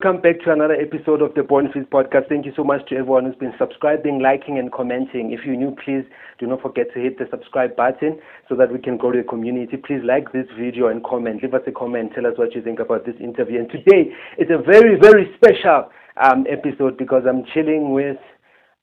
Welcome 0.00 0.22
back 0.22 0.38
to 0.44 0.52
another 0.52 0.74
episode 0.74 1.22
of 1.22 1.34
the 1.34 1.42
Born 1.42 1.72
Free 1.72 1.82
podcast. 1.82 2.28
Thank 2.28 2.46
you 2.46 2.52
so 2.54 2.62
much 2.62 2.88
to 2.88 2.94
everyone 2.94 3.24
who's 3.24 3.34
been 3.34 3.52
subscribing, 3.58 4.20
liking, 4.20 4.56
and 4.56 4.70
commenting. 4.70 5.32
If 5.32 5.44
you're 5.44 5.56
new, 5.56 5.74
please 5.84 6.04
do 6.38 6.46
not 6.46 6.62
forget 6.62 6.86
to 6.94 7.00
hit 7.00 7.18
the 7.18 7.26
subscribe 7.32 7.74
button 7.74 8.20
so 8.48 8.54
that 8.54 8.72
we 8.72 8.78
can 8.78 8.96
grow 8.96 9.10
the 9.10 9.24
community. 9.24 9.76
Please 9.76 10.02
like 10.04 10.30
this 10.30 10.46
video 10.56 10.86
and 10.86 11.02
comment. 11.02 11.42
Leave 11.42 11.52
us 11.52 11.62
a 11.66 11.72
comment. 11.72 12.12
Tell 12.14 12.28
us 12.28 12.34
what 12.38 12.54
you 12.54 12.62
think 12.62 12.78
about 12.78 13.06
this 13.06 13.16
interview. 13.18 13.58
And 13.58 13.68
today 13.70 14.14
is 14.38 14.46
a 14.50 14.62
very, 14.62 15.00
very 15.00 15.34
special 15.34 15.90
um, 16.22 16.46
episode 16.48 16.96
because 16.96 17.24
I'm 17.28 17.42
chilling 17.52 17.90
with, 17.90 18.18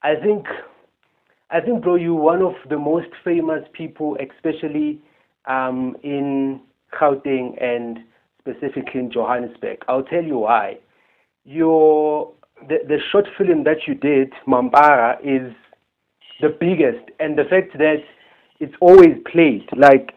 I 0.03 0.15
think, 0.21 0.45
I 1.49 1.61
think, 1.61 1.81
bro, 1.81 1.95
you're 1.95 2.13
one 2.13 2.41
of 2.41 2.55
the 2.69 2.77
most 2.77 3.07
famous 3.23 3.63
people, 3.71 4.17
especially 4.19 4.99
um, 5.45 5.95
in 6.03 6.59
Gauteng 6.91 7.55
and 7.63 7.99
specifically 8.41 8.99
in 8.99 9.13
Johannesburg. 9.13 9.77
I'll 9.87 10.03
tell 10.03 10.21
you 10.21 10.39
why 10.39 10.79
your 11.45 12.31
the, 12.67 12.79
the 12.87 12.97
short 13.11 13.25
film 13.37 13.63
that 13.63 13.87
you 13.87 13.93
did, 13.95 14.33
Mampara, 14.47 15.19
is 15.23 15.53
the 16.41 16.49
biggest, 16.49 17.11
and 17.19 17.37
the 17.37 17.45
fact 17.45 17.77
that 17.77 18.03
it's 18.59 18.73
always 18.81 19.15
played. 19.31 19.67
Like 19.75 20.13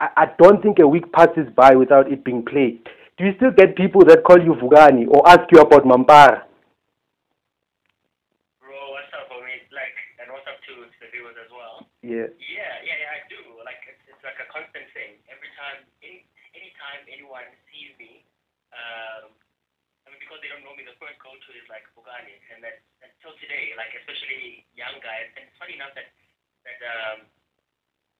I, 0.00 0.08
I 0.16 0.26
don't 0.38 0.62
think 0.62 0.78
a 0.80 0.88
week 0.88 1.12
passes 1.12 1.46
by 1.54 1.74
without 1.76 2.10
it 2.10 2.24
being 2.24 2.44
played. 2.44 2.80
Do 3.18 3.24
you 3.28 3.36
still 3.36 3.52
get 3.52 3.76
people 3.76 4.00
that 4.08 4.24
call 4.24 4.40
you 4.40 4.56
Vukani 4.56 5.04
or 5.06 5.20
ask 5.28 5.44
you 5.52 5.60
about 5.60 5.84
Mampara? 5.84 6.48
Bro, 8.64 8.72
what's 8.96 9.12
up, 9.12 9.28
homie? 9.28 9.60
Like, 9.68 9.92
and 10.16 10.32
what's 10.32 10.48
up 10.48 10.56
to, 10.56 10.88
the 10.88 11.06
viewers 11.12 11.36
as 11.36 11.52
well? 11.52 11.84
Yeah. 12.00 12.32
Yeah, 12.40 12.80
yeah, 12.80 12.96
yeah, 12.96 13.12
I 13.12 13.20
do. 13.28 13.36
Like, 13.60 13.84
it's, 13.84 14.00
it's 14.08 14.24
like 14.24 14.40
a 14.40 14.48
constant 14.48 14.88
thing. 14.96 15.20
Every 15.28 15.52
time, 15.60 15.84
any 16.00 16.24
anytime 16.56 17.04
anyone 17.12 17.44
sees 17.68 17.92
me, 18.00 18.24
um, 18.72 19.36
because 20.30 20.46
they 20.46 20.50
don't 20.54 20.62
know 20.62 20.78
me, 20.78 20.86
the 20.86 20.94
first 21.02 21.18
go-to 21.18 21.50
is 21.58 21.66
like 21.66 21.82
Vukani, 21.98 22.38
and 22.54 22.62
that 22.62 22.78
until 23.02 23.34
today, 23.42 23.74
like 23.74 23.90
especially 23.98 24.62
young 24.78 24.94
guys, 25.02 25.26
and 25.34 25.50
it's 25.50 25.58
funny 25.58 25.74
enough 25.74 25.90
that 25.98 26.06
that 26.62 26.78
um, 26.86 27.26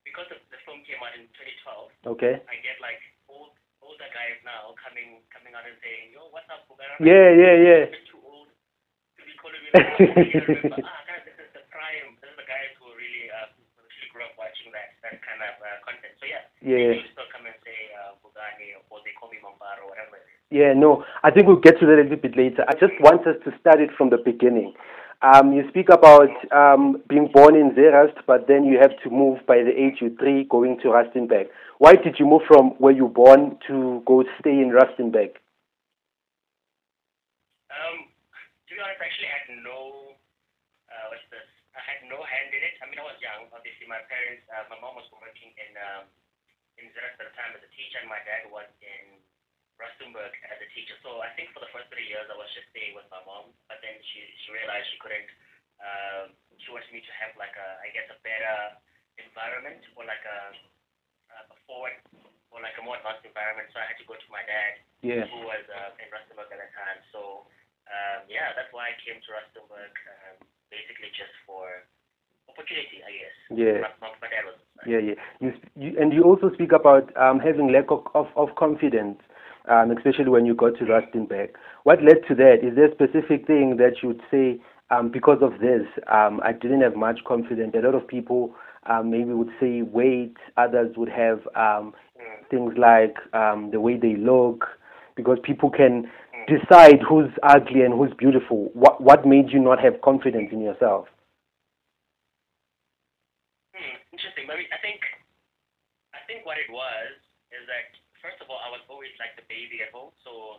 because 0.02 0.26
the, 0.26 0.42
the 0.50 0.58
film 0.66 0.82
came 0.82 0.98
out 0.98 1.14
in 1.14 1.30
2012, 1.38 2.18
Okay. 2.18 2.34
I 2.50 2.58
get 2.66 2.82
like 2.82 2.98
old 3.30 3.54
older 3.78 4.10
guys 4.10 4.42
now 4.42 4.74
coming 4.82 5.22
coming 5.30 5.54
out 5.54 5.62
and 5.70 5.78
saying, 5.86 6.10
"Yo, 6.10 6.26
what's 6.34 6.50
up, 6.50 6.66
Vukani?" 6.66 6.98
Yeah, 6.98 7.30
yeah, 7.30 7.54
yeah. 7.62 7.82
I'm 7.94 8.02
too 8.10 8.18
old 8.26 8.50
to 8.50 9.22
be 9.22 9.30
calling 9.38 9.62
me. 9.62 9.70
Like, 9.70 10.82
ah, 10.90 11.06
guys, 11.06 11.22
this 11.22 11.38
is 11.38 11.50
the 11.54 11.62
prime. 11.70 12.18
This 12.18 12.34
is 12.34 12.38
the 12.42 12.48
guys 12.50 12.74
who 12.82 12.90
really 12.98 13.30
uh, 13.30 13.54
who 13.54 13.86
actually 13.86 14.10
grew 14.10 14.26
up 14.26 14.34
watching 14.34 14.74
that 14.74 14.98
that 15.06 15.22
kind 15.22 15.38
of 15.46 15.54
uh, 15.62 15.78
content. 15.86 16.18
So 16.18 16.26
yeah, 16.26 16.42
Yeah. 16.58 16.90
they 16.90 17.06
still 17.14 17.30
come 17.30 17.46
and 17.46 17.54
say 17.62 17.94
uh, 18.02 18.18
Vukani 18.18 18.74
or 18.90 18.98
they 19.06 19.14
call 19.14 19.30
me 19.30 19.38
Mampara 19.38 19.86
or 19.86 19.94
whatever. 19.94 20.18
Yeah, 20.50 20.74
no, 20.74 21.04
I 21.22 21.30
think 21.30 21.46
we'll 21.46 21.62
get 21.62 21.78
to 21.78 21.86
that 21.86 21.94
a 21.94 22.02
little 22.02 22.18
bit 22.18 22.36
later. 22.36 22.66
I 22.66 22.74
just 22.74 22.98
want 22.98 23.22
us 23.22 23.38
to 23.46 23.54
start 23.62 23.78
it 23.78 23.90
from 23.96 24.10
the 24.10 24.18
beginning. 24.18 24.74
Um, 25.22 25.52
you 25.52 25.62
speak 25.68 25.86
about 25.92 26.32
um, 26.50 26.98
being 27.06 27.30
born 27.30 27.54
in 27.54 27.70
Zeerust, 27.76 28.18
but 28.26 28.48
then 28.48 28.64
you 28.64 28.80
have 28.82 28.98
to 29.04 29.10
move 29.14 29.38
by 29.46 29.62
the 29.62 29.70
age 29.70 30.02
you 30.02 30.10
three, 30.18 30.42
going 30.50 30.80
to 30.82 30.90
Rustenburg. 30.90 31.46
Why 31.78 31.94
did 31.94 32.18
you 32.18 32.26
move 32.26 32.42
from 32.48 32.74
where 32.82 32.90
you 32.90 33.06
were 33.06 33.14
born 33.14 33.58
to 33.68 34.02
go 34.08 34.24
stay 34.40 34.58
in 34.58 34.74
Rustenburg? 34.74 35.38
Um, 37.70 38.10
to 38.66 38.70
be 38.74 38.80
honest, 38.82 38.98
actually, 38.98 39.30
I 39.30 39.36
had 39.44 39.54
no, 39.62 40.18
uh, 40.90 41.14
what's 41.14 41.22
this? 41.30 41.46
I 41.78 41.82
had 41.84 42.02
no 42.10 42.18
hand 42.26 42.50
in 42.50 42.64
it. 42.64 42.74
I 42.82 42.90
mean, 42.90 42.98
I 42.98 43.06
was 43.06 43.20
young. 43.22 43.46
Obviously, 43.54 43.86
my 43.86 44.02
parents, 44.10 44.42
uh, 44.50 44.66
my 44.66 44.82
mom 44.82 44.98
was 44.98 45.06
working 45.14 45.54
in 45.54 45.78
um, 45.78 46.10
in 46.74 46.90
Zeerust 46.90 47.22
at 47.22 47.28
the 47.28 47.36
time 47.38 47.54
as 47.54 47.62
a 47.62 47.70
teacher, 47.76 48.02
and 48.02 48.10
my 48.10 48.18
dad 48.26 48.50
was 48.50 48.66
in 48.82 49.20
Rustenburg 49.80 50.32
as 50.52 50.58
a 50.60 50.68
teacher. 50.76 50.94
So 51.00 51.24
I 51.24 51.32
think 51.34 51.50
for 51.56 51.64
the 51.64 51.72
first 51.72 51.88
three 51.88 52.06
years, 52.06 52.28
I 52.28 52.36
was 52.36 52.48
just 52.52 52.68
staying 52.70 52.92
with 52.94 53.08
my 53.08 53.20
mom. 53.24 53.50
But 53.66 53.80
then 53.80 53.96
she 54.12 54.20
she 54.44 54.52
realized 54.52 54.86
she 54.92 55.00
couldn't. 55.00 55.28
Um, 55.80 56.24
she 56.60 56.68
wanted 56.70 56.92
me 56.92 57.00
to 57.00 57.12
have 57.16 57.32
like 57.40 57.56
a, 57.56 57.68
I 57.80 57.88
guess, 57.96 58.04
a 58.12 58.18
better 58.20 58.76
environment 59.16 59.80
or 59.96 60.04
like 60.04 60.20
a, 60.28 60.38
a 61.32 61.56
forward 61.64 61.96
or 62.52 62.60
like 62.60 62.76
a 62.76 62.84
more 62.84 63.00
advanced 63.00 63.24
environment. 63.24 63.72
So 63.72 63.80
I 63.80 63.88
had 63.88 63.96
to 63.96 64.04
go 64.04 64.14
to 64.14 64.28
my 64.28 64.44
dad 64.44 64.84
Yeah. 65.00 65.24
who 65.32 65.48
was 65.48 65.64
uh, 65.72 65.96
in 65.96 66.12
Rustenburg 66.12 66.52
at 66.52 66.60
the 66.60 66.68
time. 66.76 67.00
So 67.16 67.48
um, 67.88 68.28
yeah, 68.28 68.52
that's 68.52 68.68
why 68.76 68.92
I 68.92 68.94
came 69.00 69.16
to 69.16 69.28
Rustenburg, 69.32 69.92
um, 70.12 70.36
basically 70.68 71.08
just 71.16 71.32
for 71.48 71.88
opportunity, 72.44 73.00
I 73.00 73.10
guess. 73.10 73.36
Yeah. 73.48 73.78
Dad 74.30 74.44
was. 74.44 74.60
Yeah, 74.86 74.98
yeah. 74.98 75.18
You, 75.40 75.52
you, 75.76 75.96
and 76.00 76.12
you 76.12 76.22
also 76.24 76.50
speak 76.54 76.72
about 76.72 77.14
um, 77.16 77.38
having 77.38 77.72
lack 77.72 77.90
of, 77.90 78.06
of, 78.14 78.26
of 78.36 78.54
confidence, 78.56 79.20
um, 79.68 79.90
especially 79.90 80.28
when 80.28 80.46
you 80.46 80.54
got 80.54 80.76
to 80.78 80.84
Rustenburg. 80.84 81.50
What 81.84 82.02
led 82.02 82.26
to 82.28 82.34
that? 82.36 82.58
Is 82.62 82.74
there 82.76 82.86
a 82.86 82.92
specific 82.92 83.46
thing 83.46 83.76
that 83.78 84.02
you'd 84.02 84.22
say, 84.30 84.60
um, 84.90 85.10
because 85.10 85.38
of 85.42 85.60
this, 85.60 85.86
um, 86.12 86.40
I 86.44 86.52
didn't 86.52 86.80
have 86.80 86.96
much 86.96 87.20
confidence? 87.26 87.74
A 87.74 87.84
lot 87.84 87.94
of 87.94 88.06
people 88.06 88.54
um, 88.88 89.10
maybe 89.10 89.32
would 89.32 89.50
say 89.60 89.82
weight, 89.82 90.36
others 90.56 90.96
would 90.96 91.10
have 91.10 91.46
um, 91.54 91.92
things 92.50 92.74
like 92.76 93.16
um, 93.34 93.70
the 93.70 93.80
way 93.80 93.96
they 93.96 94.16
look, 94.16 94.66
because 95.16 95.38
people 95.42 95.70
can 95.70 96.10
decide 96.48 96.98
who's 97.06 97.30
ugly 97.42 97.82
and 97.82 97.94
who's 97.94 98.12
beautiful. 98.16 98.70
What, 98.74 99.00
what 99.00 99.26
made 99.26 99.50
you 99.50 99.60
not 99.60 99.78
have 99.80 100.00
confidence 100.02 100.48
in 100.50 100.60
yourself? 100.60 101.06
Hmm, 103.76 103.96
interesting. 104.12 104.46
Maybe 104.48 104.66
I 104.72 104.80
think 104.82 105.00
I 106.14 106.18
think 106.26 106.46
what 106.46 106.58
it 106.58 106.72
was 106.72 107.14
is 107.52 107.62
that 107.68 107.99
first 108.50 108.66
I 108.66 108.70
was 108.74 108.82
always 108.90 109.14
like 109.22 109.38
the 109.38 109.46
baby 109.46 109.78
at 109.86 109.94
home, 109.94 110.10
so 110.26 110.58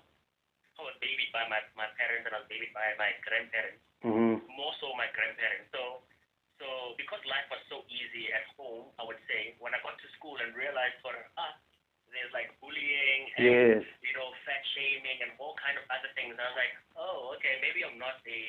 I 0.80 0.88
was 0.88 0.96
babied 1.04 1.30
by 1.36 1.46
my 1.52 1.60
my 1.76 1.88
parents 2.00 2.26
and 2.26 2.34
I 2.34 2.40
was 2.42 2.50
babied 2.50 2.72
by 2.74 2.96
my 2.98 3.12
grandparents. 3.28 3.84
hmm 4.02 4.40
more 4.56 4.74
so 4.80 4.92
my 5.00 5.08
grandparents. 5.16 5.72
So, 5.76 6.04
so 6.60 6.96
because 7.00 7.22
life 7.28 7.48
was 7.52 7.62
so 7.72 7.84
easy 7.92 8.30
at 8.32 8.46
home, 8.60 8.92
I 9.00 9.06
would 9.08 9.20
say, 9.30 9.56
when 9.60 9.74
I 9.76 9.80
got 9.84 9.98
to 10.00 10.08
school 10.20 10.38
and 10.40 10.54
realized 10.56 11.00
for 11.02 11.14
us, 11.40 11.58
there's 12.12 12.32
like 12.36 12.52
bullying 12.60 13.22
and 13.40 13.46
Yes. 13.48 13.84
you 14.04 14.14
know 14.18 14.32
fat 14.48 14.64
shaming 14.76 15.20
and 15.24 15.32
all 15.40 15.56
kind 15.60 15.78
of 15.80 15.86
other 15.92 16.12
things. 16.18 16.36
I 16.36 16.46
was 16.52 16.58
like, 16.60 16.74
oh, 17.00 17.36
okay, 17.40 17.60
maybe 17.64 17.84
I'm 17.88 17.98
not 18.00 18.20
a 18.28 18.42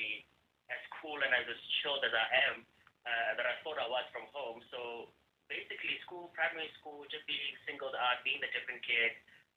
as 0.72 0.82
cool 1.02 1.20
and 1.22 1.32
as 1.34 1.46
chilled 1.82 2.02
as 2.06 2.14
I 2.14 2.26
am 2.50 2.64
uh, 3.06 3.30
that 3.38 3.46
I 3.46 3.54
thought 3.62 3.78
I 3.78 3.88
was 3.90 4.06
from 4.14 4.26
home. 4.34 4.62
So 4.72 5.10
basically, 5.52 6.00
school, 6.06 6.32
primary 6.34 6.70
school, 6.80 7.04
just 7.12 7.26
being 7.28 7.54
singled 7.68 7.94
out, 7.94 8.24
being 8.26 8.40
the 8.40 8.50
different 8.56 8.82
kid, 8.82 9.12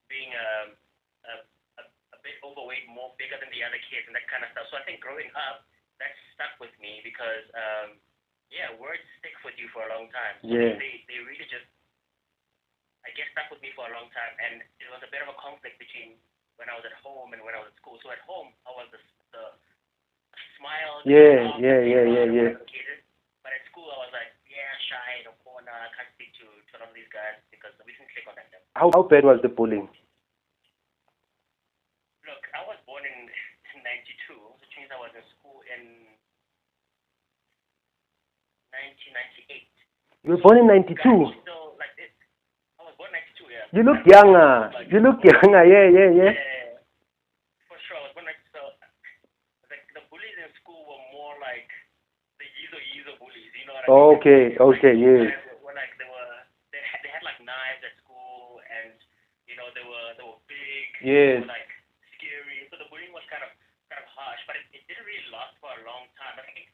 being 0.08 0.32
um, 0.34 0.68
a, 1.26 1.34
a 1.80 1.84
a 2.16 2.20
bit 2.24 2.38
overweight, 2.42 2.88
more 2.90 3.12
bigger 3.20 3.38
than 3.40 3.52
the 3.52 3.62
other 3.66 3.80
kids, 3.90 4.08
and 4.08 4.16
that 4.16 4.28
kind 4.32 4.44
of 4.46 4.52
stuff. 4.56 4.68
So 4.72 4.80
I 4.80 4.84
think 4.88 5.04
growing 5.04 5.30
up, 5.36 5.68
that 6.00 6.12
stuck 6.36 6.56
with 6.60 6.74
me 6.80 7.00
because, 7.04 7.46
um, 7.56 8.00
yeah, 8.52 8.72
words 8.76 9.04
stick 9.20 9.36
with 9.48 9.56
you 9.56 9.72
for 9.72 9.84
a 9.88 9.92
long 9.92 10.12
time. 10.12 10.36
So 10.44 10.52
Yeah. 10.52 10.76
They, 10.76 11.04
they 11.08 11.20
really 11.24 11.48
just, 11.48 11.68
I 13.08 13.12
guess, 13.16 13.30
stuck 13.32 13.48
with 13.52 13.62
me 13.64 13.72
for 13.78 13.88
a 13.88 13.94
long 13.96 14.12
time, 14.12 14.34
and 14.42 14.64
it 14.80 14.90
was 14.92 15.02
a 15.06 15.12
bit 15.12 15.24
of 15.24 15.32
a 15.32 15.38
conflict 15.40 15.80
between 15.80 16.20
when 16.58 16.72
I 16.72 16.76
was 16.76 16.88
at 16.88 16.96
home 17.04 17.36
and 17.36 17.44
when 17.44 17.56
I 17.56 17.64
was 17.64 17.72
at 17.72 17.78
school. 17.80 18.00
So 18.04 18.12
at 18.12 18.24
home, 18.24 18.52
I 18.68 18.72
was 18.76 18.88
the, 18.92 19.02
the 19.36 19.44
smile. 20.60 21.04
Yeah, 21.04 21.60
yeah, 21.60 21.80
yeah, 21.84 22.06
yeah, 22.08 22.28
yeah. 22.32 22.52
But 23.44 23.54
at 23.54 23.62
school, 23.70 23.92
I 23.94 24.00
was 24.02 24.14
like, 24.16 24.34
yeah, 24.50 24.72
shy 24.90 25.22
in 25.22 25.30
a 25.30 25.36
corner. 25.46 25.70
I 25.70 25.92
can't 25.94 26.10
speak 26.18 26.34
to, 26.42 26.48
to 26.50 26.72
a 26.76 26.78
lot 26.82 26.90
of 26.90 26.98
these 26.98 27.12
guys 27.14 27.38
because 27.66 27.82
we 27.82 27.98
didn't 27.98 28.14
click 28.14 28.30
on 28.30 28.38
that. 28.38 28.62
How, 28.78 28.94
how 28.94 29.02
bad 29.10 29.26
was 29.26 29.42
the 29.42 29.50
bullying? 29.50 29.90
Look, 32.30 32.44
I 32.54 32.62
was 32.70 32.78
born 32.86 33.02
in 33.10 33.26
92, 33.82 34.38
which 34.62 34.74
means 34.78 34.94
I 34.94 35.02
was 35.02 35.10
in 35.18 35.26
school 35.34 35.66
in 35.66 35.82
1998. 38.70 39.66
You 40.26 40.38
were 40.38 40.42
born 40.46 40.62
in 40.62 40.68
92. 40.70 40.94
So, 41.46 41.74
like 41.82 41.94
this, 41.98 42.14
I 42.78 42.86
was 42.86 42.94
born 43.02 43.10
92, 43.14 43.50
yeah. 43.50 43.66
You 43.74 43.82
look 43.82 44.02
younger. 44.06 44.70
You 44.94 45.00
look 45.02 45.22
younger. 45.26 45.64
Yeah, 45.66 45.90
yeah, 45.90 46.10
yeah. 46.14 46.34
Yeah, 46.38 46.78
for 47.66 47.78
sure. 47.90 47.98
I 47.98 48.06
was 48.10 48.14
born 48.14 48.30
92. 48.30 48.54
So, 48.54 48.62
the, 49.74 49.78
the 49.98 50.04
bullies 50.14 50.38
in 50.38 50.50
school 50.62 50.86
were 50.86 51.02
more 51.14 51.34
like 51.42 51.70
the 52.42 52.46
Yizo 52.62 52.78
Yizo 52.94 53.14
bullies, 53.22 53.54
you 53.58 53.66
know 53.70 53.74
what 53.78 53.86
I 53.86 53.90
mean? 53.90 54.18
Okay, 54.22 54.44
okay, 54.58 54.94
Like, 54.98 55.06
yes. 55.06 55.26
guys 55.34 55.46
Were, 55.62 55.72
were 55.72 55.78
like, 55.78 55.94
they 56.02 56.10
were, 56.10 56.34
they 56.74 56.82
had, 56.84 57.00
they 57.06 57.12
had 57.14 57.24
like 57.24 57.40
knives 57.46 57.82
at 57.86 57.94
school 58.04 58.60
and, 58.66 58.92
you 59.48 59.56
know, 59.56 59.70
they 59.78 59.86
were, 59.86 60.08
they 60.18 60.26
were 60.26 60.42
big. 60.50 60.90
Yes. 61.06 61.46
Like, 61.46 61.70
scary. 62.18 62.66
So 62.74 62.82
the 62.82 62.90
bullying 62.90 63.14
was 63.14 63.22
kind 63.30 63.46
of, 63.46 63.54
kind 63.94 64.02
of 64.02 64.10
harsh, 64.10 64.42
but 64.50 64.58
it, 64.58 64.66
it 64.74 64.82
didn't 64.90 65.06
really 65.06 65.30
last 65.30 65.54
for 65.62 65.70
a 65.70 65.86
long 65.86 66.10
time. 66.18 66.34
I 66.42 66.44
think 66.50 66.66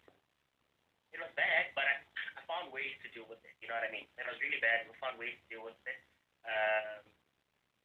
it 1.11 1.19
was 1.19 1.27
bad, 1.35 1.75
but 1.75 1.83
I, 1.83 1.99
I 2.39 2.41
found 2.47 2.71
ways 2.71 2.95
to 3.03 3.11
deal 3.11 3.27
with 3.27 3.43
it. 3.43 3.51
You 3.59 3.67
know 3.67 3.75
what 3.75 3.83
I 3.83 3.91
mean? 3.91 4.07
It 4.15 4.23
was 4.23 4.39
really 4.39 4.63
bad. 4.63 4.87
We 4.87 4.95
found 5.03 5.19
ways 5.19 5.35
to 5.35 5.45
deal 5.51 5.67
with 5.67 5.75
it. 5.83 5.99
Um, 6.47 7.03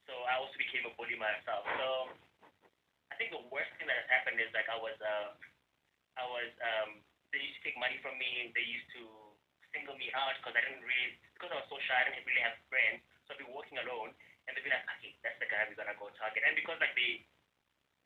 so 0.07 0.15
I 0.23 0.39
also 0.39 0.55
became 0.55 0.87
a 0.87 0.95
bully 0.95 1.19
myself. 1.19 1.67
So 1.75 2.15
I 3.11 3.19
think 3.19 3.35
the 3.35 3.43
worst 3.51 3.75
thing 3.75 3.91
that 3.91 3.99
has 3.99 4.07
happened 4.07 4.39
is 4.39 4.47
like 4.55 4.71
I 4.71 4.79
was, 4.79 4.95
uh, 5.03 5.35
I 6.15 6.23
was, 6.31 6.47
um, 6.63 7.03
they 7.35 7.43
used 7.43 7.59
to 7.59 7.63
take 7.67 7.75
money 7.75 7.99
from 7.99 8.15
me. 8.15 8.55
They 8.55 8.63
used 8.63 8.87
to 8.95 9.03
single 9.75 9.99
me 9.99 10.07
out 10.15 10.31
because 10.39 10.55
I 10.55 10.63
didn't 10.63 10.87
really, 10.87 11.19
because 11.35 11.51
I 11.51 11.59
was 11.59 11.67
so 11.67 11.75
shy. 11.91 11.99
I 11.99 12.07
didn't 12.07 12.23
really 12.23 12.39
have 12.47 12.55
friends. 12.71 13.03
So 13.27 13.35
I'd 13.35 13.43
be 13.43 13.51
walking 13.51 13.75
alone, 13.83 14.15
and 14.47 14.55
they'd 14.55 14.63
be 14.63 14.71
like, 14.71 14.87
"Okay, 14.97 15.13
that's 15.21 15.37
the 15.43 15.49
guy 15.51 15.67
we're 15.67 15.77
gonna 15.77 15.95
go 15.99 16.09
target." 16.15 16.43
And 16.47 16.55
because 16.55 16.79
like 16.79 16.95
they 16.95 17.21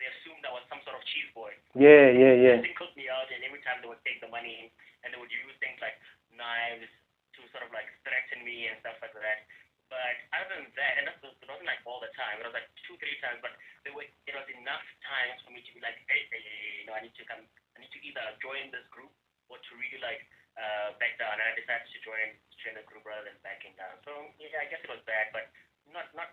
they 0.01 0.09
assumed 0.17 0.41
I 0.41 0.51
was 0.57 0.65
some 0.65 0.81
sort 0.81 0.97
of 0.97 1.05
cheese 1.05 1.29
boy. 1.37 1.53
Yeah, 1.77 2.09
yeah, 2.09 2.33
yeah. 2.33 2.57
They 2.57 2.73
singled 2.73 2.97
me 2.97 3.05
out, 3.13 3.29
and 3.29 3.45
every 3.45 3.61
time 3.61 3.85
they 3.85 3.89
would 3.89 4.01
take 4.01 4.17
the 4.17 4.33
money 4.33 4.73
and 5.05 5.13
they 5.13 5.19
would 5.21 5.29
use 5.29 5.53
things 5.61 5.77
like 5.77 5.97
knives 6.33 6.89
to 7.37 7.39
sort 7.53 7.63
of 7.65 7.71
like 7.71 7.85
threaten 8.01 8.41
me 8.41 8.65
and 8.73 8.81
stuff 8.81 8.97
like 8.99 9.13
that. 9.13 9.45
But 9.93 10.15
other 10.33 10.55
than 10.55 10.71
that, 10.79 10.93
and 10.97 11.05
it 11.11 11.19
wasn't 11.21 11.67
like 11.67 11.83
all 11.83 11.99
the 11.99 12.09
time. 12.15 12.39
It 12.39 12.47
was 12.47 12.55
like 12.55 12.65
two, 12.87 12.95
three 12.97 13.19
times, 13.19 13.43
but 13.43 13.53
there 13.83 13.91
were 13.91 14.07
it 14.07 14.33
was 14.33 14.47
enough 14.55 14.85
times 15.03 15.43
for 15.43 15.51
me 15.51 15.61
to 15.61 15.71
be 15.75 15.83
like, 15.83 15.99
hey, 16.07 16.25
hey, 16.31 16.41
hey, 16.41 16.81
you 16.81 16.85
know, 16.87 16.95
I 16.95 17.03
need 17.03 17.13
to 17.19 17.25
come, 17.27 17.43
I 17.75 17.77
need 17.83 17.91
to 17.91 18.01
either 18.01 18.23
join 18.39 18.71
this 18.71 18.87
group 18.89 19.11
or 19.51 19.59
to 19.59 19.71
really 19.75 19.99
like 19.99 20.23
uh, 20.55 20.95
back 20.97 21.19
down. 21.19 21.35
And 21.37 21.43
I 21.43 21.53
decided 21.59 21.91
to 21.91 21.99
join 22.01 22.25
join 22.63 22.79
the 22.79 22.87
group 22.87 23.03
rather 23.03 23.27
than 23.27 23.35
backing 23.43 23.75
down. 23.75 23.99
So 24.07 24.31
yeah, 24.39 24.63
I 24.63 24.71
guess 24.71 24.79
it 24.79 24.89
was 24.89 25.03
bad, 25.03 25.29
but 25.35 25.51
not 25.93 26.07
not 26.17 26.31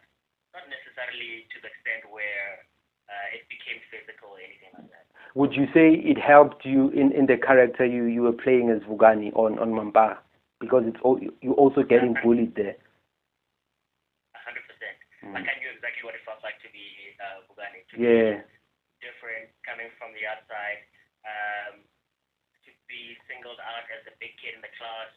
not 0.57 0.65
necessarily 0.73 1.45
to 1.53 1.57
the 1.61 1.69
extent 1.69 2.09
where 2.11 2.65
uh, 3.11 3.37
it 3.37 3.45
became 3.53 3.79
physical 3.93 4.33
or 4.35 4.41
anything 4.41 4.73
like 4.75 4.89
that. 4.91 5.05
Would 5.37 5.53
you 5.53 5.69
say 5.77 5.93
it 5.93 6.17
helped 6.19 6.65
you 6.65 6.89
in, 6.97 7.13
in 7.13 7.29
the 7.29 7.37
character 7.37 7.85
you, 7.85 8.05
you 8.09 8.23
were 8.25 8.33
playing 8.37 8.71
as 8.73 8.81
Vukani 8.89 9.31
on 9.37 9.59
on 9.61 9.71
Mampara? 9.77 10.19
Because 10.59 10.83
it's 10.89 10.99
all, 11.07 11.21
you 11.23 11.53
also 11.55 11.87
getting 11.87 12.17
bullied 12.25 12.57
there. 12.59 12.75
hundred 14.35 14.65
percent. 14.67 14.97
Like 15.23 15.47
I 15.47 15.55
knew 15.63 15.71
exactly 15.71 16.03
what 16.03 16.19
it 16.19 16.25
felt 16.27 16.43
like 16.43 16.59
to 16.67 16.71
be 16.75 17.15
uh, 17.23 17.47
Vukani. 17.47 17.87
To 17.93 17.95
Yeah. 17.95 18.43
be 18.43 19.05
different, 19.05 19.47
coming 19.63 19.87
from 20.01 20.11
the 20.19 20.27
outside, 20.27 20.83
um, 21.23 21.87
to 22.67 22.71
be 22.91 23.15
singled 23.31 23.63
out 23.63 23.87
as 23.95 24.03
the 24.09 24.15
big 24.19 24.35
kid 24.43 24.59
in 24.59 24.63
the 24.65 24.73
class. 24.75 25.13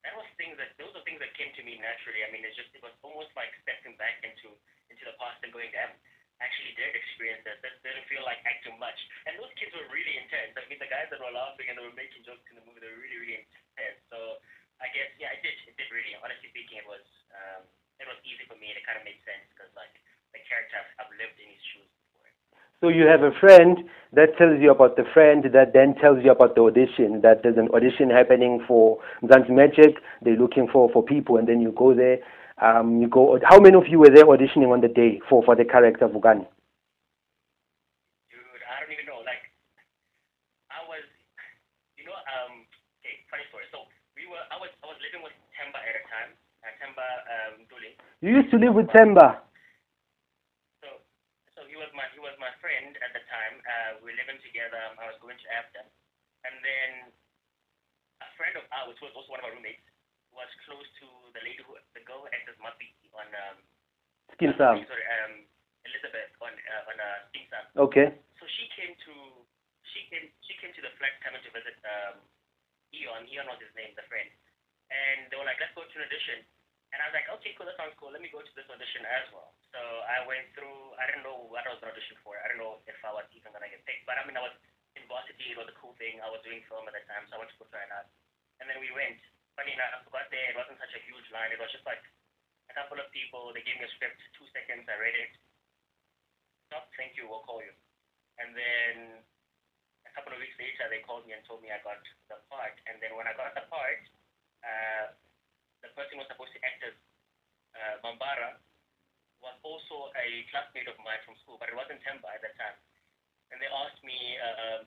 That 0.00 0.16
was 0.16 0.24
things 0.40 0.56
that 0.56 0.72
those 0.80 0.96
are 0.96 1.04
things 1.04 1.20
that 1.20 1.36
came 1.36 1.52
to 1.56 1.62
me 1.62 1.76
naturally. 1.76 2.24
I 2.24 2.32
mean, 2.32 2.40
it's 2.44 2.56
just 2.56 2.72
it 2.72 2.80
was 2.80 2.96
almost 3.04 3.32
like 3.36 3.52
stepping 3.64 4.00
back 4.00 4.20
into 4.24 4.56
into 4.88 5.04
the 5.04 5.14
past 5.20 5.44
and 5.44 5.52
going, 5.52 5.68
damn, 5.76 5.92
I 6.40 6.48
actually 6.48 6.72
did 6.72 6.96
experience 6.96 7.44
this. 7.44 7.60
That 7.60 7.84
didn't 7.84 8.08
feel 8.08 8.24
like 8.24 8.40
acting 8.48 8.80
much. 8.80 8.96
And 9.28 9.36
those 9.36 9.52
kids 9.60 9.76
were 9.76 9.84
really 9.92 10.16
intense. 10.16 10.56
I 10.56 10.64
mean, 10.72 10.80
the 10.80 10.88
guys 10.88 11.12
that 11.12 11.20
were 11.20 11.32
laughing 11.32 11.68
and 11.68 11.76
they 11.76 11.84
were 11.84 11.92
making 11.92 12.24
jokes 12.24 12.48
in 12.48 12.56
the 12.56 12.64
movie, 12.64 12.80
they 12.80 12.88
were 12.88 13.02
really, 13.04 13.20
really 13.20 13.36
intense. 13.44 14.00
So 14.08 14.40
I 14.80 14.88
guess, 14.96 15.12
yeah, 15.20 15.36
it 15.36 15.44
did. 15.44 15.56
It 15.68 15.76
did 15.76 15.92
really. 15.92 16.16
Honestly 16.16 16.48
speaking, 16.48 16.80
it 16.80 16.88
was 16.88 17.04
um, 17.36 17.68
it 18.00 18.08
was 18.08 18.16
easy 18.24 18.48
for 18.48 18.56
me 18.56 18.72
and 18.72 18.80
it 18.80 18.84
kind 18.88 18.96
of 18.96 19.04
made 19.04 19.20
sense 19.28 19.44
because 19.52 19.68
like 19.76 19.92
the 20.32 20.40
character 20.48 20.80
I've, 20.80 20.90
I've 21.04 21.12
lived 21.20 21.36
in 21.36 21.52
his 21.52 21.64
shoes. 21.76 21.92
So 22.80 22.88
you 22.88 23.06
have 23.06 23.22
a 23.22 23.30
friend 23.38 23.78
that 24.12 24.36
tells 24.38 24.60
you 24.60 24.70
about 24.70 24.96
the 24.96 25.04
friend 25.12 25.44
that 25.52 25.72
then 25.74 25.94
tells 26.00 26.24
you 26.24 26.30
about 26.30 26.54
the 26.54 26.62
audition. 26.62 27.20
That 27.20 27.42
there's 27.42 27.58
an 27.58 27.68
audition 27.74 28.08
happening 28.08 28.64
for 28.66 28.98
Mzansi 29.22 29.50
Magic. 29.50 29.96
They're 30.22 30.36
looking 30.36 30.66
for, 30.72 30.88
for 30.90 31.02
people, 31.02 31.36
and 31.36 31.46
then 31.46 31.60
you 31.60 31.72
go 31.76 31.94
there. 31.94 32.18
Um, 32.60 33.00
you 33.00 33.08
go. 33.08 33.38
How 33.44 33.60
many 33.60 33.76
of 33.76 33.86
you 33.88 33.98
were 33.98 34.08
there 34.10 34.24
auditioning 34.24 34.72
on 34.72 34.80
the 34.80 34.88
day 34.88 35.20
for, 35.28 35.42
for 35.44 35.54
the 35.56 35.64
character 35.64 36.08
Vukani? 36.08 36.48
Dude, 38.32 38.64
I 38.64 38.80
don't 38.80 38.92
even 38.92 39.04
know. 39.04 39.20
Like, 39.28 39.44
I 40.72 40.80
was, 40.88 41.04
you 42.00 42.04
know, 42.08 42.16
um, 42.16 42.64
okay, 43.04 43.20
funny 43.28 43.44
story. 43.52 43.64
So 43.72 43.84
we 44.16 44.24
were, 44.24 44.40
I 44.48 44.56
was, 44.56 44.72
I 44.84 44.88
was 44.88 44.96
living 45.04 45.20
with 45.20 45.36
Themba 45.52 45.80
at 45.84 46.00
a 46.00 46.04
time. 46.08 46.32
Uh, 46.64 46.72
Themba 46.80 47.04
um. 47.28 47.68
You 48.20 48.36
used 48.36 48.52
to 48.52 48.60
live 48.60 48.76
with 48.76 48.92
Themba. 48.92 49.40
So, 50.84 51.00
so 51.56 51.64
he 51.64 51.76
was 51.80 51.88
my, 51.96 52.04
he 52.12 52.20
was 52.20 52.36
my 52.36 52.52
friend 52.60 52.92
at 53.00 53.16
the 53.16 53.24
time. 53.32 53.56
Uh, 53.64 54.04
we 54.04 54.12
were 54.12 54.18
living 54.20 54.36
together. 54.44 54.76
I 55.00 55.08
was 55.08 55.16
going 55.24 55.40
to 55.40 55.46
AFDA, 55.48 55.88
and 56.44 56.49
then 56.62 56.90
a 58.20 58.28
friend 58.36 58.54
of 58.56 58.64
ours, 58.72 58.96
who 59.00 59.08
was 59.08 59.16
also 59.16 59.30
one 59.32 59.40
of 59.40 59.46
our 59.48 59.54
roommates, 59.56 59.84
was 60.30 60.48
close 60.64 60.86
to 61.02 61.06
the 61.34 61.42
lady 61.42 61.60
who, 61.66 61.74
the 61.96 62.04
girl 62.06 62.22
who 62.22 62.28
acted 62.30 62.54
as 62.54 62.58
Muppy 62.62 62.94
on, 63.16 63.26
um, 63.48 63.56
Skeem 64.36 64.54
Saam. 64.54 64.78
sorry, 64.86 65.06
um, 65.26 65.42
Elizabeth 65.84 66.30
on, 66.38 66.52
uh, 66.54 66.90
on 66.90 66.96
uh, 67.00 67.18
Skeem 67.30 67.44
Saam. 67.50 67.64
Okay. 67.90 68.14
So 68.38 68.46
she 68.46 68.70
came 68.76 68.94
to 69.08 69.14
she 69.90 70.06
came 70.06 70.26
she 70.46 70.54
came 70.62 70.72
to 70.78 70.82
the 70.84 70.92
flat 71.00 71.18
coming 71.24 71.42
to 71.42 71.50
visit 71.50 71.76
um 71.82 72.22
Eon. 72.94 73.26
Eon 73.26 73.46
was 73.50 73.58
his 73.62 73.72
name, 73.74 73.94
the 73.98 74.06
friend. 74.06 74.28
And 74.90 75.30
they 75.30 75.36
were 75.38 75.46
like, 75.46 75.58
Let's 75.62 75.74
go 75.74 75.82
to 75.86 75.96
an 75.98 76.06
audition. 76.06 76.42
And 76.94 76.98
I 77.02 77.10
was 77.10 77.14
like, 77.14 77.28
Okay, 77.38 77.54
cool, 77.58 77.66
that 77.66 77.76
sounds 77.78 77.94
cool. 77.98 78.14
Let 78.14 78.22
me 78.22 78.30
go 78.30 78.42
to 78.42 78.52
this 78.54 78.66
audition 78.70 79.02
as 79.06 79.26
well. 79.34 79.52
So 79.74 79.80
I 80.06 80.22
went 80.26 80.50
through 80.54 80.94
I 80.98 81.10
didn't 81.10 81.26
know 81.26 81.50
what 81.50 81.66
I 81.66 81.74
was 81.74 81.82
gonna 81.82 81.94
audition 81.94 82.18
for. 82.22 82.38
I 82.38 82.46
don't 82.50 82.62
know 82.62 82.78
if 82.86 82.98
I 83.02 83.10
was 83.10 83.26
even 83.34 83.50
gonna 83.50 83.70
get 83.70 83.82
picked. 83.86 84.06
But 84.06 84.18
I 84.18 84.26
mean 84.26 84.38
I 84.38 84.44
was 84.46 84.54
in 84.98 85.06
varsity, 85.06 85.54
it 85.54 85.58
was 85.58 85.70
a 85.70 85.76
cool 85.78 85.94
thing. 85.98 86.18
I 86.18 86.30
was 86.30 86.42
doing 86.42 86.62
film 86.66 86.86
at 86.90 86.94
the 86.94 87.04
time, 87.06 87.26
so 87.28 87.38
I 87.38 87.40
went 87.42 87.50
to 87.54 87.58
go 87.60 87.66
try 87.70 87.86
it 87.86 87.92
out. 87.94 88.10
And 88.58 88.66
then 88.66 88.78
we 88.82 88.90
went. 88.94 89.18
Funny 89.58 89.74
enough, 89.74 90.06
I 90.06 90.08
got 90.08 90.30
there, 90.30 90.46
it 90.46 90.56
wasn't 90.56 90.78
such 90.78 90.94
a 90.94 91.04
huge 91.04 91.26
line, 91.34 91.50
it 91.52 91.60
was 91.60 91.68
just 91.74 91.84
like 91.84 92.00
a 92.70 92.72
couple 92.72 92.96
of 92.96 93.10
people, 93.10 93.50
they 93.50 93.66
gave 93.66 93.76
me 93.76 93.84
a 93.84 93.92
script, 93.98 94.16
two 94.38 94.46
seconds, 94.54 94.86
I 94.86 94.96
read 94.96 95.12
it. 95.12 95.34
Stop, 96.70 96.86
thank 96.94 97.18
you, 97.18 97.26
we'll 97.26 97.42
call 97.42 97.60
you. 97.60 97.74
And 98.38 98.54
then 98.54 99.20
a 100.06 100.10
couple 100.14 100.32
of 100.32 100.40
weeks 100.40 100.54
later, 100.56 100.86
they 100.88 101.02
called 101.02 101.26
me 101.26 101.34
and 101.34 101.42
told 101.44 101.60
me 101.60 101.68
I 101.68 101.82
got 101.82 102.00
the 102.30 102.38
part. 102.46 102.78
And 102.88 103.02
then 103.02 103.18
when 103.18 103.26
I 103.26 103.34
got 103.34 103.52
the 103.58 103.66
part, 103.68 104.00
uh, 104.62 105.12
the 105.82 105.90
person 105.98 106.16
was 106.16 106.30
supposed 106.30 106.54
to 106.56 106.60
act 106.62 106.80
as 106.86 106.96
uh, 107.74 107.94
Mampara 108.06 108.56
was 109.44 109.56
also 109.66 110.14
a 110.14 110.46
classmate 110.52 110.88
of 110.88 110.96
mine 111.02 111.20
from 111.26 111.36
school, 111.42 111.58
but 111.58 111.68
it 111.68 111.76
wasn't 111.76 112.00
Themba 112.06 112.28
at 112.32 112.40
that 112.44 112.54
time. 112.56 112.76
And 113.50 113.58
they 113.58 113.70
asked 113.70 114.02
me, 114.06 114.18
uh, 114.38 114.86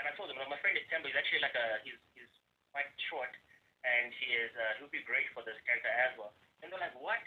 and 0.00 0.04
I 0.08 0.12
told 0.16 0.28
them, 0.32 0.40
no, 0.40 0.48
my 0.48 0.60
friend 0.60 0.76
is 0.76 0.84
Themba. 0.88 1.08
He's 1.08 1.16
actually 1.16 1.44
like 1.44 1.56
a, 1.56 1.80
he's, 1.84 2.00
he's 2.16 2.32
quite 2.72 2.88
short, 3.08 3.32
and 3.84 4.12
he 4.16 4.28
is, 4.36 4.52
uh, 4.56 4.80
he'll 4.80 4.92
be 4.92 5.04
great 5.04 5.28
for 5.32 5.44
this 5.44 5.56
character 5.64 5.88
as 5.88 6.12
well. 6.16 6.32
And 6.60 6.68
they're 6.72 6.80
like, 6.80 6.96
what? 7.00 7.20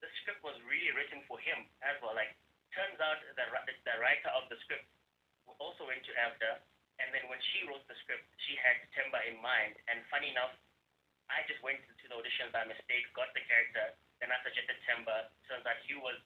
The 0.00 0.08
script 0.20 0.40
was 0.40 0.56
really 0.64 0.92
written 0.96 1.20
for 1.28 1.36
him 1.40 1.68
as 1.84 1.96
well. 2.00 2.16
Like, 2.16 2.32
turns 2.72 2.96
out 3.00 3.20
the, 3.36 3.44
the 3.84 3.96
writer 4.00 4.32
of 4.32 4.48
the 4.48 4.56
script 4.64 4.88
also 5.60 5.84
went 5.84 6.00
to 6.08 6.12
AFDA, 6.16 6.60
and 7.00 7.12
then 7.12 7.28
when 7.28 7.40
she 7.52 7.64
wrote 7.68 7.84
the 7.88 7.96
script, 8.04 8.24
she 8.48 8.56
had 8.60 8.80
Themba 8.96 9.20
in 9.28 9.36
mind. 9.40 9.76
And 9.92 10.00
funny 10.08 10.32
enough, 10.32 10.56
I 11.28 11.44
just 11.48 11.60
went 11.60 11.80
to 11.84 12.04
the 12.08 12.16
audition 12.16 12.48
by 12.52 12.64
mistake, 12.64 13.08
got 13.12 13.32
the 13.36 13.44
character, 13.44 13.96
then 14.20 14.32
I 14.32 14.40
suggested 14.44 14.76
Themba. 14.84 15.32
Turns 15.48 15.64
out 15.64 15.80
he 15.84 15.96
was, 15.96 16.16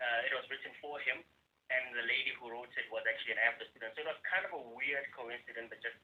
uh, 0.00 0.28
it 0.28 0.32
was 0.36 0.44
written 0.52 0.72
for 0.80 1.00
him, 1.04 1.24
and 1.68 1.92
the 1.92 2.04
lady 2.08 2.32
who 2.40 2.48
wrote 2.52 2.72
it 2.76 2.88
was 2.88 3.04
actually 3.04 3.36
an 3.36 3.42
AFDA 3.44 3.68
student. 3.72 3.92
So 3.96 4.04
it 4.04 4.08
was 4.08 4.20
kind 4.24 4.44
of 4.48 4.52
a 4.56 4.62
weird 4.72 5.04
coincidence 5.12 5.68
that 5.68 5.80
just 5.84 5.98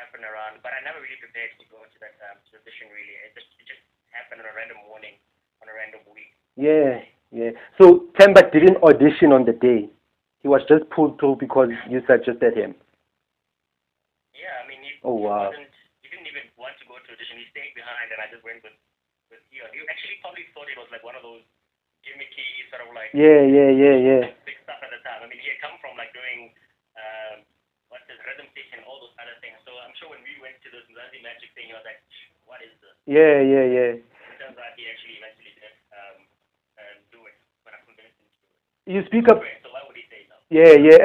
happened 0.00 0.24
around. 0.24 0.64
But 0.64 0.72
I 0.72 0.80
never 0.80 1.00
really 1.04 1.20
prepared 1.20 1.52
to 1.60 1.64
go 1.68 1.84
into 1.84 1.98
that 2.00 2.16
um, 2.32 2.40
to 2.50 2.60
audition. 2.60 2.88
Really, 2.88 3.16
it 3.20 3.36
just 3.36 3.50
it 3.60 3.68
just 3.68 3.82
happened 4.12 4.40
on 4.40 4.48
a 4.48 4.54
random 4.56 4.80
morning, 4.88 5.16
on 5.60 5.68
a 5.68 5.74
random 5.76 6.00
week. 6.08 6.32
Yeah, 6.56 7.04
yeah. 7.30 7.52
So 7.76 8.08
Themba 8.16 8.48
didn't 8.50 8.80
audition 8.80 9.32
on 9.36 9.44
the 9.44 9.54
day. 9.54 9.92
He 10.40 10.48
was 10.48 10.64
just 10.64 10.88
pulled 10.88 11.20
through 11.20 11.36
because 11.36 11.68
you 11.84 12.00
suggested 12.08 12.56
him. 12.56 12.72
Yeah, 14.32 14.56
I 14.56 14.64
mean, 14.64 14.80
he, 14.80 14.96
Oh, 15.04 15.20
he 15.20 15.28
wow. 15.28 15.52
wasn't, 15.52 15.68
he 16.00 16.08
didn't 16.08 16.24
even 16.32 16.48
want 16.56 16.72
to 16.80 16.84
go 16.88 16.96
to 16.96 17.08
audition. 17.12 17.36
He 17.36 17.46
stayed 17.52 17.76
behind, 17.76 18.08
and 18.08 18.24
I 18.24 18.26
just 18.32 18.40
went 18.40 18.64
with 18.64 18.72
with 19.28 19.44
Eon. 19.52 19.68
He 19.76 19.84
actually 19.84 20.16
probably 20.24 20.48
thought 20.56 20.66
it 20.72 20.80
was 20.80 20.88
like 20.88 21.04
one 21.04 21.14
of 21.14 21.22
those 21.22 21.44
gimmicky 22.02 22.42
sort 22.72 22.82
of 22.88 22.90
like 22.96 23.12
Yeah, 23.12 23.44
yeah, 23.44 23.68
yeah, 23.70 23.96
yeah. 24.00 24.22
Big 25.00 25.08
stuff 25.08 25.16
at 25.16 25.24
the 25.24 25.24
time. 25.24 25.24
I 25.24 25.26
mean, 25.32 25.40
he 25.40 25.48
had 25.48 25.60
come 25.64 25.80
from 25.80 25.96
like 25.96 26.12
doing 26.12 26.52
um, 27.00 27.36
what's 27.88 28.04
his 28.04 28.20
rhythm 28.28 28.44
station, 28.52 28.84
all 28.84 29.00
those 29.00 29.16
other 29.16 29.32
things. 29.40 29.56
So 29.64 29.72
I'm 29.80 29.96
sure 29.96 30.12
when 30.12 30.20
we 30.20 30.36
went 30.44 30.60
to 30.60 30.68
this 30.68 30.84
Mzansi 30.92 31.24
Magic 31.24 31.48
thing, 31.56 31.72
he 31.72 31.74
was 31.74 31.84
like, 31.88 32.00
"What 32.44 32.60
is 32.60 32.72
this?" 32.84 32.92
Yeah, 33.08 33.40
yeah, 33.40 33.64
yeah. 33.64 33.92
It 33.96 34.36
turns 34.36 34.60
out 34.60 34.76
he 34.76 34.84
actually 34.92 35.16
eventually 35.16 35.54
did 35.56 35.74
um, 35.96 36.16
uh, 36.76 36.94
do 37.08 37.20
it 37.24 37.36
when 37.64 37.72
I 37.72 37.80
convinced 37.88 38.16
him 38.20 38.28
to 38.28 38.38
do 38.44 38.48
it. 38.52 38.60
You 38.92 39.00
speak 39.08 39.26
up. 39.32 39.40
So 39.64 39.72
why 39.72 39.82
would 39.88 39.96
he 39.96 40.04
say 40.12 40.28
no? 40.28 40.36
Yeah, 40.52 40.76
yeah. 40.76 41.00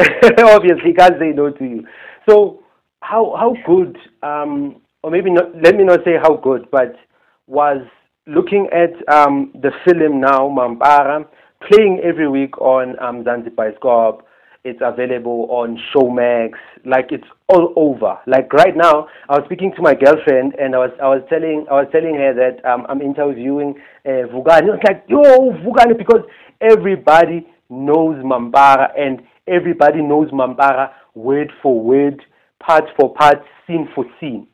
Obviously, 0.56 0.92
can't 0.92 1.16
say 1.16 1.32
no 1.32 1.56
to 1.56 1.64
you. 1.64 1.88
So, 2.28 2.60
how 3.00 3.32
how 3.40 3.56
good, 3.64 3.96
um, 4.20 4.84
or 5.08 5.12
maybe 5.16 5.32
not? 5.32 5.56
Let 5.56 5.80
me 5.80 5.88
not 5.88 6.04
say 6.04 6.20
how 6.20 6.36
good, 6.44 6.68
but 6.68 7.00
was 7.48 7.86
looking 8.28 8.68
at 8.74 8.92
um, 9.08 9.54
the 9.54 9.70
film 9.86 10.20
now, 10.20 10.50
Mampara, 10.50 11.28
playing 11.70 12.02
every 12.04 12.28
week 12.30 12.60
on 12.60 13.00
um, 13.00 13.24
Mzansi 13.24 13.50
Bioscope. 13.50 14.22
It's 14.64 14.80
available 14.82 15.48
on 15.52 15.80
Showmax. 15.94 16.54
Like 16.86 17.12
it's 17.12 17.28
all 17.50 17.74
over. 17.76 18.18
Like 18.26 18.52
right 18.52 18.76
now, 18.76 19.08
I 19.30 19.38
was 19.38 19.44
speaking 19.46 19.72
to 19.76 19.82
my 19.82 19.94
girlfriend, 19.94 20.56
and 20.56 20.74
I 20.76 20.80
was 20.80 20.92
I 21.02 21.08
was 21.08 21.22
telling 21.30 21.66
I 21.70 21.74
was 21.74 21.88
telling 21.92 22.16
her 22.16 22.34
that 22.34 22.66
um, 22.66 22.86
I'm 22.90 23.02
interviewing 23.02 23.76
uh, 24.06 24.26
Vukani. 24.34 24.64
I 24.64 24.74
was 24.74 24.80
like, 24.88 25.04
yo, 25.08 25.22
Vukani, 25.62 25.98
because 25.98 26.22
everybody 26.62 27.48
knows 27.70 28.16
Mampara, 28.24 28.90
and 28.98 29.22
everybody 29.48 30.02
knows 30.02 30.32
Mampara 30.32 30.92
word 31.14 31.52
for 31.62 31.80
word, 31.80 32.24
part 32.60 32.86
for 33.00 33.14
part, 33.14 33.38
scene 33.68 33.88
for 33.94 34.06
scene 34.20 34.48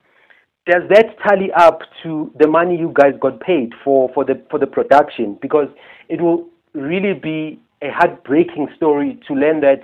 does 0.67 0.83
that 0.89 1.17
tally 1.27 1.51
up 1.57 1.79
to 2.03 2.31
the 2.37 2.47
money 2.47 2.77
you 2.77 2.93
guys 2.93 3.13
got 3.19 3.39
paid 3.39 3.73
for, 3.83 4.09
for 4.13 4.23
the 4.23 4.41
for 4.49 4.59
the 4.59 4.67
production? 4.67 5.37
Because 5.41 5.67
it 6.07 6.21
will 6.21 6.47
really 6.73 7.13
be 7.13 7.59
a 7.81 7.89
heartbreaking 7.91 8.67
story 8.75 9.19
to 9.27 9.33
learn 9.33 9.61
that 9.61 9.81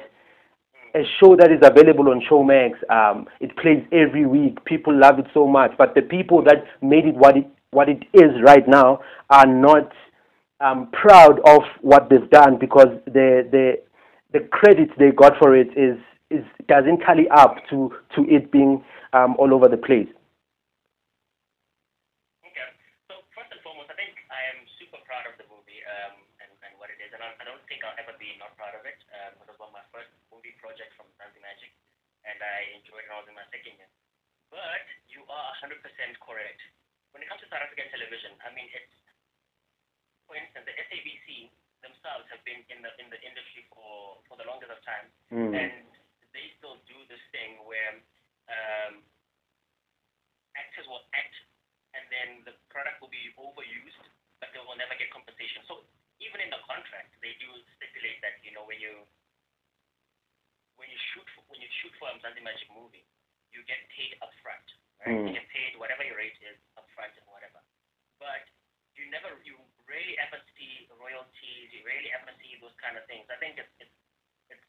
a 0.96 1.04
show 1.20 1.36
that 1.36 1.52
is 1.52 1.60
available 1.62 2.10
on 2.10 2.22
Showmax, 2.30 2.74
um, 2.90 3.28
it 3.40 3.56
plays 3.58 3.86
every 3.92 4.26
week. 4.26 4.64
People 4.66 4.98
love 4.98 5.20
it 5.20 5.26
so 5.34 5.46
much, 5.46 5.72
but 5.78 5.94
the 5.96 6.02
people 6.02 6.44
that 6.44 6.64
made 6.82 7.06
it 7.06 7.16
what 7.16 7.38
it 7.38 7.48
what 7.72 7.90
it 7.90 8.04
is 8.14 8.32
right 8.44 8.68
now 8.68 9.02
are 9.30 9.46
not 9.46 9.92
um, 10.60 10.90
proud 10.92 11.40
of 11.46 11.62
what 11.82 12.10
they've 12.10 12.30
done 12.30 12.58
because 12.58 12.90
the 13.06 13.46
the 13.52 13.78
the 14.34 14.40
credit 14.50 14.90
they 14.98 15.12
got 15.12 15.38
for 15.38 15.56
it 15.56 15.70
is 15.78 15.98
is 16.32 16.44
doesn't 16.68 17.00
tally 17.06 17.28
up 17.30 17.56
to 17.70 17.94
to 18.16 18.26
it 18.28 18.52
being 18.52 18.84
um, 19.14 19.36
all 19.38 19.54
over 19.54 19.68
the 19.68 19.78
place. 19.78 20.10
Okay. 22.44 22.68
So 23.08 23.22
first 23.38 23.52
and 23.54 23.62
foremost, 23.64 23.88
I 23.94 23.96
think 23.96 24.18
I 24.28 24.42
am 24.52 24.66
super 24.82 25.00
proud 25.08 25.30
of 25.30 25.38
the 25.40 25.48
movie 25.48 25.80
um, 25.86 26.20
and, 26.44 26.52
and 26.66 26.74
what 26.82 26.92
it 26.92 27.00
is, 27.00 27.14
and 27.16 27.24
I, 27.24 27.32
I 27.40 27.46
don't 27.48 27.64
think 27.72 27.86
I'll 27.88 27.96
ever 27.96 28.16
be 28.20 28.36
not 28.42 28.52
proud 28.60 28.76
of 28.76 28.84
it. 28.84 29.00
Um, 29.14 29.40
it 29.40 29.48
was 29.48 29.56
one 29.62 29.72
of 29.72 29.76
my 29.78 29.86
first 29.96 30.12
movie 30.34 30.58
projects 30.60 30.92
from 31.00 31.08
Mzansi 31.16 31.40
Magic, 31.40 31.72
and 32.38 32.46
I 32.46 32.78
enjoyed 32.78 33.02
it. 33.02 33.10
I 33.10 33.18
was 33.18 33.26
in 33.26 33.34
my 33.34 33.46
second 33.50 33.82
year. 33.82 33.90
But 34.54 34.86
you 35.10 35.26
are 35.26 35.50
100% 35.60 35.82
correct. 36.22 36.62
When 37.12 37.26
it 37.26 37.28
comes 37.28 37.42
to 37.42 37.50
South 37.50 37.66
African 37.66 37.90
television, 37.90 38.38
I 38.46 38.54
mean, 38.54 38.70
it's 38.72 38.94
for 40.30 40.36
instance, 40.38 40.68
the 40.68 40.76
SABC 40.92 41.50
themselves 41.82 42.28
have 42.30 42.44
been 42.44 42.60
in 42.68 42.84
the 42.84 42.92
in 43.00 43.08
the 43.08 43.20
industry 43.24 43.64
for 43.72 44.20
for 44.28 44.36
the 44.38 44.44
longest 44.46 44.70
of 44.76 44.80
time, 44.84 45.08
Mm. 45.32 45.52
and 45.56 45.74
they 46.36 46.52
still 46.60 46.78
do 46.86 46.98
this 47.08 47.24
thing 47.32 47.58
where 47.64 47.96
um, 48.52 49.02
actors 50.60 50.84
will 50.88 51.04
act, 51.16 51.36
and 51.96 52.04
then 52.12 52.44
the 52.44 52.54
product 52.72 53.00
will 53.00 53.12
be 53.12 53.32
overused, 53.40 54.04
but 54.44 54.52
they 54.52 54.60
will 54.64 54.76
never 54.80 54.96
get 55.00 55.08
compensation. 55.16 55.64
So 55.68 55.88
even 56.20 56.44
in 56.44 56.52
the 56.52 56.60
contract, 56.68 57.16
they 57.24 57.36
do 57.40 57.48
stipulate 57.80 58.20
that 58.24 58.40
you 58.44 58.52
know 58.52 58.68
when 58.68 58.80
you 58.84 59.08
when 60.78 60.88
you 60.90 61.00
shoot 61.14 61.28
for, 61.34 61.42
when 61.50 61.60
you 61.60 61.70
shoot 61.82 61.94
for 61.98 62.10
a 62.10 62.14
Mzansi 62.18 62.42
Magic 62.46 62.70
movie, 62.72 63.06
you 63.52 63.66
get 63.66 63.82
paid 63.94 64.14
upfront, 64.22 64.68
right? 65.04 65.14
Mm. 65.14 65.30
You 65.30 65.34
get 65.34 65.50
paid 65.50 65.74
whatever 65.82 66.06
your 66.06 66.18
rate 66.18 66.38
is 66.46 66.58
upfront 66.78 67.14
and 67.18 67.28
whatever. 67.30 67.60
But 68.22 68.46
you 68.94 69.10
never, 69.10 69.34
you 69.46 69.58
rarely 69.90 70.16
ever 70.22 70.38
see 70.58 70.86
royalties. 70.98 71.68
You 71.74 71.82
rarely 71.86 72.12
ever 72.14 72.30
see 72.42 72.58
those 72.62 72.76
kind 72.78 73.00
of 73.00 73.06
things. 73.10 73.26
I 73.32 73.38
think 73.40 73.58
it's 73.58 73.72
it's 73.80 73.96
it's, 74.52 74.68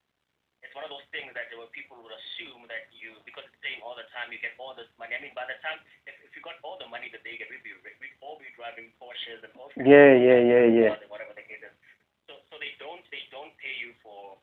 it's 0.62 0.74
one 0.76 0.86
of 0.86 0.92
those 0.92 1.04
things 1.10 1.34
that 1.34 1.50
there 1.50 1.58
were 1.58 1.70
people 1.74 1.98
would 2.00 2.14
assume 2.14 2.64
that 2.70 2.88
you 2.94 3.18
because 3.26 3.44
it's 3.50 3.60
saying 3.60 3.82
all 3.82 3.98
the 3.98 4.06
time 4.14 4.30
you 4.30 4.38
get 4.38 4.54
all 4.56 4.72
this 4.78 4.88
money. 4.96 5.16
I 5.16 5.20
mean, 5.20 5.34
by 5.34 5.44
the 5.48 5.58
time 5.60 5.82
if, 6.06 6.14
if 6.22 6.30
you 6.36 6.40
got 6.40 6.60
all 6.62 6.78
the 6.78 6.88
money 6.88 7.10
that 7.10 7.24
they 7.26 7.36
get, 7.36 7.50
we'd 7.50 7.66
be 7.66 7.74
we'd 7.82 8.16
all 8.22 8.38
be 8.38 8.48
driving 8.54 8.94
Porsches 8.96 9.42
and 9.42 9.52
all. 9.58 9.74
Yeah, 9.76 10.14
yeah, 10.14 10.40
yeah, 10.40 10.64
yeah. 10.70 10.90
Whatever 11.10 11.34
the 11.34 11.44
case 11.44 11.64
is. 11.64 11.74
So 12.30 12.38
so 12.52 12.60
they 12.62 12.72
don't 12.78 13.02
they 13.10 13.26
don't 13.34 13.52
pay 13.58 13.74
you 13.80 13.96
for 14.04 14.38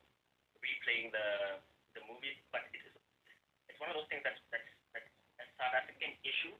replaying 0.66 1.14
the 1.14 1.60
the 1.94 2.02
movies, 2.10 2.36
but 2.50 2.66
it 2.74 2.82
is 2.82 2.94
it's 3.70 3.78
one 3.80 3.88
of 3.92 3.96
those 3.96 4.08
things 4.10 4.22
that's 4.26 4.40
that's 4.50 4.68
that's 4.92 5.08
a 5.40 5.46
South 5.56 5.74
African 5.78 6.12
issue 6.26 6.54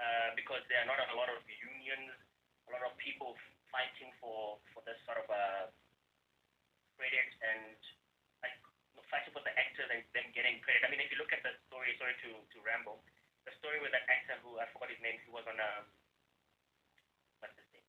uh, 0.00 0.34
because 0.36 0.62
there 0.68 0.80
are 0.82 0.88
not 0.90 1.00
a 1.00 1.16
lot 1.16 1.28
of 1.30 1.40
unions, 1.46 2.12
a 2.68 2.70
lot 2.74 2.84
of 2.84 2.92
people 2.98 3.36
fighting 3.70 4.10
for 4.20 4.58
for 4.74 4.82
this 4.88 4.98
sort 5.06 5.20
of 5.22 5.26
uh, 5.30 5.64
credit 6.98 7.30
and 7.44 7.76
like 8.44 8.56
fighting 9.08 9.32
for 9.32 9.42
the 9.44 9.54
actors 9.56 9.88
and 9.92 10.02
them 10.16 10.28
getting 10.34 10.60
credit. 10.64 10.84
I 10.84 10.90
mean, 10.90 11.00
if 11.02 11.10
you 11.12 11.18
look 11.20 11.32
at 11.32 11.42
the 11.46 11.54
story, 11.68 11.94
sorry 12.00 12.16
to 12.26 12.30
to 12.34 12.56
ramble, 12.66 13.00
the 13.46 13.52
story 13.60 13.80
with 13.80 13.92
that 13.94 14.06
actor 14.10 14.36
who 14.44 14.58
I 14.60 14.66
forgot 14.74 14.90
his 14.92 15.00
name, 15.04 15.18
who 15.26 15.32
was 15.36 15.46
on 15.48 15.56
um, 15.60 15.84
what's 17.40 17.56
his 17.56 17.68
name? 17.74 17.86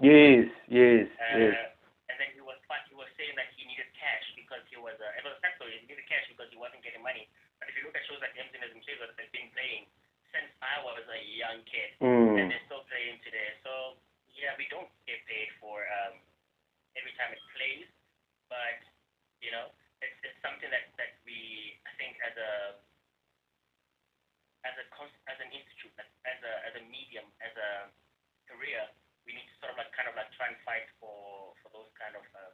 Yes, 0.00 0.46
yes, 0.68 1.06
Uh, 1.18 1.38
yes. 1.38 1.54
And 2.08 2.16
then 2.20 2.30
he 2.34 2.40
was 2.40 2.56
he 2.88 2.94
was 2.96 3.08
saying 3.20 3.36
that 3.36 3.48
he 3.56 3.64
needed 3.68 3.88
cash 3.96 4.24
because 4.36 4.62
he 4.72 4.76
was 4.80 4.96
uh, 5.00 5.18
it 5.18 5.24
was 5.24 5.36
a 5.36 5.40
sad 5.44 5.54
story. 5.60 5.76
He 5.78 5.86
needed 5.86 6.06
cash 6.08 6.24
he 6.94 7.00
money. 7.02 7.28
But 7.58 7.68
if 7.70 7.74
you 7.76 7.84
look 7.86 7.96
at 7.96 8.04
shows 8.06 8.20
like 8.22 8.34
Emzin 8.38 8.62
and 8.62 8.72
Mchiza 8.78 9.04
that 9.08 9.16
they've 9.18 9.32
been 9.34 9.50
playing 9.52 9.90
since 10.30 10.50
I 10.60 10.78
was 10.84 11.00
a 11.08 11.20
young 11.36 11.64
kid, 11.64 11.90
and 12.00 12.04
Mm. 12.04 12.48
they're 12.52 12.66
still 12.68 12.84
playing 12.86 13.18
today. 13.24 13.56
So 13.64 13.98
yeah, 14.36 14.54
we 14.60 14.68
don't 14.70 14.88
get 15.08 15.24
paid 15.26 15.50
for 15.58 15.82
um, 16.04 16.20
every 16.94 17.12
time 17.18 17.32
it 17.34 17.42
plays, 17.56 17.88
but 18.48 18.78
you 19.42 19.50
know, 19.50 19.72
it's 20.04 20.18
it's 20.22 20.38
something 20.44 20.70
that 20.70 20.92
that 21.00 21.18
we 21.26 21.74
I 21.88 21.92
think 21.98 22.20
as 22.22 22.34
a 22.36 22.52
as 24.66 24.74
a 24.78 24.84
as 25.30 25.38
an 25.40 25.50
institute, 25.54 25.94
as 25.98 26.08
as 26.26 26.38
a 26.44 26.52
as 26.68 26.74
a 26.78 26.82
medium, 26.90 27.26
as 27.40 27.54
a 27.56 27.70
career, 28.50 28.82
we 29.26 29.32
need 29.34 29.46
to 29.48 29.56
sort 29.62 29.72
of 29.72 29.78
like 29.78 29.90
kind 29.96 30.08
of 30.08 30.14
like 30.14 30.30
try 30.36 30.48
and 30.50 30.58
fight 30.66 30.86
for 31.00 31.54
for 31.62 31.68
those 31.74 31.90
kind 31.98 32.14
of 32.14 32.24
uh, 32.36 32.52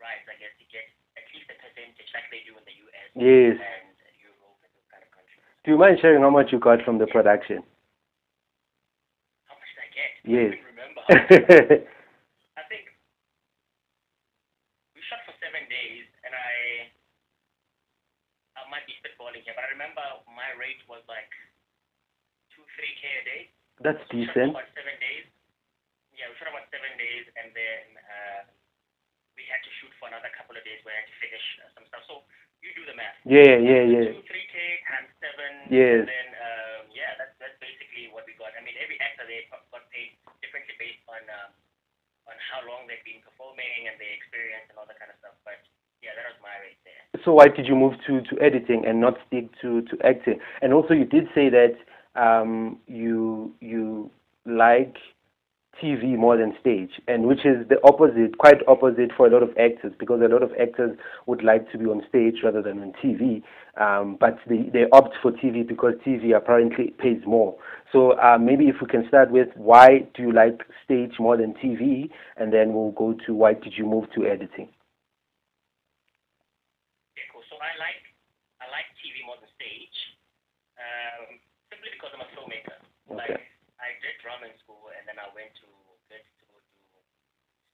rights, 0.00 0.24
I 0.28 0.36
guess, 0.40 0.54
to 0.60 0.66
get 0.72 0.86
at 1.30 1.38
least 1.38 1.46
percentage 1.46 2.10
like 2.10 2.26
they 2.34 2.42
do 2.42 2.58
in 2.58 2.64
the 2.66 2.74
US 2.90 3.06
Yes. 3.14 3.54
and 3.62 3.86
Europe 4.18 4.58
and 4.66 4.70
those 4.74 4.88
kind 4.90 5.02
of 5.06 5.10
countries. 5.14 5.38
Do 5.62 5.70
you 5.70 5.78
mind 5.78 6.02
sharing 6.02 6.22
how 6.26 6.30
much 6.34 6.50
you 6.50 6.58
got 6.58 6.82
from 6.82 6.98
the 6.98 7.06
production? 7.06 7.62
How 9.46 9.54
much 9.54 9.70
did 9.78 9.86
I 9.86 9.90
get? 9.94 10.10
Yes. 10.26 10.50
I 10.50 10.58
don't 10.58 10.70
remember. 10.74 11.02
I 12.58 12.62
think 12.66 12.84
we 14.94 15.00
shot 15.06 15.22
for 15.26 15.34
seven 15.38 15.62
days, 15.70 16.06
and 16.26 16.34
I 16.34 16.90
I 18.58 18.66
might 18.70 18.86
be 18.90 18.94
spitballing 19.02 19.42
here, 19.46 19.54
but 19.54 19.66
I 19.66 19.70
remember 19.74 20.02
my 20.30 20.50
rate 20.58 20.82
was 20.90 21.02
like 21.10 21.30
two, 22.54 22.62
three 22.78 22.94
k 22.98 23.02
a 23.06 23.22
day. 23.26 23.42
That's 23.82 23.98
We 24.12 24.26
shot 24.26 24.34
for 24.34 24.40
decent. 24.46 24.50
about 24.54 24.70
seven 24.76 24.96
days. 25.02 25.26
Yeah, 26.14 26.28
we 26.30 26.34
shot 26.38 26.52
about 26.52 26.68
seven 26.70 26.92
days, 27.00 27.24
and 27.40 27.48
then 27.56 27.84
uh, 27.96 28.40
we 29.34 29.42
had 29.50 29.60
to 29.64 29.70
shoot 29.82 29.92
for 29.98 29.99
another 30.10 30.28
couple 30.34 30.58
of 30.58 30.62
days 30.66 30.82
where 30.82 30.98
I 30.98 31.06
had 31.06 31.08
to 31.08 31.18
finish 31.22 31.46
uh, 31.62 31.70
some 31.78 31.86
stuff. 31.86 32.02
So 32.10 32.26
you 32.60 32.74
do 32.74 32.84
the 32.84 32.98
math. 32.98 33.16
Yeah, 33.22 33.56
yeah, 33.56 33.82
yeah. 33.86 34.10
Two, 34.10 34.26
three 34.26 34.46
k 34.50 34.56
times 34.90 35.10
seven. 35.22 35.70
Yes. 35.70 36.04
And 36.04 36.10
then 36.10 36.28
um, 36.36 36.82
yeah, 36.90 37.14
that's 37.16 37.34
that's 37.38 37.56
basically 37.62 38.10
what 38.10 38.26
we 38.26 38.34
got. 38.36 38.52
I 38.58 38.60
mean, 38.66 38.74
every 38.82 38.98
actor 38.98 39.24
they 39.24 39.46
got 39.48 39.64
got 39.70 39.86
paid 39.94 40.18
differently 40.42 40.74
based 40.76 41.06
on 41.06 41.22
um, 41.30 41.50
on 42.28 42.36
how 42.50 42.66
long 42.66 42.90
they've 42.90 43.06
been 43.06 43.22
performing 43.22 43.88
and 43.88 43.96
their 43.96 44.12
experience 44.12 44.66
and 44.68 44.76
all 44.76 44.90
that 44.90 44.98
kind 44.98 45.14
of 45.14 45.18
stuff. 45.22 45.38
But 45.46 45.62
yeah, 46.02 46.12
that 46.18 46.26
was 46.26 46.38
my 46.42 46.52
rate 46.60 46.82
there. 46.82 47.22
So 47.24 47.32
why 47.38 47.48
did 47.48 47.66
you 47.66 47.76
move 47.76 47.94
to, 48.06 48.20
to 48.22 48.34
editing 48.40 48.86
and 48.86 49.00
not 49.00 49.18
stick 49.26 49.50
to, 49.60 49.82
to 49.88 49.94
acting? 50.04 50.40
And 50.62 50.72
also 50.72 50.94
you 50.94 51.04
did 51.04 51.28
say 51.34 51.50
that 51.50 51.76
um, 52.16 52.78
you 52.86 53.52
you 53.60 54.10
like 54.46 54.96
TV 55.82 56.16
more 56.16 56.36
than 56.36 56.54
stage, 56.60 56.90
and 57.08 57.26
which 57.26 57.44
is 57.44 57.66
the 57.68 57.76
opposite, 57.84 58.36
quite 58.38 58.60
opposite 58.68 59.10
for 59.16 59.26
a 59.26 59.30
lot 59.30 59.42
of 59.42 59.50
actors, 59.58 59.92
because 59.98 60.20
a 60.20 60.28
lot 60.28 60.42
of 60.42 60.52
actors 60.60 60.96
would 61.26 61.42
like 61.42 61.70
to 61.72 61.78
be 61.78 61.86
on 61.86 62.02
stage 62.08 62.42
rather 62.44 62.62
than 62.62 62.80
on 62.80 62.92
TV, 63.02 63.42
um, 63.80 64.16
but 64.20 64.38
they, 64.48 64.68
they 64.72 64.84
opt 64.92 65.14
for 65.22 65.32
TV 65.32 65.66
because 65.66 65.94
TV 66.06 66.36
apparently 66.36 66.92
pays 66.98 67.20
more. 67.26 67.56
So 67.92 68.12
uh, 68.18 68.38
maybe 68.38 68.68
if 68.68 68.76
we 68.80 68.86
can 68.86 69.06
start 69.08 69.30
with 69.30 69.48
why 69.56 70.06
do 70.14 70.22
you 70.22 70.32
like 70.32 70.62
stage 70.84 71.12
more 71.18 71.36
than 71.36 71.54
TV, 71.54 72.10
and 72.36 72.52
then 72.52 72.72
we'll 72.72 72.92
go 72.92 73.14
to 73.26 73.34
why 73.34 73.54
did 73.54 73.74
you 73.76 73.86
move 73.86 74.04
to 74.14 74.26
editing? 74.26 74.68
Okay, 77.16 77.26
cool. 77.32 77.42
So 77.50 77.56
I 77.56 77.74
like 77.80 78.04
I 78.60 78.68
like 78.70 78.86
TV 79.00 79.24
more 79.24 79.40
than 79.40 79.48
stage, 79.56 79.98
um, 80.78 81.40
simply 81.72 81.90
because 81.96 82.12
I'm 82.14 82.22
a 82.22 82.30
filmmaker. 82.36 82.78
Okay. 83.10 83.34
Like 83.34 83.50
I 83.80 83.96
did 84.04 84.14
drama 84.22 84.46
in 84.46 84.54
school, 84.62 84.92
and 84.92 85.08
then 85.08 85.09
I 85.20 85.28
went 85.36 85.52
to 85.60 85.68
get 86.08 86.24
to 86.24 86.44
go 86.48 86.56
to 86.58 86.80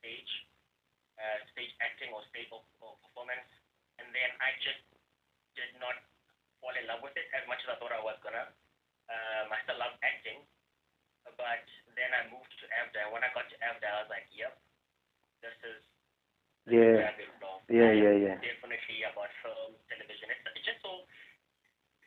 stage, 0.02 0.32
uh, 1.16 1.38
stage 1.54 1.72
acting 1.80 2.10
or 2.10 2.20
stage 2.30 2.50
or, 2.50 2.62
or 2.82 2.98
performance, 3.06 3.46
and 4.02 4.10
then 4.10 4.30
I 4.42 4.52
just 4.60 4.82
did 5.54 5.70
not 5.78 5.96
fall 6.60 6.74
in 6.74 6.84
love 6.90 7.00
with 7.06 7.16
it 7.16 7.30
as 7.32 7.46
much 7.48 7.62
as 7.64 7.74
I 7.74 7.76
thought 7.78 7.94
I 7.94 8.02
was 8.02 8.18
gonna. 8.20 8.50
Um, 9.06 9.46
I 9.54 9.62
still 9.62 9.78
love 9.78 9.94
acting, 10.02 10.42
but 11.38 11.62
then 11.94 12.10
I 12.10 12.26
moved 12.28 12.50
to 12.58 12.66
AFDA. 12.82 13.08
When 13.14 13.22
I 13.22 13.30
got 13.30 13.46
to 13.46 13.56
AFDA, 13.62 13.86
I 13.86 13.98
was 14.02 14.10
like, 14.10 14.26
"Yep, 14.34 14.54
this 15.46 15.56
is 15.62 15.80
Yeah. 16.66 16.98
where 16.98 17.08
I 17.08 17.14
belong." 17.14 17.62
Yeah, 17.70 17.92
yeah, 17.94 18.14
yeah. 18.18 18.36
Definitely 18.42 19.06
about 19.06 19.30
film, 19.46 19.78
television. 19.86 20.34
It's, 20.34 20.42
it's 20.58 20.66
just 20.66 20.82
so 20.82 21.06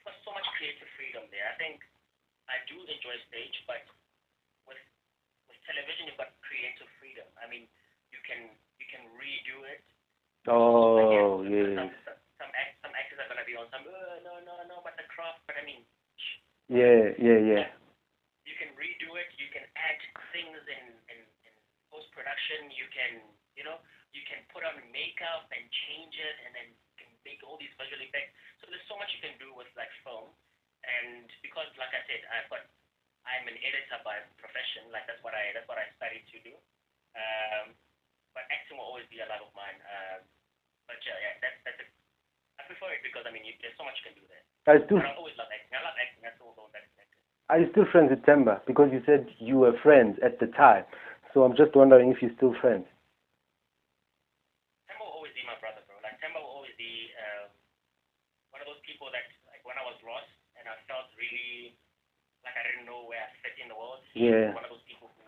there's 0.04 0.20
so 0.28 0.32
much 0.36 0.48
creative 0.60 0.90
freedom 1.00 1.24
there. 1.32 1.48
I 1.48 1.56
think 1.56 1.84
I 2.52 2.60
do 2.68 2.82
enjoy 2.84 3.16
stage, 3.30 3.56
but 3.70 3.84
television, 5.70 6.10
you've 6.10 6.18
got 6.18 6.34
creative 6.42 6.90
freedom. 6.98 7.30
I 7.38 7.46
mean, 7.46 7.70
you 8.10 8.20
can 8.26 8.50
you 8.82 8.88
can 8.90 9.06
redo 9.22 9.62
it. 9.70 9.86
Oh, 10.50 11.46
Again, 11.46 11.54
yes. 11.54 11.70
Some, 11.78 11.92
some, 12.10 12.18
some, 12.42 12.52
act, 12.58 12.74
some 12.82 12.94
actors 12.98 13.20
are 13.22 13.30
gonna 13.30 13.46
be 13.46 13.54
on 13.54 13.70
some. 13.70 13.86
Uh, 13.86 14.18
no, 14.26 14.42
no, 14.42 14.66
no. 14.66 14.82
But 14.82 14.98
the 14.98 15.06
craft. 15.12 15.46
But 15.46 15.62
I 15.62 15.64
mean, 15.68 15.86
Yeah, 16.72 17.14
yeah, 17.22 17.40
yeah. 17.40 17.66
you 18.50 18.56
can 18.58 18.74
redo 18.74 19.14
it. 19.22 19.30
You 19.38 19.50
can 19.54 19.66
add 19.78 20.00
things 20.34 20.58
in 20.66 20.84
in, 21.14 21.20
in 21.46 21.54
post 21.94 22.10
production. 22.18 22.74
You 22.74 22.90
can 22.90 23.22
you 23.54 23.62
know 23.68 23.78
you 24.16 24.26
can 24.26 24.42
put 24.50 24.66
on 24.66 24.74
makeup 24.90 25.46
and 25.54 25.62
change 25.86 26.18
it, 26.18 26.36
and 26.48 26.52
then 26.58 26.68
you 26.74 26.94
can 26.98 27.10
make 27.28 27.46
all 27.46 27.60
these 27.62 27.74
visual 27.78 28.02
effects. 28.02 28.34
So 28.64 28.72
there's 28.74 28.86
so 28.90 28.98
much 28.98 29.12
you 29.14 29.22
can 29.22 29.38
do 29.38 29.54
with 29.54 29.70
like 29.78 29.92
film, 30.02 30.34
and 30.88 31.30
because 31.46 31.70
like 31.78 31.94
I 31.94 32.02
said, 32.10 32.22
I've 32.32 32.50
got 32.50 32.64
I'm 33.30 33.46
an 33.46 33.58
editor 33.62 34.00
by 34.02 34.20
profession. 34.42 34.90
Like 34.90 35.06
that's 35.06 35.22
what 35.22 35.38
I 35.38 35.54
that's 35.54 35.70
what 35.70 35.78
I 35.78 35.86
studied 36.02 36.26
to 36.34 36.38
do. 36.42 36.54
Um, 37.14 37.78
but 38.34 38.50
acting 38.50 38.82
will 38.82 38.90
always 38.90 39.06
be 39.14 39.22
a 39.22 39.28
love 39.30 39.46
of 39.46 39.54
mine. 39.54 39.78
Um, 39.86 40.26
but 40.90 40.98
yeah, 41.06 41.18
yeah, 41.22 41.34
that's 41.42 41.58
that's 41.66 41.80
a, 41.82 41.88
I 42.58 42.66
prefer 42.66 42.90
it 42.98 43.06
because 43.06 43.26
I 43.26 43.32
mean 43.32 43.46
you, 43.46 43.54
there's 43.62 43.78
so 43.78 43.86
much 43.86 43.98
you 44.02 44.12
can 44.12 44.18
do 44.18 44.26
there. 44.30 44.44
I 44.70 44.82
still, 44.86 45.02
I 45.02 45.14
always 45.18 45.38
love 45.38 45.50
acting. 45.50 45.74
I 45.74 45.82
love 45.86 45.98
acting. 45.98 46.22
That's 46.26 46.42
all 46.42 46.54
that 46.74 46.84
is 46.86 46.94
acting. 46.98 47.22
are 47.50 47.60
you 47.62 47.68
still 47.74 47.88
friends 47.94 48.10
with 48.10 48.26
Themba? 48.26 48.66
Because 48.66 48.90
you 48.90 49.02
said 49.06 49.30
you 49.38 49.62
were 49.62 49.78
friends 49.82 50.18
at 50.26 50.42
the 50.42 50.50
time. 50.54 50.86
So 51.34 51.46
I'm 51.46 51.54
just 51.54 51.78
wondering 51.78 52.10
if 52.10 52.22
you're 52.26 52.34
still 52.38 52.58
friends. 52.58 52.90
Sam 54.90 54.98
will 54.98 55.14
always 55.14 55.34
be 55.38 55.46
people 59.00 59.16
that 59.16 59.32
like 59.48 59.64
when 59.64 59.78
I 59.78 59.86
was 59.88 59.96
lost 60.04 60.28
and 60.60 60.68
I 60.68 60.76
felt 60.90 61.08
really 61.16 61.78
like 63.08 63.08
I 63.08 63.08
didn't 63.08 63.08
where 63.08 63.22
I 63.24 63.30
fit 63.40 63.56
in 63.62 63.70
the 63.72 63.78
world. 63.78 64.04
Yeah. 64.18 64.52
One 64.52 64.66
of 64.68 64.72
those 64.74 64.84
people 64.90 65.08
who 65.16 65.24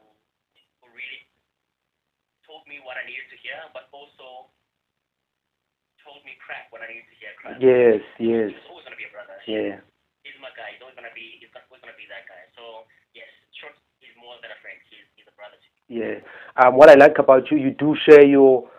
who 0.83 0.85
really 0.91 1.23
told 2.43 2.67
me 2.67 2.83
what 2.83 2.99
I 2.99 3.07
needed 3.07 3.29
to 3.31 3.37
hear, 3.39 3.55
but 3.71 3.87
also 3.95 4.51
told 6.03 6.19
me 6.27 6.35
crap 6.43 6.67
when 6.73 6.81
I 6.83 6.89
needed 6.91 7.07
to 7.07 7.17
hear 7.21 7.31
crap. 7.39 7.61
Yes, 7.61 8.01
yes, 8.19 8.51
He's 8.51 8.67
always 8.67 8.83
gonna 8.83 8.99
be 8.99 9.07
a 9.07 9.13
brother. 9.13 9.37
yeah. 9.47 9.79
He's 10.25 10.37
my 10.41 10.51
guy. 10.57 10.75
He's 10.75 10.81
always 10.83 10.97
gonna 10.97 11.13
be. 11.15 11.39
He's 11.39 11.53
always 11.55 11.79
gonna 11.81 11.97
be 11.97 12.09
that 12.11 12.27
guy. 12.27 12.41
So 12.57 12.89
yes, 13.15 13.29
short. 13.57 13.73
He's 14.03 14.13
more 14.19 14.35
than 14.41 14.51
a 14.51 14.59
friend. 14.59 14.77
He's 14.89 15.05
he's 15.15 15.29
a 15.29 15.35
brother. 15.37 15.57
Yeah. 15.87 16.19
Um, 16.59 16.75
what 16.77 16.89
I 16.89 16.97
like 16.97 17.17
about 17.17 17.49
you, 17.51 17.57
you 17.57 17.71
do 17.71 17.95
share 18.07 18.25
your 18.25 18.69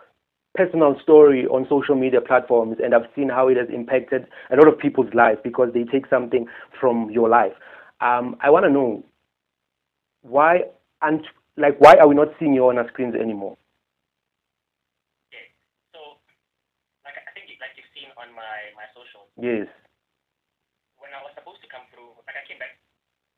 personal 0.55 0.95
story 1.01 1.45
on 1.47 1.65
social 1.67 1.95
media 1.95 2.21
platforms, 2.21 2.77
and 2.83 2.93
I've 2.93 3.09
seen 3.15 3.29
how 3.29 3.47
it 3.49 3.57
has 3.57 3.67
impacted 3.73 4.27
a 4.51 4.55
lot 4.55 4.67
of 4.67 4.77
people's 4.77 5.13
life 5.13 5.37
because 5.43 5.69
they 5.73 5.83
take 5.83 6.05
something 6.07 6.45
from 6.79 7.09
your 7.09 7.27
life. 7.29 7.53
Um, 8.03 8.35
I 8.43 8.51
want 8.51 8.67
to 8.67 8.71
know 8.73 8.99
why 10.27 10.67
and 11.01 11.23
like 11.55 11.79
why 11.79 11.95
are 11.95 12.07
we 12.07 12.15
not 12.15 12.35
seeing 12.39 12.51
you 12.53 12.67
on 12.67 12.75
our 12.77 12.87
screens 12.91 13.15
anymore? 13.15 13.55
Yeah. 15.31 15.47
So 15.95 16.19
like 17.07 17.15
I 17.15 17.31
think 17.31 17.47
like 17.63 17.71
you've 17.79 17.87
seen 17.95 18.11
on 18.19 18.27
my 18.35 18.75
my 18.75 18.87
socials. 18.91 19.31
Yes. 19.39 19.71
when 20.99 21.11
I 21.15 21.19
was 21.23 21.31
supposed 21.35 21.59
to 21.63 21.69
come 21.71 21.83
through, 21.95 22.11
like 22.27 22.35
I 22.39 22.43
came 22.47 22.59
back, 22.59 22.75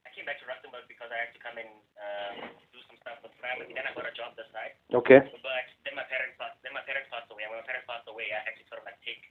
I 0.05 0.09
came 0.13 0.25
back 0.25 0.37
to 0.41 0.45
Rustenburg 0.49 0.85
because 0.89 1.09
I 1.13 1.17
had 1.29 1.31
to 1.33 1.41
come 1.41 1.57
and 1.61 1.71
um, 2.01 2.35
do 2.73 2.79
some 2.89 2.97
stuff 3.01 3.21
with 3.25 3.33
family. 3.41 3.69
Then 3.69 3.85
I 3.85 3.93
got 3.93 4.05
a 4.09 4.13
job 4.17 4.33
this 4.37 4.49
side, 4.53 4.77
Okay. 4.93 5.21
but 5.21 5.65
then 5.85 5.93
my 5.97 6.05
parents 6.09 6.37
passed. 6.41 6.57
Then 6.65 6.73
my 6.77 6.85
parents 6.85 7.09
passed 7.13 7.29
away. 7.33 7.45
And 7.45 7.53
when 7.53 7.61
my 7.61 7.67
parents 7.69 7.85
passed 7.89 8.05
away, 8.09 8.29
I 8.33 8.41
had 8.45 8.53
to 8.57 8.63
sort 8.69 8.81
of 8.81 8.85
like 8.89 8.97
take 9.05 9.29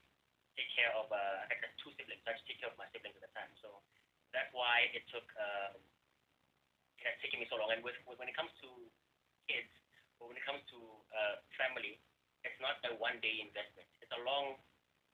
take 0.58 0.70
care 0.78 0.90
of. 0.94 1.10
Uh, 1.10 1.46
I 1.50 1.54
had 1.58 1.74
two 1.82 1.90
siblings. 1.98 2.22
So 2.22 2.30
I 2.30 2.38
had 2.38 2.42
to 2.42 2.46
take 2.46 2.58
care 2.62 2.70
of 2.70 2.78
my 2.78 2.86
siblings 2.94 3.14
at 3.18 3.22
the 3.26 3.32
time. 3.34 3.50
So 3.62 3.70
that's 4.34 4.50
why 4.50 4.90
it 4.92 5.06
took. 5.14 5.24
Um, 5.38 5.78
it 7.04 7.36
me 7.36 7.46
so 7.52 7.60
long. 7.60 7.68
And 7.72 7.84
with, 7.84 7.96
with 8.08 8.16
when 8.16 8.32
it 8.32 8.36
comes 8.36 8.52
to 8.64 8.68
kids, 9.44 9.68
or 10.18 10.32
when 10.32 10.40
it 10.40 10.44
comes 10.48 10.64
to 10.72 10.78
uh, 11.12 11.36
family, 11.60 12.00
it's 12.44 12.56
not 12.60 12.80
a 12.88 12.96
one 12.96 13.20
day 13.20 13.44
investment. 13.44 13.88
It's 14.00 14.12
a 14.12 14.22
long 14.24 14.60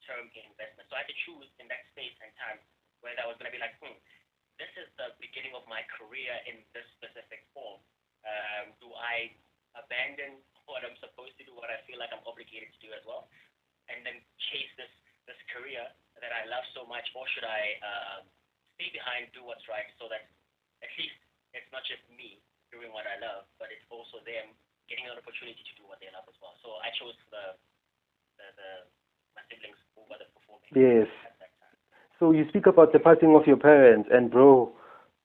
term 0.06 0.30
investment. 0.34 0.86
So 0.88 0.94
I 0.96 1.04
had 1.04 1.10
to 1.10 1.18
choose 1.26 1.50
in 1.58 1.66
that 1.70 1.86
space 1.94 2.14
and 2.22 2.30
time 2.38 2.58
whether 3.02 3.20
I 3.22 3.28
was 3.28 3.36
going 3.40 3.48
to 3.48 3.54
be 3.54 3.62
like, 3.62 3.74
hmm, 3.80 3.94
this 4.60 4.70
is 4.76 4.88
the 5.00 5.16
beginning 5.22 5.56
of 5.56 5.64
my 5.70 5.80
career 5.96 6.36
in 6.46 6.60
this 6.76 6.84
specific 7.00 7.46
form. 7.56 7.80
Um, 8.26 8.76
do 8.82 8.92
I 8.92 9.32
abandon 9.72 10.44
what 10.68 10.84
I'm 10.84 10.98
supposed 11.00 11.32
to 11.40 11.44
do, 11.46 11.56
what 11.56 11.72
I 11.72 11.80
feel 11.88 11.96
like 11.96 12.12
I'm 12.12 12.22
obligated 12.28 12.68
to 12.68 12.80
do 12.84 12.90
as 12.92 13.00
well, 13.08 13.30
and 13.88 14.04
then 14.04 14.20
chase 14.52 14.70
this 14.76 14.92
this 15.24 15.40
career 15.54 15.80
that 16.20 16.32
I 16.34 16.44
love 16.50 16.66
so 16.74 16.84
much, 16.84 17.06
or 17.16 17.24
should 17.32 17.46
I 17.46 17.62
um, 17.80 18.22
stay 18.80 18.88
behind, 18.96 19.28
do 19.37 19.44
what's 19.44 19.68
right, 19.68 19.84
so 20.00 20.08
that 20.08 20.25
at 20.80 20.88
least 20.96 21.20
it's 21.52 21.68
not 21.68 21.84
just 21.84 22.00
me 22.08 22.40
doing 22.72 22.88
what 22.96 23.04
I 23.04 23.20
love, 23.20 23.44
but 23.60 23.68
it's 23.68 23.84
also 23.92 24.25
them 24.25 24.56
getting 24.88 25.04
an 25.04 25.20
opportunity 25.20 25.60
to 25.60 25.75
do 25.76 25.84
what 25.84 26.00
they 26.00 26.08
love 26.16 26.25
as 26.25 26.37
well. 26.40 26.56
So 26.64 26.80
I 26.80 26.88
chose 26.96 27.12
the 27.28 27.60
the, 28.40 28.46
the 28.56 28.70
my 29.37 29.44
siblings 29.52 29.76
over 30.00 30.16
the 30.16 30.32
performing 30.32 30.72
Yes. 30.72 31.12
at 31.28 31.37
that 31.44 31.52
time. 31.60 31.76
So 32.16 32.32
you 32.32 32.49
speak 32.49 32.64
about 32.64 32.96
the 32.96 33.04
passing 33.04 33.37
of 33.37 33.44
your 33.44 33.60
parents, 33.60 34.08
and 34.08 34.32
bro, 34.32 34.72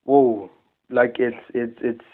whoa, 0.03 0.51
like 0.91 1.15
it's 1.23 1.39
it's 1.55 1.79
it's 1.79 2.09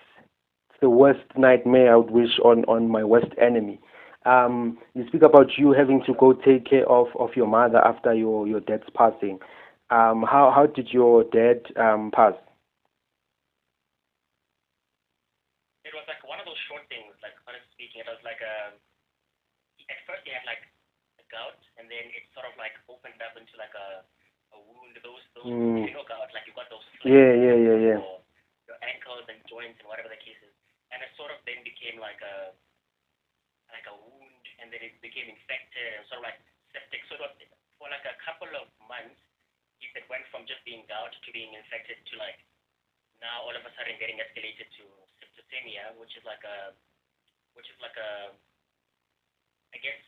the 0.78 0.94
worst 0.94 1.26
nightmare 1.34 1.94
I 1.94 1.98
would 1.98 2.14
wish 2.14 2.38
on 2.46 2.70
on 2.70 2.86
my 2.86 3.02
worst 3.02 3.34
enemy. 3.42 3.82
Um, 4.30 4.78
you 4.94 5.08
speak 5.08 5.24
about 5.24 5.58
you 5.58 5.74
having 5.74 6.04
to 6.06 6.14
go 6.14 6.34
take 6.34 6.70
care 6.70 6.86
of 6.86 7.08
of 7.18 7.34
your 7.34 7.48
mother 7.48 7.82
after 7.82 8.14
your 8.14 8.46
your 8.46 8.62
dad's 8.62 8.90
passing. 8.94 9.42
Um, 9.92 10.24
how 10.24 10.56
how 10.56 10.72
did 10.72 10.88
your 10.96 11.28
dad 11.36 11.68
um 11.76 12.16
pass? 12.16 12.32
It 15.84 15.92
was 15.92 16.08
like 16.08 16.24
one 16.24 16.40
of 16.40 16.48
those 16.48 16.60
short 16.72 16.88
things, 16.88 17.12
like 17.20 17.36
honestly 17.44 17.68
speaking, 17.76 18.00
it 18.00 18.08
was 18.08 18.24
like 18.24 18.40
a 18.40 18.72
at 19.92 20.00
first 20.08 20.24
he 20.24 20.32
had 20.32 20.48
like 20.48 20.64
a 21.20 21.24
gout 21.28 21.60
and 21.76 21.92
then 21.92 22.08
it 22.16 22.24
sort 22.32 22.48
of 22.48 22.56
like 22.56 22.72
opened 22.88 23.20
up 23.20 23.36
into 23.36 23.52
like 23.60 23.76
a 23.76 24.08
a 24.56 24.58
wound. 24.64 24.96
Those 25.04 25.20
those 25.36 25.52
Mm. 25.52 25.84
you 25.84 25.92
know 25.92 26.08
gout, 26.08 26.32
like 26.32 26.48
you 26.48 26.56
got 26.56 26.72
those 26.72 26.88
Yeah, 27.04 27.36
yeah, 27.36 27.58
yeah, 27.60 27.78
yeah. 27.92 28.00
your 28.00 28.80
ankles 28.88 29.28
and 29.28 29.44
joints 29.52 29.76
and 29.84 29.92
whatever 29.92 30.08
the 30.08 30.22
case 30.24 30.40
is. 30.40 30.56
And 30.96 31.04
it 31.04 31.12
sort 31.20 31.36
of 31.36 31.44
then 31.44 31.60
became 31.68 32.00
like 32.00 32.24
a 32.24 32.56
like 33.76 33.88
a 33.92 33.96
wound 34.08 34.46
and 34.64 34.72
then 34.72 34.80
it 34.88 34.96
became 35.04 35.28
infected 35.28 36.00
and 36.00 36.08
sort 36.08 36.24
of 36.24 36.32
like 36.32 36.40
septic. 36.72 37.04
So 37.12 37.20
it 37.20 37.28
was, 37.28 37.36
for 37.76 37.92
like 37.92 38.08
a 38.08 38.16
couple 38.24 38.48
of 38.56 38.72
months 38.88 39.20
it 39.96 40.06
went 40.12 40.26
from 40.32 40.48
just 40.48 40.62
being 40.68 40.86
gout 40.88 41.12
to 41.14 41.30
being 41.32 41.54
infected 41.56 42.00
to 42.12 42.14
like 42.18 42.40
now 43.22 43.46
all 43.46 43.54
of 43.54 43.64
a 43.64 43.72
sudden 43.78 43.96
getting 44.02 44.18
escalated 44.18 44.68
to 44.82 44.86
septicemia, 45.22 45.94
which 46.00 46.14
is 46.18 46.24
like 46.26 46.42
a 46.44 46.74
which 47.54 47.68
is 47.70 47.78
like 47.84 47.96
a 47.98 48.34
I 49.72 49.78
guess 49.80 50.02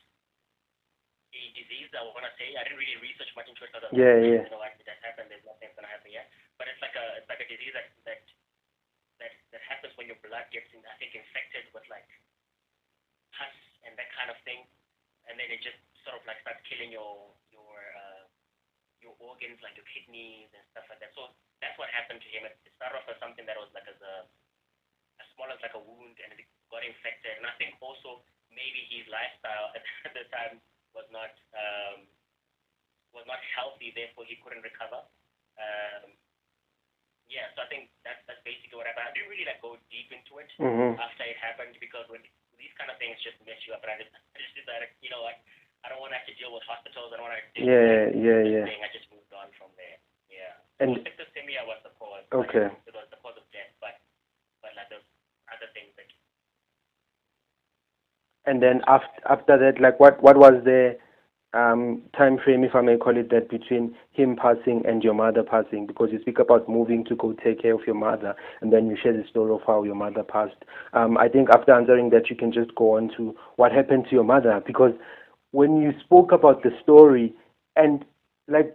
a 1.34 1.42
disease 1.58 1.90
I 1.94 2.06
want 2.14 2.26
to 2.26 2.34
say. 2.38 2.54
I 2.54 2.62
didn't 2.62 2.78
really 2.78 2.98
research 3.02 3.30
much 3.34 3.50
into 3.50 3.66
it 3.66 3.70
than 3.74 3.90
Yeah, 3.94 4.16
yeah. 4.22 4.42
you 4.46 4.52
know 4.54 4.62
what 4.62 4.74
that 4.86 4.98
happened, 5.02 5.30
there's 5.30 5.44
nothing 5.46 5.70
gonna 5.74 5.90
happen 5.90 6.10
yet. 6.14 6.30
But 6.58 6.70
it's 6.70 6.80
like 6.82 6.94
a 6.94 7.22
it's 7.22 7.28
like 7.30 7.42
a 7.42 7.48
disease 7.50 7.74
that 7.74 7.90
that 8.06 8.22
that, 9.22 9.32
that 9.54 9.62
happens 9.66 9.94
when 9.94 10.10
your 10.10 10.18
blood 10.26 10.46
gets 10.50 10.66
in, 10.74 10.82
I 10.86 10.94
think 10.98 11.14
infected 11.14 11.70
with 11.70 11.86
like 11.90 12.06
pus 13.34 13.54
and 13.86 13.94
that 13.98 14.10
kind 14.14 14.30
of 14.30 14.38
thing. 14.42 14.66
And 15.30 15.38
then 15.38 15.48
it 15.50 15.62
just 15.62 15.78
sort 16.04 16.18
of 16.18 16.22
like 16.26 16.38
starts 16.42 16.62
killing 16.68 16.92
your 16.92 17.30
your 19.04 19.14
organs 19.20 19.60
like 19.60 19.76
your 19.76 19.86
kidneys 19.92 20.48
and 20.56 20.64
stuff 20.72 20.88
like 20.88 20.98
that. 21.04 21.12
So 21.14 21.30
that's 21.60 21.76
what 21.76 21.92
happened 21.92 22.24
to 22.24 22.30
him. 22.32 22.48
It 22.48 22.56
started 22.80 22.98
off 22.98 23.08
as 23.12 23.20
something 23.20 23.44
that 23.44 23.60
was 23.60 23.70
like 23.76 23.86
as 23.86 24.00
a 24.00 24.24
as 25.20 25.26
small 25.36 25.48
as 25.52 25.60
like 25.62 25.76
a 25.76 25.82
wound 25.82 26.16
and 26.24 26.32
it 26.34 26.48
got 26.72 26.82
infected. 26.82 27.36
And 27.38 27.46
I 27.46 27.54
think 27.60 27.76
also 27.84 28.24
maybe 28.50 28.88
his 28.90 29.06
lifestyle 29.12 29.70
at 29.76 29.84
the 30.16 30.24
time 30.32 30.58
was 30.96 31.06
not 31.12 31.36
um, 31.54 32.08
was 33.14 33.26
not 33.28 33.40
healthy, 33.54 33.92
therefore 33.94 34.26
he 34.26 34.40
couldn't 34.42 34.64
recover. 34.64 35.04
Um, 35.60 36.16
yeah, 37.30 37.48
so 37.56 37.64
I 37.64 37.68
think 37.70 37.90
that's 38.04 38.20
that's 38.28 38.42
basically 38.44 38.76
what 38.78 38.86
happened. 38.88 39.08
I 39.10 39.14
didn't 39.14 39.30
really 39.32 39.46
like 39.48 39.62
go 39.62 39.78
deep 39.90 40.10
into 40.12 40.38
it 40.42 40.50
hmm 40.58 40.96
after 40.98 41.24
it 41.26 41.38
happened 41.40 41.76
because 41.80 42.06
when 42.10 42.22
these 42.58 42.74
kind 42.78 42.90
of 42.90 42.98
things 43.02 43.18
just 43.22 43.38
mess 43.44 43.58
you 43.66 43.74
up, 43.74 43.82
and 43.84 43.92
I 43.92 43.96
just, 44.00 44.12
I 44.14 44.36
just 44.38 44.54
decided, 44.56 44.90
you 45.02 45.10
know 45.10 45.22
what, 45.26 45.36
I 45.84 45.92
don't 45.92 46.00
want 46.00 46.16
to 46.16 46.18
have 46.18 46.26
to 46.26 46.36
deal 46.40 46.48
with 46.48 46.64
hospitals. 46.64 47.12
I 47.12 47.20
don't 47.20 47.28
want 47.28 47.36
to. 47.36 47.44
deal 47.52 47.68
with 47.68 47.68
Yeah, 47.68 48.08
yeah, 48.16 48.40
yeah. 48.40 48.64
Thing. 48.64 48.80
I 48.80 48.88
just 48.88 49.04
moved 49.12 49.28
on 49.36 49.52
from 49.60 49.68
there. 49.76 50.00
Yeah. 50.32 50.56
And- 50.80 50.96
septicemia 51.04 51.62
was 51.68 51.78
the 51.84 51.92
cause. 52.00 52.24
Okay. 52.32 52.72
Like, 52.72 52.88
it 52.88 52.96
was 52.96 53.08
the 53.12 53.20
cause 53.20 53.36
of 53.36 53.44
death, 53.52 53.68
but 53.84 54.00
but 54.64 54.72
like 54.74 54.88
those 54.88 55.04
other 55.52 55.68
things 55.76 55.92
that 56.00 56.08
And 58.48 58.64
then 58.64 58.80
after 58.88 59.20
after 59.28 59.54
that, 59.60 59.80
like 59.80 60.00
what 60.00 60.22
what 60.24 60.36
was 60.40 60.64
the 60.64 60.96
um 61.52 62.02
time 62.16 62.38
frame, 62.42 62.64
if 62.64 62.74
I 62.74 62.80
may 62.80 62.96
call 62.96 63.16
it 63.16 63.30
that, 63.30 63.48
between 63.48 63.94
him 64.10 64.36
passing 64.36 64.82
and 64.88 65.04
your 65.04 65.14
mother 65.14 65.42
passing? 65.44 65.86
Because 65.86 66.08
you 66.10 66.20
speak 66.20 66.38
about 66.40 66.68
moving 66.68 67.04
to 67.06 67.14
go 67.14 67.32
take 67.34 67.62
care 67.62 67.74
of 67.74 67.86
your 67.86 67.94
mother, 67.94 68.34
and 68.60 68.72
then 68.72 68.88
you 68.88 68.96
share 69.00 69.12
the 69.12 69.22
story 69.28 69.52
of 69.52 69.60
how 69.66 69.84
your 69.84 69.94
mother 69.94 70.24
passed. 70.24 70.64
Um, 70.94 71.16
I 71.18 71.28
think 71.28 71.50
after 71.50 71.72
answering 71.72 72.10
that, 72.10 72.30
you 72.30 72.36
can 72.36 72.52
just 72.52 72.74
go 72.74 72.96
on 72.96 73.10
to 73.16 73.36
what 73.56 73.70
happened 73.70 74.06
to 74.06 74.12
your 74.12 74.24
mother, 74.24 74.60
because 74.66 74.92
when 75.54 75.80
you 75.80 75.92
spoke 76.04 76.32
about 76.32 76.62
the 76.64 76.70
story 76.82 77.32
and 77.76 78.04
like 78.48 78.74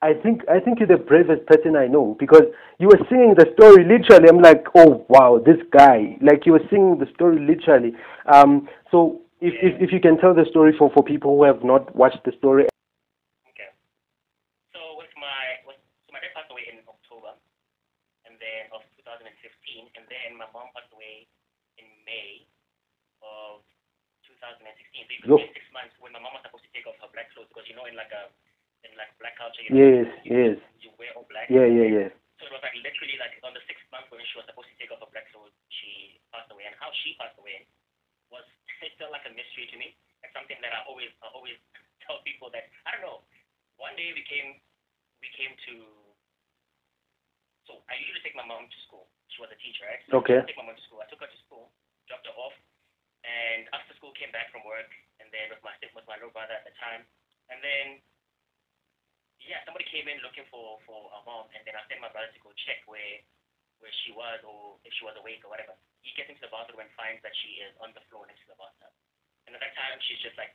I 0.00 0.12
think 0.12 0.44
I 0.52 0.60
think 0.60 0.78
you're 0.78 0.88
the 0.88 1.00
bravest 1.00 1.46
person 1.46 1.76
I 1.76 1.88
know 1.88 2.14
because 2.20 2.44
you 2.78 2.88
were 2.92 3.00
singing 3.08 3.34
the 3.40 3.48
story 3.56 3.88
literally. 3.88 4.28
I'm 4.28 4.44
like, 4.44 4.68
oh 4.76 5.00
wow, 5.08 5.40
this 5.40 5.56
guy. 5.72 6.20
Like 6.20 6.44
you 6.44 6.52
were 6.52 6.66
singing 6.68 7.00
the 7.00 7.08
story 7.16 7.40
literally. 7.40 7.96
Um, 8.28 8.68
so 8.92 9.24
if, 9.40 9.56
if 9.64 9.80
if 9.80 9.96
you 9.96 10.00
can 10.04 10.20
tell 10.20 10.36
the 10.36 10.44
story 10.52 10.76
for 10.76 10.92
for 10.92 11.02
people 11.02 11.40
who 11.40 11.48
have 11.48 11.64
not 11.64 11.88
watched 11.96 12.20
the 12.28 12.36
story. 12.36 12.68
Okay. 13.48 13.72
So 14.76 14.80
with 15.00 15.08
my 15.16 15.64
with, 15.64 15.80
so 16.04 16.12
my 16.12 16.20
dad 16.20 16.36
passed 16.36 16.52
away 16.52 16.68
in 16.68 16.84
October, 16.84 17.32
and 18.28 18.36
then 18.36 18.68
of 18.76 18.84
2015, 19.00 19.24
and 19.96 20.04
then 20.12 20.36
my 20.36 20.44
mom 20.52 20.68
passed 20.76 20.92
away 20.92 21.24
in 21.80 21.88
May 22.04 22.44
of 23.24 23.64
2016. 24.28 25.32
So 25.32 25.40
it 25.76 25.90
Yo. 25.90 25.94
was 25.94 25.98
six 25.98 25.98
months 25.98 25.98
when 25.98 26.12
my 26.14 26.22
mom 26.22 26.34
was 26.38 26.44
supposed 26.46 26.66
to 26.66 26.72
take 26.74 26.86
off 26.86 26.98
her 27.02 27.10
black 27.10 27.30
clothes 27.34 27.50
because 27.50 27.66
you 27.66 27.74
know 27.74 27.86
in 27.88 27.96
like 27.98 28.12
a 28.14 28.30
in 28.86 28.92
like 28.94 29.10
black 29.18 29.34
culture 29.40 29.62
you, 29.64 29.72
Yes, 29.74 30.06
you, 30.22 30.30
yes, 30.30 30.56
you 30.78 30.90
wear 31.00 31.10
all 31.18 31.26
black. 31.26 31.48
yeah, 31.50 31.66
yeah, 31.66 31.88
yeah. 31.88 32.08
So 32.38 32.46
it 32.46 32.52
was 32.54 32.62
like 32.62 32.74
literally 32.78 33.16
like 33.18 33.38
on 33.46 33.54
the 33.54 33.62
sixth 33.66 33.86
month 33.94 34.10
when 34.12 34.22
she 34.28 34.36
was 34.38 34.46
supposed 34.46 34.68
to 34.70 34.76
take 34.78 34.90
off 34.92 35.00
her 35.02 35.10
black 35.10 35.26
clothes, 35.34 35.54
she 35.70 36.18
passed 36.34 36.50
away. 36.50 36.66
And 36.68 36.76
how 36.78 36.90
she 37.02 37.14
passed 37.18 37.38
away 37.38 37.66
was 38.30 38.44
still 38.98 39.10
like 39.10 39.24
a 39.26 39.32
mystery 39.34 39.70
to 39.72 39.76
me. 39.80 39.94
It's 40.22 40.34
something 40.36 40.58
that 40.62 40.72
I 40.74 40.86
always 40.86 41.10
I 41.24 41.30
always 41.34 41.58
tell 42.06 42.20
people 42.22 42.50
that 42.54 42.68
I 42.86 42.94
don't 42.98 43.04
know. 43.06 43.18
One 43.80 43.94
day 43.98 44.12
we 44.14 44.22
came 44.26 44.58
we 45.22 45.28
came 45.34 45.54
to 45.70 45.74
so 47.66 47.80
I 47.88 47.96
usually 47.98 48.22
take 48.22 48.36
my 48.36 48.44
mom 48.46 48.68
to 48.68 48.78
school. 48.86 49.08
She 49.32 49.40
was 49.42 49.50
a 49.50 49.58
teacher, 49.58 49.88
right? 49.88 50.02
So 50.10 50.20
Okay. 50.22 50.38
I 50.38 50.46
take 50.46 50.58
my 50.60 50.68
mom 50.68 50.76
to 50.78 50.84
school. 50.86 51.00
I 51.02 51.08
took 51.10 51.18
her 51.24 51.30
to 51.30 51.40
school, 51.48 51.72
dropped 52.06 52.28
her 52.28 52.36
off, 52.36 52.54
and 53.24 53.64
after 53.72 53.96
school 53.96 54.12
came 54.12 54.30
back 54.30 54.52
from 54.52 54.62
work 54.68 54.92
and 55.18 55.32
then 55.32 55.48
with 55.48 55.64
my 55.64 55.72
with 55.96 56.04
my 56.04 56.20
little 56.20 56.32
brother 56.32 56.54
at 56.54 56.68
the 56.68 56.76
time. 56.76 57.08
And 57.48 57.60
then 57.64 58.04
yeah, 59.40 59.60
somebody 59.68 59.84
came 59.88 60.08
in 60.08 60.20
looking 60.24 60.48
for 60.48 60.80
for 60.88 61.08
a 61.12 61.20
mom, 61.24 61.48
and 61.52 61.64
then 61.68 61.76
I 61.76 61.84
sent 61.88 62.00
my 62.00 62.12
brother 62.12 62.32
to 62.32 62.40
go 62.44 62.52
check 62.68 62.84
where 62.84 63.24
where 63.82 63.92
she 64.04 64.14
was 64.16 64.40
or 64.44 64.80
if 64.84 64.92
she 64.96 65.04
was 65.04 65.16
awake 65.20 65.44
or 65.44 65.52
whatever. 65.52 65.76
He 66.04 66.12
gets 66.16 66.28
into 66.28 66.44
the 66.44 66.52
bathroom 66.52 66.84
and 66.84 66.92
finds 66.96 67.20
that 67.24 67.32
she 67.40 67.60
is 67.64 67.72
on 67.80 67.92
the 67.96 68.04
floor 68.08 68.28
next 68.28 68.44
to 68.44 68.52
the 68.52 68.58
bathtub. 68.60 68.92
And 69.48 69.56
at 69.56 69.60
that 69.60 69.76
time, 69.76 70.00
she's 70.04 70.20
just 70.24 70.36
like 70.40 70.52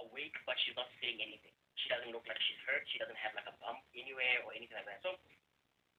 awake, 0.00 0.36
but 0.48 0.56
she's 0.64 0.76
not 0.76 0.88
saying 1.00 1.20
anything. 1.20 1.52
She 1.76 1.88
doesn't 1.88 2.12
look 2.12 2.24
like 2.28 2.40
she's 2.40 2.60
hurt. 2.68 2.84
She 2.88 3.00
doesn't 3.00 3.16
have 3.20 3.36
like 3.36 3.48
a 3.48 3.56
bump 3.60 3.84
anywhere 3.96 4.44
or 4.44 4.52
anything 4.56 4.76
like 4.76 4.88
that. 4.88 5.00
So 5.04 5.16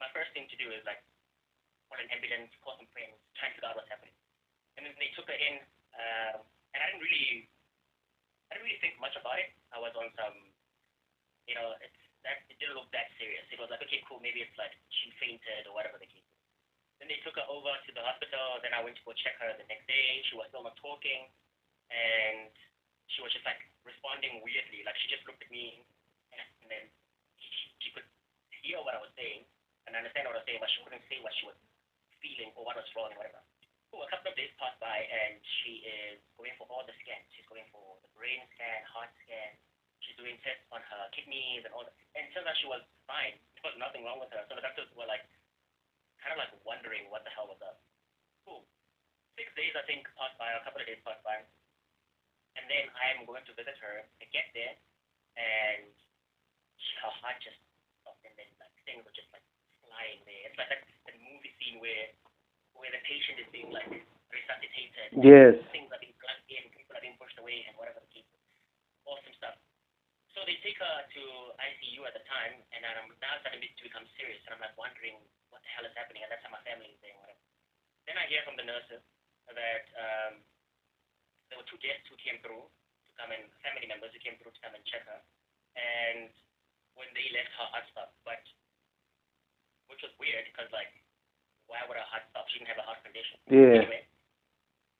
my 0.01 0.09
first 0.13 0.33
thing 0.33 0.49
to 0.49 0.57
do 0.57 0.69
is 0.73 0.81
like 0.85 1.01
call 1.89 2.01
an 2.01 2.09
ambulance, 2.09 2.49
call 2.65 2.77
some 2.77 2.89
friends, 2.89 3.17
try 3.37 3.49
and 3.49 3.53
figure 3.57 3.69
out 3.69 3.77
what's 3.77 3.89
happening. 3.89 4.13
And 4.77 4.85
then 4.85 4.93
they 4.97 5.13
took 5.13 5.29
her 5.29 5.37
in, 5.37 5.61
um, 5.93 6.41
and 6.73 6.79
I 6.81 6.85
didn't 6.89 7.05
really, 7.05 7.45
I 8.49 8.57
didn't 8.57 8.67
really 8.67 8.81
think 8.81 8.97
much 8.97 9.13
about 9.17 9.37
it. 9.37 9.53
I 9.69 9.77
was 9.77 9.93
on 9.93 10.09
some, 10.17 10.35
you 11.45 11.53
know, 11.53 11.77
it's 11.81 12.01
that 12.23 12.39
it 12.47 12.55
didn't 12.57 12.79
look 12.79 12.87
that 12.95 13.11
serious. 13.19 13.43
It 13.51 13.59
was 13.59 13.67
like, 13.67 13.83
okay, 13.83 13.99
cool, 14.07 14.23
maybe 14.23 14.41
it's 14.41 14.55
like 14.55 14.71
she 14.89 15.11
fainted 15.19 15.67
or 15.67 15.75
whatever 15.75 15.99
the 15.99 16.07
case 16.07 16.23
is. 16.23 16.41
Then 16.97 17.11
they 17.11 17.19
took 17.21 17.35
her 17.35 17.47
over 17.51 17.69
to 17.69 17.91
the 17.91 17.99
hospital. 17.99 18.63
Then 18.63 18.71
I 18.71 18.79
went 18.79 18.95
to 18.95 19.03
go 19.03 19.11
check 19.11 19.35
her 19.43 19.51
the 19.59 19.67
next 19.67 19.85
day. 19.91 20.23
She 20.31 20.39
was 20.39 20.47
still 20.47 20.63
not 20.63 20.79
talking, 20.79 21.27
and 21.91 22.47
she 23.11 23.19
was 23.19 23.35
just 23.35 23.43
like 23.43 23.59
responding 23.83 24.39
weirdly. 24.39 24.87
Like 24.87 24.95
she 25.03 25.11
just 25.11 25.27
looked 25.27 25.43
at 25.43 25.51
me, 25.51 25.83
and 26.31 26.71
then 26.71 26.87
she, 27.35 27.75
she 27.83 27.89
could 27.91 28.07
hear 28.63 28.79
what 28.79 28.95
I 28.95 29.03
was 29.03 29.11
saying 29.19 29.43
and 29.83 29.99
understand 29.99 30.31
what 30.31 30.39
I 30.39 30.41
was 30.41 30.47
saying, 30.47 30.63
but 30.63 30.71
she 30.71 30.79
couldn't 30.87 31.03
say 31.11 31.19
what 31.19 31.35
she 31.35 31.43
was 31.43 31.59
feeling 32.23 32.55
or 32.55 32.63
what 32.63 32.79
was 32.79 32.87
wrong 32.95 33.11
and 33.11 33.19
whatever. 33.19 33.43
A 34.01 34.09
couple 34.09 34.33
of 34.33 34.35
days 34.39 34.49
passed 34.57 34.81
by, 34.81 35.05
and 35.05 35.37
she 35.61 35.85
is 35.85 36.17
going 36.33 36.53
for 36.57 36.65
all 36.73 36.81
the 36.81 36.95
scans. 37.05 37.29
She's 37.37 37.45
going 37.45 37.65
for 37.69 38.01
the 38.01 38.09
brain 38.17 38.41
scan, 38.57 38.81
heart 38.89 39.13
scan, 39.21 39.53
she's 40.03 40.19
doing 40.19 40.35
tests 40.43 40.67
on 40.69 40.83
her 40.83 41.03
kidneys 41.15 41.63
and 41.63 41.71
all 41.71 41.87
that. 41.87 41.95
And 42.13 42.27
turns 42.35 42.45
out 42.45 42.59
she 42.59 42.67
was 42.67 42.83
fine. 43.07 43.39
There 43.63 43.71
was 43.71 43.79
nothing 43.79 44.03
wrong 44.03 44.19
with 44.19 44.27
her. 44.35 44.43
So 44.51 44.59
the 44.59 44.65
doctors 44.65 44.91
were 44.91 45.07
like, 45.07 45.23
kind 46.19 46.35
of 46.35 46.39
like 46.43 46.51
wondering 46.67 47.07
what 47.07 47.23
the 47.23 47.31
hell 47.31 47.47
was 47.47 47.63
up. 47.63 47.79
Cool. 48.43 48.67
Six 49.39 49.47
days, 49.55 49.71
I 49.71 49.87
think, 49.87 50.03
passed 50.19 50.35
by, 50.35 50.51
a 50.51 50.59
couple 50.67 50.83
of 50.83 50.87
days 50.87 50.99
passed 51.07 51.23
by. 51.23 51.39
And 52.59 52.67
then 52.67 52.91
I 52.91 53.15
am 53.15 53.23
going 53.23 53.47
to 53.47 53.55
visit 53.55 53.79
her. 53.79 54.03
I 54.19 54.27
get 54.35 54.51
there, 54.51 54.75
and 55.39 55.95
her 57.01 57.13
heart 57.23 57.39
just 57.39 57.55
stopped, 58.03 58.19
and 58.27 58.35
then 58.35 58.51
like 58.59 58.75
things 58.83 59.01
were 59.07 59.15
just 59.15 59.31
like 59.31 59.47
flying 59.81 60.19
there. 60.27 60.43
It's 60.51 60.59
like 60.59 60.69
that, 60.69 60.83
that 61.07 61.17
movie 61.23 61.55
scene 61.57 61.79
where 61.79 62.11
where 62.77 62.91
the 62.91 63.01
patient 63.05 63.39
is 63.41 63.49
being 63.53 63.69
like 63.69 63.89
resuscitated. 64.33 65.13
Yes. 65.21 65.57
Things 65.69 65.89
are 65.93 66.01
being 66.01 66.15
plugged 66.17 66.47
in, 66.49 66.63
people 66.73 66.93
are 66.97 67.03
being 67.03 67.17
pushed 67.21 67.37
away, 67.37 67.65
and 67.69 67.77
whatever 67.77 68.01
the 68.01 68.11
case. 68.11 68.27
Awesome 69.05 69.33
stuff. 69.37 69.57
So 70.33 70.41
they 70.49 70.57
take 70.65 70.81
her 70.81 70.95
to 71.05 71.23
ICU 71.61 72.01
at 72.09 72.17
the 72.17 72.25
time, 72.25 72.57
and 72.73 72.81
I'm 72.81 73.09
now 73.21 73.37
starting 73.45 73.61
to 73.61 73.83
become 73.85 74.05
serious, 74.17 74.41
and 74.49 74.57
I'm 74.57 74.63
like 74.63 74.73
wondering 74.79 75.21
what 75.53 75.61
the 75.61 75.69
hell 75.77 75.85
is 75.85 75.93
happening. 75.93 76.25
At 76.25 76.33
that 76.33 76.41
time, 76.41 76.57
my 76.57 76.63
family 76.65 76.89
is 76.89 76.99
there, 77.05 77.13
whatever. 77.21 77.37
Then 78.09 78.17
I 78.17 78.25
hear 78.25 78.41
from 78.41 78.57
the 78.57 78.65
nurses 78.65 79.05
that 79.53 79.85
um, 79.93 80.33
there 81.51 81.61
were 81.61 81.69
two 81.69 81.77
guests 81.83 82.09
who 82.09 82.17
came 82.17 82.41
through 82.41 82.65
to 82.65 83.11
come 83.19 83.29
and 83.29 83.45
family 83.61 83.85
members 83.85 84.09
who 84.15 84.19
came 84.25 84.39
through 84.41 84.57
to 84.57 84.61
come 84.65 84.73
and 84.73 84.81
check 84.89 85.05
her, 85.05 85.21
and 85.77 86.33
when 86.97 87.09
they 87.13 87.29
left, 87.33 87.53
her 87.57 87.69
heart 87.69 87.85
stopped, 87.93 88.17
but 88.25 88.41
which 89.89 90.01
was 90.01 90.13
weird 90.17 90.45
because 90.49 90.69
like, 90.73 90.89
why 91.67 91.83
would 91.87 91.97
her 91.97 92.07
heart 92.07 92.25
stop? 92.31 92.47
She 92.51 92.59
didn't 92.59 92.71
have 92.73 92.81
a 92.81 92.87
heart 92.87 93.01
condition. 93.03 93.39
Yeah. 93.47 93.83
Anyway, 93.83 94.03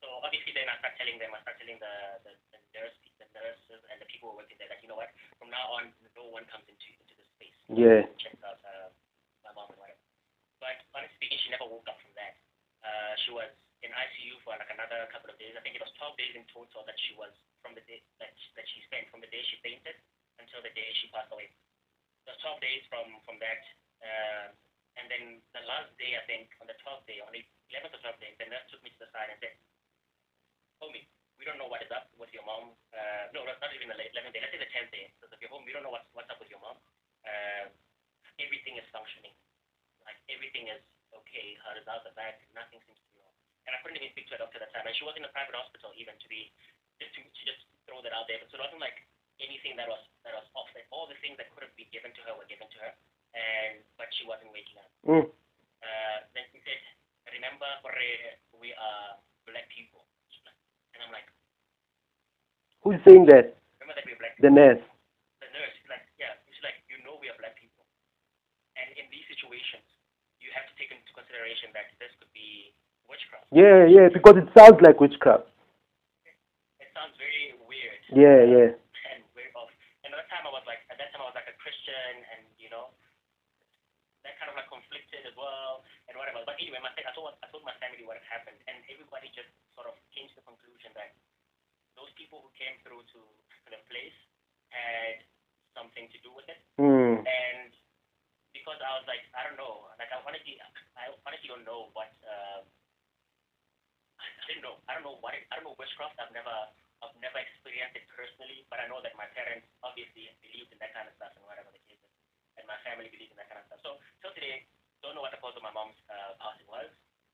so 0.04 0.08
obviously 0.24 0.52
then 0.56 0.68
I 0.68 0.76
start 0.80 0.96
telling 1.00 1.18
them, 1.20 1.32
I 1.36 1.40
start 1.44 1.58
telling 1.60 1.80
the 1.80 1.94
the, 2.28 2.32
the 2.52 2.60
nurse, 2.76 2.98
the 3.20 3.28
nurses 3.32 3.82
and 3.92 3.98
the 4.00 4.08
people 4.10 4.32
who 4.32 4.40
working 4.40 4.60
there 4.60 4.72
that 4.72 4.80
you 4.84 4.90
know 4.92 5.00
what, 5.00 5.12
from 5.40 5.52
now 5.52 5.64
on, 5.80 5.92
no 6.16 6.28
one 6.28 6.44
comes 6.50 6.68
into 6.68 6.90
into 7.00 7.16
the 7.16 7.26
space. 7.36 7.58
Yeah. 7.72 8.08
Checks 8.20 8.42
out 8.44 8.60
uh, 8.64 8.90
my 9.44 9.52
mom 9.56 9.72
and 9.72 9.80
whatever. 9.80 10.02
But 10.64 10.80
honestly 10.96 11.16
speaking, 11.20 11.40
she 11.44 11.52
never 11.52 11.68
woke 11.68 11.88
up 11.88 12.00
from 12.00 12.16
that. 12.16 12.40
Uh, 12.84 13.14
she 13.24 13.32
was 13.32 13.52
in 13.84 13.92
ICU 13.92 14.40
for 14.48 14.56
like 14.56 14.72
another 14.72 15.08
couple 15.12 15.28
of 15.28 15.36
days. 15.40 15.56
I 15.60 15.62
think 15.64 15.76
it 15.76 15.84
was 15.84 15.92
12 16.00 16.16
days 16.16 16.34
in 16.40 16.48
total 16.52 16.88
that 16.88 16.96
she 17.04 17.16
was 17.20 17.32
from 17.60 17.76
the 17.76 17.84
day 17.84 18.00
that 18.24 18.32
she, 18.36 18.48
that 18.56 18.68
she 18.72 18.80
spent 18.88 19.12
from 19.12 19.20
the 19.20 19.28
day 19.28 19.44
she 19.52 19.60
fainted 19.60 19.96
until 20.40 20.64
the 20.64 20.72
day 20.72 20.88
she 21.00 21.12
passed 21.12 21.32
away. 21.32 21.52
It 21.52 22.28
was 22.32 22.40
12 22.44 22.64
days 22.64 22.84
from 22.88 23.20
from 23.28 23.40
that. 23.44 23.60
Uh, 24.04 24.48
and 24.98 25.10
then 25.10 25.24
the 25.58 25.64
last 25.66 25.90
day, 25.98 26.14
I 26.14 26.24
think, 26.30 26.54
on 26.62 26.70
the 26.70 26.78
12th 26.86 27.06
day, 27.10 27.18
on 27.24 27.34
the 27.34 27.42
11th 27.74 27.98
or 27.98 28.02
12th 28.06 28.22
day, 28.22 28.32
the 28.38 28.48
nurse 28.50 28.66
took 28.70 28.82
me 28.86 28.94
to 28.94 29.02
the 29.02 29.10
side 29.10 29.34
and 29.34 29.40
said, 29.42 29.58
Homie, 30.78 31.06
we 31.42 31.44
don't 31.46 31.58
know 31.58 31.68
what 31.68 31.82
is 31.82 31.90
up 31.90 32.14
with 32.16 32.30
your 32.32 32.46
mom. 32.46 32.78
Uh, 32.94 33.28
no, 33.34 33.42
not 33.44 33.74
even 33.74 33.90
the 33.90 33.98
11th 33.98 34.32
day. 34.32 34.42
Let's 34.42 34.54
say 34.54 34.62
the 34.62 34.70
10th 34.70 34.92
day. 34.94 35.06
So 35.18 35.28
if 35.34 35.42
you're 35.42 35.50
home, 35.50 35.66
we 35.66 35.74
don't 35.74 35.82
know 35.82 35.94
what's, 35.94 36.06
what's 36.14 36.30
up 36.30 36.38
with 36.38 36.48
your 36.48 36.62
mom. 36.62 36.78
Uh, 37.26 37.68
everything 38.38 38.78
is 38.78 38.86
functioning. 38.94 39.34
Like, 40.06 40.20
everything 40.30 40.70
is 40.70 40.82
okay. 41.10 41.58
Her 41.66 41.74
results 41.80 42.06
are 42.06 42.16
back. 42.16 42.44
Nothing 42.54 42.80
seems 42.86 43.00
to 43.02 43.08
be 43.10 43.18
wrong. 43.18 43.34
And 43.66 43.74
I 43.74 43.82
couldn't 43.82 43.98
even 43.98 44.14
speak 44.14 44.30
to 44.30 44.38
a 44.38 44.42
doctor 44.42 44.62
at 44.62 44.70
that 44.70 44.74
time. 44.78 44.86
And 44.86 44.94
she 44.94 45.08
was 45.08 45.18
in 45.18 45.26
a 45.26 45.32
private 45.34 45.58
hospital 45.58 45.90
even 45.98 46.14
to 46.22 46.28
be, 46.30 46.54
just 47.02 47.18
to, 47.18 47.26
to 47.26 47.42
just 47.44 47.66
throw 47.90 48.00
that 48.06 48.14
out 48.14 48.30
there. 48.30 48.38
But 48.38 48.54
so 48.54 48.62
it 48.62 48.64
wasn't 48.64 48.84
like 48.84 49.02
anything 49.42 49.74
that 49.82 49.90
was, 49.90 50.04
that 50.28 50.38
was 50.38 50.46
off. 50.54 50.70
Like, 50.78 50.86
all 50.94 51.10
the 51.10 51.18
things 51.24 51.40
that 51.42 51.50
could 51.52 51.66
have 51.66 51.74
been 51.74 51.90
given 51.90 52.14
to 52.14 52.22
her 52.30 52.38
were 52.38 52.48
given 52.48 52.70
to 52.70 52.80
her. 52.86 52.94
And, 53.34 53.82
but 53.98 54.08
she 54.14 54.24
wasn't 54.30 54.54
waking 54.54 54.78
up. 54.78 54.92
Mm. 55.10 55.26
Uh, 55.26 56.18
then 56.38 56.46
she 56.54 56.62
said, 56.62 56.80
remember, 57.34 57.66
Jorge, 57.82 58.38
we 58.62 58.72
are 58.78 59.18
black 59.50 59.66
people. 59.74 60.06
And 60.94 61.02
I'm 61.02 61.12
like, 61.12 61.26
Who's 62.86 63.00
saying 63.08 63.26
that? 63.34 63.58
remember 63.82 63.96
that 63.98 64.06
we're 64.06 64.20
black 64.22 64.38
The 64.38 64.52
nurse. 64.54 64.84
the 65.42 65.50
nurse 65.56 65.74
is 65.82 65.88
like, 65.90 66.06
yeah, 66.22 66.38
it's 66.46 66.62
like, 66.62 66.78
you 66.92 67.00
know 67.02 67.18
we 67.18 67.28
are 67.32 67.38
black 67.42 67.58
people. 67.58 67.84
And 68.78 68.88
in 69.00 69.08
these 69.10 69.26
situations, 69.32 69.84
you 70.44 70.52
have 70.54 70.68
to 70.70 70.74
take 70.78 70.92
into 70.94 71.10
consideration 71.16 71.72
that 71.74 71.90
this 71.98 72.12
could 72.22 72.30
be 72.36 72.76
witchcraft. 73.10 73.50
Yeah, 73.56 73.88
yeah, 73.90 74.08
because 74.14 74.38
it 74.38 74.48
sounds 74.54 74.78
like 74.84 75.00
witchcraft. 75.02 75.48
It 76.84 76.90
sounds 76.94 77.16
very 77.18 77.56
weird 77.66 78.02
Yeah, 78.14 78.44
yeah. 78.46 78.70
and 79.16 79.24
very 79.34 79.50
off. 79.58 79.72
And 80.06 80.12
at 80.14 80.20
that 80.22 80.30
time 80.30 80.46
I 80.46 80.52
was 80.54 80.64
like, 80.70 80.84
at 80.94 81.00
that 81.02 81.10
time 81.16 81.24
I 81.24 81.28
was 81.32 81.38
like 81.40 81.48
a 81.50 81.56
Christian 81.58 82.14
and, 82.36 82.44
you 82.60 82.68
know, 82.70 82.92
that 84.28 84.36
kind 84.40 84.48
of 84.52 84.56
like 84.60 84.68
conflicted 84.72 85.24
as 85.28 85.36
well 85.40 85.84
and 86.12 86.16
whatever. 86.20 86.44
But 86.48 86.56
anyway, 86.60 86.80
my, 86.84 86.92
I 86.96 87.12
told, 87.16 87.36
I 87.44 87.48
told 87.52 87.64
my 87.68 87.76
family 87.80 88.04
what 88.08 88.20
had 88.20 88.28
happened 88.44 88.60
and 88.68 88.76
everybody 88.92 89.32
just 89.36 89.52
sort 89.76 89.88
of 89.88 89.96
came 90.16 90.28
to 90.32 90.36
the 90.40 90.46
conclusion 90.48 90.92
that 91.00 91.16
those 92.00 92.10
people 92.18 92.42
who 92.42 92.50
came 92.58 92.74
through 92.82 93.04
to 93.16 93.20
the 93.70 93.80
place 93.92 94.16
had 94.74 95.22
something 95.78 96.08
to 96.10 96.18
do 96.26 96.32
with 96.34 96.48
it. 96.50 96.58
Mm. 96.82 97.22
and 97.22 97.70
because 98.54 98.78
I 98.86 98.96
was 98.98 99.06
like, 99.10 99.22
I 99.34 99.44
don't 99.46 99.58
know, 99.58 99.90
like 99.98 100.10
I 100.14 100.18
honestly, 100.24 100.56
I 100.96 101.10
honestly 101.26 101.50
don't 101.50 101.66
know 101.66 101.90
what, 101.98 102.14
uh, 102.22 102.62
I 104.22 104.46
didn't 104.48 104.62
know, 104.64 104.78
I 104.88 104.94
don't 104.96 105.04
know 105.06 105.18
what, 105.20 105.34
it, 105.36 105.44
I 105.52 105.58
don't 105.60 105.66
know 105.68 105.76
witchcraft. 105.78 106.16
I've 106.22 106.32
never, 106.32 106.54
I've 107.02 107.16
never 107.20 107.40
experienced 107.42 107.98
it 107.98 108.06
personally, 108.14 108.64
but 108.70 108.78
I 108.80 108.86
know 108.88 109.02
that 109.04 109.18
my 109.20 109.26
parents 109.34 109.66
obviously 109.82 110.30
believed 110.46 110.70
in 110.72 110.80
that 110.80 110.94
kind 110.94 111.10
of 111.10 111.14
stuff 111.18 111.34
and 111.36 111.44
whatever 111.50 111.74
the 111.74 111.82
case 111.90 111.98
is, 112.00 112.14
and 112.62 112.64
my 112.70 112.78
family 112.86 113.10
believed 113.10 113.34
in 113.34 113.40
that 113.42 113.50
kind 113.50 113.60
of 113.62 113.66
stuff. 113.74 113.82
So 113.82 113.92
till 114.22 114.34
today, 114.38 114.70
don't 115.02 115.18
know 115.18 115.24
what 115.26 115.34
the 115.34 115.42
cause 115.42 115.58
of 115.58 115.64
my 115.66 115.74
mom's 115.74 115.98
uh, 116.08 116.38
passing 116.40 116.70
was. 116.70 116.88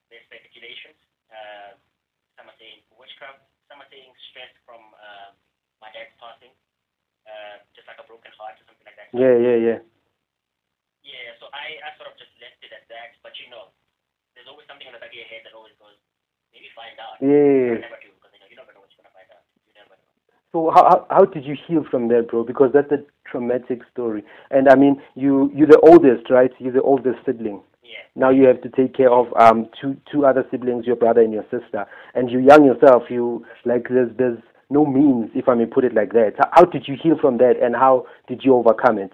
There's 0.10 0.24
speculations. 0.32 0.98
Uh, 1.30 1.76
some 2.40 2.48
are 2.50 2.58
saying 2.58 2.82
witchcraft. 2.96 3.44
Some 3.70 3.84
are 3.84 3.90
saying 3.94 4.10
stress 4.34 4.50
from 4.66 4.82
uh, 4.98 5.36
passing, 6.30 6.54
uh, 7.26 7.66
just 7.74 7.90
like 7.90 7.98
a 7.98 8.06
broken 8.06 8.30
heart 8.38 8.62
or 8.62 8.70
something 8.70 8.86
like 8.86 8.98
that. 9.02 9.10
Yeah, 9.10 9.34
yeah, 9.34 9.58
yeah. 9.58 9.80
Yeah, 11.02 11.34
so 11.42 11.50
I, 11.50 11.82
I 11.82 11.90
sort 11.98 12.14
of 12.14 12.16
just 12.22 12.30
left 12.38 12.62
it 12.62 12.70
at 12.70 12.86
that. 12.94 13.18
But 13.26 13.34
you 13.42 13.50
know, 13.50 13.74
there's 14.38 14.46
always 14.46 14.70
something 14.70 14.86
in 14.86 14.94
the 14.94 15.02
back 15.02 15.10
of 15.10 15.18
your 15.18 15.26
head 15.26 15.42
that 15.50 15.58
always 15.58 15.74
goes, 15.82 15.98
maybe 16.54 16.70
find 16.78 16.94
out. 17.02 17.18
Yeah. 17.18 17.82
You 17.82 17.82
never 17.82 17.98
do, 17.98 18.14
because 18.14 18.30
you 18.38 18.42
know, 18.46 18.50
you 18.54 18.58
never 18.62 18.78
know 18.78 18.86
what 18.86 18.94
you're 18.94 19.02
going 19.02 19.10
to 19.10 19.18
find 19.18 19.30
out. 19.34 19.42
You 19.66 19.74
never 19.74 19.98
know. 19.98 20.14
So 20.54 20.70
how, 20.70 20.86
how 20.86 21.00
how 21.10 21.26
did 21.26 21.50
you 21.50 21.58
heal 21.58 21.82
from 21.90 22.14
that, 22.14 22.30
bro? 22.30 22.46
Because 22.46 22.70
that's 22.70 22.94
a 22.94 23.02
traumatic 23.26 23.82
story. 23.90 24.22
And 24.54 24.70
I 24.70 24.78
mean, 24.78 25.02
you 25.18 25.50
you're 25.50 25.74
the 25.74 25.82
oldest, 25.82 26.30
right? 26.30 26.54
You're 26.62 26.78
the 26.78 26.86
oldest 26.86 27.26
sibling. 27.26 27.66
Yeah. 27.82 28.06
Now 28.14 28.30
you 28.30 28.46
have 28.46 28.62
to 28.62 28.70
take 28.70 28.94
care 28.94 29.10
of 29.10 29.34
um 29.34 29.66
two 29.82 29.98
two 30.12 30.26
other 30.30 30.46
siblings, 30.52 30.86
your 30.86 30.96
brother 30.96 31.22
and 31.22 31.34
your 31.34 31.46
sister, 31.50 31.90
and 32.14 32.30
you're 32.30 32.42
young 32.42 32.66
yourself. 32.66 33.10
You 33.10 33.46
like 33.66 33.90
there's 33.90 34.14
there's 34.18 34.38
no 34.70 34.86
means, 34.86 35.34
if 35.34 35.50
I 35.50 35.58
may 35.58 35.66
put 35.66 35.84
it 35.84 35.98
like 35.98 36.14
that. 36.14 36.38
How, 36.54 36.64
did 36.66 36.86
you 36.86 36.94
heal 36.94 37.18
from 37.18 37.42
that, 37.42 37.58
and 37.58 37.74
how 37.74 38.06
did 38.30 38.46
you 38.46 38.54
overcome 38.54 39.02
it? 39.02 39.10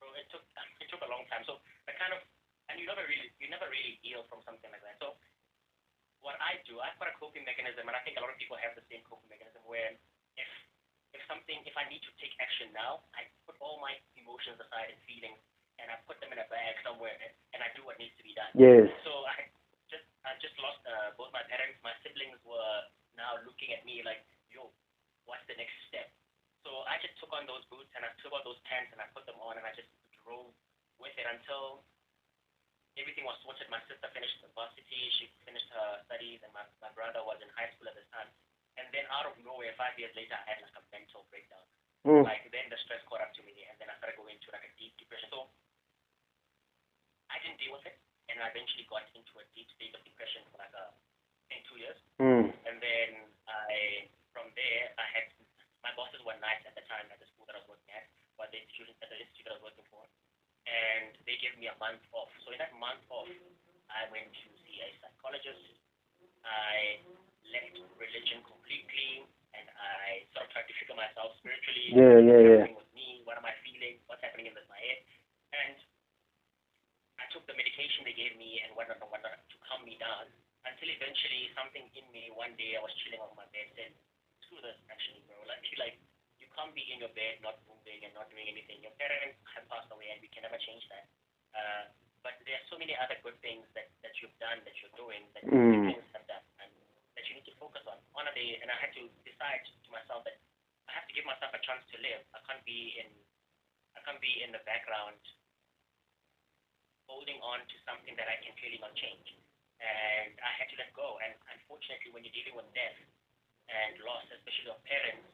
So 0.00 0.04
it 0.20 0.28
took 0.28 0.44
it 0.84 0.88
took 0.92 1.00
a 1.00 1.08
long 1.08 1.24
time. 1.32 1.40
So 1.48 1.56
I 1.88 1.96
kind 1.96 2.12
of 2.12 2.20
and 2.68 2.76
you 2.76 2.84
never 2.84 3.00
really 3.08 3.32
you 3.40 3.48
never 3.48 3.64
really 3.72 3.96
heal 4.04 4.28
from 4.28 4.44
something 4.44 4.68
like 4.68 4.84
that. 4.84 5.00
So 5.00 5.16
what 6.20 6.36
I 6.44 6.60
do, 6.68 6.76
I've 6.76 6.96
got 7.00 7.08
a 7.08 7.16
coping 7.16 7.48
mechanism, 7.48 7.88
and 7.88 7.96
I 7.96 8.04
think 8.04 8.20
a 8.20 8.22
lot 8.22 8.28
of 8.28 8.36
people 8.36 8.60
have 8.60 8.76
the 8.76 8.84
same 8.92 9.00
coping 9.08 9.32
mechanism 9.32 9.64
where 9.64 9.96
if 10.36 10.50
if 11.16 11.24
something 11.24 11.64
if 11.64 11.72
I 11.80 11.88
need 11.88 12.04
to 12.04 12.12
take 12.20 12.36
action 12.44 12.68
now, 12.76 13.00
I 13.16 13.24
put 13.48 13.56
all 13.64 13.80
my 13.80 13.96
emotions 14.20 14.60
aside 14.60 14.92
and 14.92 15.00
feelings, 15.08 15.40
and 15.80 15.88
I 15.88 15.96
put 16.04 16.20
them 16.20 16.36
in 16.36 16.38
a 16.40 16.48
bag 16.52 16.76
somewhere, 16.84 17.16
and, 17.16 17.32
and 17.56 17.64
I 17.64 17.72
do 17.72 17.80
what 17.88 17.96
needs 17.96 18.12
to 18.20 18.24
be 18.28 18.36
done. 18.36 18.52
Yes. 18.52 18.92
So 19.08 19.24
I 19.24 19.48
just 19.88 20.04
I 20.28 20.36
just 20.44 20.52
lost 20.60 20.84
uh, 20.84 21.16
both 21.16 21.32
my 21.32 21.48
parents. 21.48 21.80
My 21.80 21.96
siblings 22.04 22.36
were 22.44 22.92
now 23.18 23.38
looking 23.42 23.74
at 23.74 23.82
me 23.86 24.02
like, 24.02 24.22
yo, 24.50 24.70
what's 25.26 25.44
the 25.46 25.56
next 25.58 25.74
step? 25.90 26.10
So 26.64 26.86
I 26.88 26.96
just 27.04 27.16
took 27.20 27.32
on 27.36 27.44
those 27.44 27.64
boots 27.68 27.92
and 27.92 28.02
I 28.02 28.10
took 28.24 28.32
on 28.32 28.40
those 28.42 28.58
pants 28.64 28.92
and 28.94 29.00
I 29.00 29.06
put 29.12 29.28
them 29.28 29.36
on 29.42 29.60
and 29.60 29.64
I 29.64 29.72
just 29.76 29.90
drove 30.24 30.52
with 30.96 31.12
it 31.20 31.26
until 31.28 31.84
everything 32.96 33.26
was 33.26 33.36
sorted. 33.44 33.68
My 33.68 33.82
sister 33.90 34.08
finished 34.14 34.40
university, 34.40 35.12
she 35.18 35.28
finished 35.44 35.68
her 35.74 36.00
studies, 36.06 36.40
and 36.46 36.50
my, 36.54 36.64
my 36.78 36.90
brother 36.94 37.20
was 37.26 37.38
in 37.42 37.50
high 37.52 37.68
school 37.74 37.90
at 37.90 37.96
the 37.98 38.06
time. 38.14 38.30
And 38.80 38.90
then 38.90 39.06
out 39.10 39.28
of 39.28 39.34
nowhere, 39.42 39.70
five 39.78 39.94
years 39.98 40.10
later, 40.18 40.34
I 40.34 40.44
had 40.46 40.58
like 40.62 40.74
a 40.74 40.82
mental 40.90 41.26
breakdown. 41.30 41.62
Mm. 42.04 42.26
Like 42.26 42.46
then 42.50 42.68
the 42.68 42.78
stress 42.84 43.00
caught 43.06 43.22
up 43.22 43.32
to 43.38 43.42
me, 43.46 43.54
and 43.66 43.76
then 43.80 43.88
I 43.88 43.94
started 43.96 44.18
going 44.18 44.36
into 44.36 44.50
like 44.50 44.66
a 44.66 44.72
deep 44.76 44.92
depression. 44.98 45.30
So 45.30 45.48
I 47.32 47.38
didn't 47.40 47.58
deal 47.62 47.72
with 47.72 47.86
it, 47.86 47.96
and 48.28 48.42
I 48.42 48.50
eventually 48.52 48.84
got 48.90 49.06
into 49.14 49.32
a 49.40 49.44
deep 49.56 49.70
state 49.78 49.94
of 49.94 50.02
depression 50.04 50.44
for 50.52 50.58
like 50.60 50.74
a 50.74 50.92
in 51.54 51.62
two 51.66 51.78
years. 51.78 51.98
Mm. 52.18 52.50
And 52.66 52.76
then 52.82 53.10
I 53.46 54.10
from 54.34 54.50
there 54.58 54.90
I 54.98 55.06
had 55.14 55.26
my 55.86 55.92
bosses 55.94 56.20
were 56.24 56.36
nice 56.40 56.60
at 56.64 56.74
the 56.74 56.84
time 56.88 57.06
at 57.12 57.20
the 57.20 57.28
school 57.32 57.44
that 57.46 57.54
I 57.54 57.62
was 57.62 57.76
working 57.76 57.92
at, 57.92 58.08
but 58.40 58.50
the 58.50 58.58
institution 58.58 58.96
at 59.04 59.12
the 59.12 59.20
institute 59.20 59.46
that 59.46 59.54
I 59.54 59.60
was 59.60 59.68
working 59.70 59.86
for, 59.92 60.02
and 60.64 61.12
they 61.28 61.36
gave 61.38 61.54
me 61.60 61.68
a 61.68 61.76
month 61.76 62.00
off. 62.16 62.32
So 62.42 62.56
in 62.56 62.58
that 62.58 62.72
month 62.80 63.04
off, 63.12 63.28
I 63.92 64.08
went 64.08 64.32
to 64.32 64.48
see 64.64 64.80
a 64.80 64.88
psychologist. 64.98 65.60
I 66.44 67.00
left 67.52 67.76
religion 68.00 68.40
completely 68.44 69.28
and 69.54 69.66
I 69.78 70.26
sort 70.34 70.48
of 70.48 70.50
tried 70.50 70.66
to 70.66 70.74
figure 70.76 70.98
myself 70.98 71.36
spiritually. 71.40 71.94
Yeah, 71.94 72.18
yeah, 72.18 72.40
yeah. 72.42 72.64
With 72.74 72.90
me, 72.92 73.22
what 73.22 73.38
am 73.38 73.46
I 73.46 73.54
feeling? 73.62 74.02
What's 74.10 74.20
happening 74.20 74.50
in 74.50 74.54
my 74.56 74.80
head? 74.80 75.00
And 75.54 75.76
I 77.22 77.24
took 77.30 77.46
the 77.46 77.54
medication 77.54 78.02
they 78.02 78.16
gave 78.16 78.34
me 78.34 78.60
and 78.66 78.74
whatnot 78.74 78.98
and 78.98 79.08
whatnot 79.08 79.38
to 79.38 79.56
calm 79.62 79.86
me 79.86 79.96
down 79.96 80.26
until 80.64 80.88
eventually 80.88 81.52
something 81.52 81.84
in 81.92 82.06
me 82.12 82.32
one 82.32 82.56
day 82.56 82.76
I 82.76 82.82
was 82.82 82.92
chilling 83.04 83.20
on 83.20 83.32
my 83.36 83.48
bed 83.52 83.68
said, 83.76 83.92
"Screw 84.44 84.60
this, 84.64 84.76
actually, 84.88 85.20
bro. 85.28 85.36
Like, 85.44 85.64
like 85.76 85.96
you 86.40 86.48
can't 86.56 86.72
be 86.72 86.84
in 86.88 87.00
your 87.04 87.12
bed 87.12 87.40
not 87.44 87.60
moving 87.68 88.04
and 88.04 88.12
not 88.16 88.28
doing 88.32 88.48
anything. 88.48 88.80
Your 88.80 88.96
parents 88.96 89.36
have 89.56 89.68
passed 89.68 89.92
away 89.92 90.12
and 90.12 90.20
we 90.24 90.28
can 90.32 90.44
never 90.44 90.58
change 90.60 90.84
that. 90.88 91.04
Uh, 91.54 91.84
but 92.24 92.40
there 92.48 92.56
are 92.56 92.66
so 92.72 92.80
many 92.80 92.96
other 92.96 93.20
good 93.20 93.36
things 93.44 93.68
that, 93.76 93.92
that 94.00 94.16
you've 94.18 94.34
done, 94.40 94.56
that 94.64 94.72
you're 94.80 94.96
doing, 94.96 95.28
that 95.36 95.44
mm. 95.44 95.92
things 95.92 96.08
have 96.16 96.24
done 96.24 96.44
and 96.64 96.72
that 97.14 97.28
you 97.28 97.36
need 97.36 97.44
to 97.44 97.54
focus 97.60 97.84
on. 97.84 98.00
On 98.16 98.24
a 98.24 98.32
day, 98.32 98.56
and 98.64 98.72
I 98.72 98.76
had 98.80 98.96
to 98.96 99.04
decide 99.28 99.60
to 99.68 99.90
myself 99.92 100.24
that 100.24 100.40
I 100.88 100.92
have 100.96 101.04
to 101.04 101.14
give 101.14 101.28
myself 101.28 101.52
a 101.52 101.60
chance 101.60 101.84
to 101.92 101.96
live. 102.00 102.24
I 102.32 102.40
can't 102.48 102.64
be 102.64 102.96
in, 102.96 103.12
I 103.92 104.00
can't 104.08 104.20
be 104.24 104.40
in 104.40 104.56
the 104.56 104.64
background, 104.64 105.20
holding 107.04 107.36
on 107.44 107.60
to 107.60 107.76
something 107.84 108.16
that 108.16 108.26
I 108.26 108.40
can 108.40 108.56
clearly 108.56 108.80
not 108.80 108.96
change. 108.96 109.36
And 109.84 110.32
I 110.40 110.52
had 110.56 110.72
to 110.72 110.76
let 110.80 110.88
go. 110.96 111.20
And 111.20 111.36
unfortunately, 111.52 112.08
when 112.16 112.24
you're 112.24 112.32
dealing 112.32 112.56
with 112.56 112.64
death 112.72 112.96
and 113.68 114.00
loss, 114.00 114.24
especially 114.32 114.72
of 114.72 114.80
parents, 114.88 115.28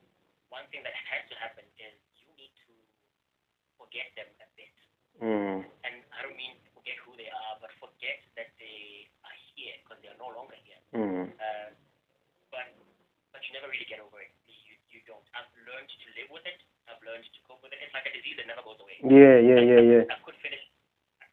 one 0.51 0.67
thing 0.75 0.83
that 0.83 0.95
has 0.95 1.23
to 1.31 1.37
happen 1.39 1.63
is 1.79 1.95
you 2.19 2.27
need 2.35 2.51
to 2.67 2.75
forget 3.79 4.11
them 4.19 4.27
a 4.43 4.49
bit. 4.59 4.75
Mm. 5.23 5.63
And 5.87 5.95
I 6.11 6.27
don't 6.27 6.35
mean 6.35 6.59
forget 6.75 6.99
who 7.07 7.15
they 7.15 7.31
are, 7.31 7.55
but 7.63 7.71
forget 7.79 8.19
that 8.35 8.51
they 8.59 9.07
are 9.23 9.37
here 9.55 9.79
because 9.85 10.03
they 10.03 10.11
are 10.11 10.19
no 10.19 10.35
longer 10.35 10.59
here. 10.67 10.83
Mm. 10.97 11.31
Uh, 11.31 11.71
but 12.51 12.67
but 13.31 13.41
you 13.47 13.55
never 13.55 13.71
really 13.71 13.87
get 13.87 14.03
over 14.03 14.19
it. 14.19 14.35
You 14.51 14.75
you 14.91 15.01
don't. 15.07 15.23
I've 15.37 15.51
learned 15.63 15.87
to 15.87 16.09
live 16.19 16.35
with 16.35 16.43
it. 16.51 16.59
I've 16.91 16.99
learned 17.07 17.23
to 17.23 17.41
cope 17.47 17.63
with 17.63 17.71
it. 17.71 17.79
It's 17.79 17.95
like 17.95 18.11
a 18.11 18.15
disease 18.17 18.35
that 18.43 18.51
never 18.51 18.67
goes 18.67 18.83
away. 18.83 18.99
Yeah, 19.07 19.39
yeah, 19.39 19.61
yeah, 19.63 19.83
yeah. 19.87 20.03
I, 20.11 20.19
I 20.19 20.21
could 20.27 20.39
finish. 20.43 20.65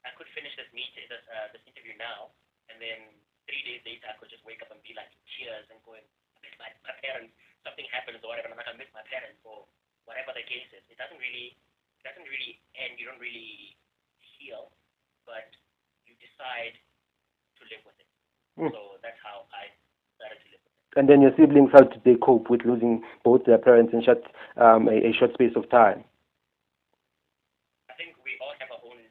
I 0.05 0.13
could 0.13 0.29
finish 0.37 0.53
this 0.55 0.69
meeting, 0.75 1.09
this 1.09 1.23
uh, 1.31 1.49
this 1.55 1.63
interview 1.65 1.97
now, 1.97 2.29
and 2.77 2.85
then 2.85 3.01
three 3.49 3.65
days 3.65 3.81
later, 3.89 4.05
I 4.05 4.13
could 4.21 4.29
just 4.29 4.45
wake 4.45 4.61
up 4.61 4.69
and 4.69 4.77
be 4.85 4.93
like 4.93 5.09
in 5.09 5.21
tears 5.33 5.65
and 5.73 5.81
going, 5.81 6.05
I 6.05 6.45
miss 6.45 6.53
my, 6.61 6.69
my 6.85 6.93
parents. 7.01 7.33
Something 7.65 7.89
happens 7.89 8.21
or 8.21 8.29
whatever. 8.29 8.53
I'm 8.53 8.59
like, 8.61 8.69
I 8.69 8.77
miss 8.77 8.93
my 8.93 9.01
parents 9.09 9.41
or 9.41 9.65
whatever 10.05 10.37
the 10.37 10.45
case 10.45 10.69
is. 10.77 10.85
It 10.93 11.01
doesn't 11.01 11.17
really 11.17 11.57
it 11.97 12.03
doesn't 12.05 12.29
really 12.29 12.61
end. 12.77 13.01
You 13.01 13.09
don't 13.09 13.17
really 13.17 13.73
heal, 14.21 14.69
but 15.25 15.49
you 16.05 16.13
decide 16.21 16.77
to 17.57 17.61
live 17.65 17.81
with 17.81 17.97
it. 17.97 18.09
Mm. 18.61 18.69
So 18.69 19.01
that's 19.01 19.17
how 19.25 19.49
I 19.49 19.73
started 20.21 20.37
to 20.45 20.47
live. 20.53 20.63
And 20.93 21.09
then 21.09 21.25
your 21.25 21.33
siblings, 21.33 21.73
how 21.73 21.85
did 21.85 22.05
they 22.05 22.15
cope 22.21 22.53
with 22.53 22.65
losing 22.65 23.01
both 23.25 23.45
their 23.49 23.57
parents 23.57 23.93
in 23.93 24.05
short, 24.05 24.21
um, 24.61 24.85
a, 24.85 25.09
a 25.09 25.11
short 25.17 25.33
space 25.33 25.57
of 25.57 25.65
time? 25.73 26.05
I 27.89 27.97
think 27.97 28.13
we 28.21 28.37
all 28.37 28.53
have 28.61 28.69
our 28.69 28.81
own 28.85 29.01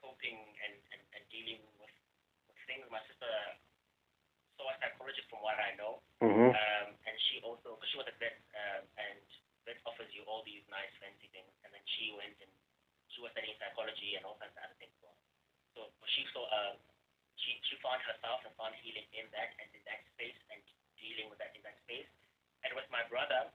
coping 0.00 0.40
and, 0.64 0.74
and, 0.96 1.02
and 1.12 1.22
dealing 1.28 1.60
with, 1.80 1.92
with 2.48 2.60
things. 2.64 2.84
My 2.88 3.00
sister 3.08 3.28
saw 4.56 4.68
a 4.68 4.76
psychologist 4.80 5.09
from 5.28 5.44
what 5.44 5.58
I 5.60 5.76
know, 5.76 6.00
mm-hmm. 6.22 6.50
um, 6.54 6.88
and 7.04 7.16
she 7.28 7.42
also, 7.44 7.76
because 7.76 7.90
she 7.92 7.98
was 8.00 8.08
a 8.08 8.16
vet, 8.16 8.38
um, 8.56 8.82
and 8.96 9.18
vet 9.68 9.76
offers 9.84 10.08
you 10.16 10.24
all 10.24 10.40
these 10.46 10.64
nice 10.72 10.90
fancy 11.02 11.28
things, 11.34 11.50
and 11.66 11.70
then 11.74 11.84
she 11.98 12.14
went 12.16 12.36
and 12.40 12.50
she 13.12 13.20
was 13.20 13.34
studying 13.34 13.58
psychology 13.58 14.16
and 14.16 14.22
all 14.24 14.38
kinds 14.38 14.54
of 14.56 14.62
other 14.64 14.78
things. 14.78 14.94
So, 15.02 15.10
so 15.74 16.04
she 16.08 16.24
saw 16.32 16.46
a 16.46 16.78
she, 17.40 17.56
she 17.64 17.80
found 17.80 18.04
herself 18.04 18.44
and 18.44 18.52
found 18.60 18.76
healing 18.84 19.08
in 19.16 19.24
that 19.32 19.56
and 19.56 19.68
in 19.72 19.82
that 19.88 20.04
space 20.12 20.36
and 20.52 20.60
dealing 21.00 21.32
with 21.32 21.40
that 21.40 21.56
in 21.56 21.64
that 21.64 21.76
space. 21.88 22.08
And 22.60 22.76
with 22.76 22.84
my 22.92 23.00
brother, 23.08 23.48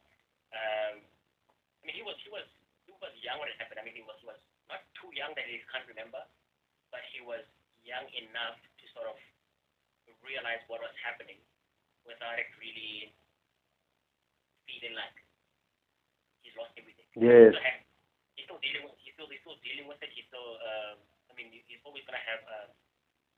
um, 0.50 0.96
I 1.06 1.82
mean, 1.86 1.94
he 1.94 2.02
was 2.02 2.18
he 2.26 2.34
was 2.34 2.46
he 2.90 2.94
was 2.98 3.14
young 3.22 3.38
when 3.38 3.50
it 3.50 3.58
happened. 3.62 3.78
I 3.78 3.86
mean, 3.86 3.94
he 3.94 4.02
was 4.02 4.18
he 4.22 4.28
was 4.28 4.42
not 4.66 4.82
too 4.98 5.14
young 5.14 5.38
that 5.38 5.46
he 5.46 5.62
can't 5.70 5.86
remember, 5.86 6.26
but 6.90 7.06
he 7.14 7.22
was 7.22 7.46
young 7.86 8.10
enough 8.18 8.58
to 8.58 8.86
sort 8.98 9.06
of 9.06 9.18
realize 10.26 10.62
what 10.66 10.82
was 10.82 10.94
happening 10.98 11.38
without 12.06 12.38
it 12.38 12.50
really 12.62 13.12
feeling 14.70 14.96
like 14.98 15.18
he's 16.42 16.56
lost 16.58 16.74
everything. 16.78 17.06
Yes. 17.18 17.54
He's 18.38 18.46
still, 18.46 18.62
dealing 18.62 18.86
with 18.86 18.98
he's 19.02 19.14
still 19.18 19.30
he's 19.30 19.42
still 19.42 19.60
dealing 19.66 19.90
with 19.90 20.00
it. 20.02 20.12
He's 20.14 20.28
still 20.30 20.62
um, 20.62 21.02
I 21.30 21.34
mean 21.34 21.50
he's 21.52 21.82
always 21.86 22.06
gonna 22.06 22.22
have. 22.22 22.42
Uh, 22.46 22.70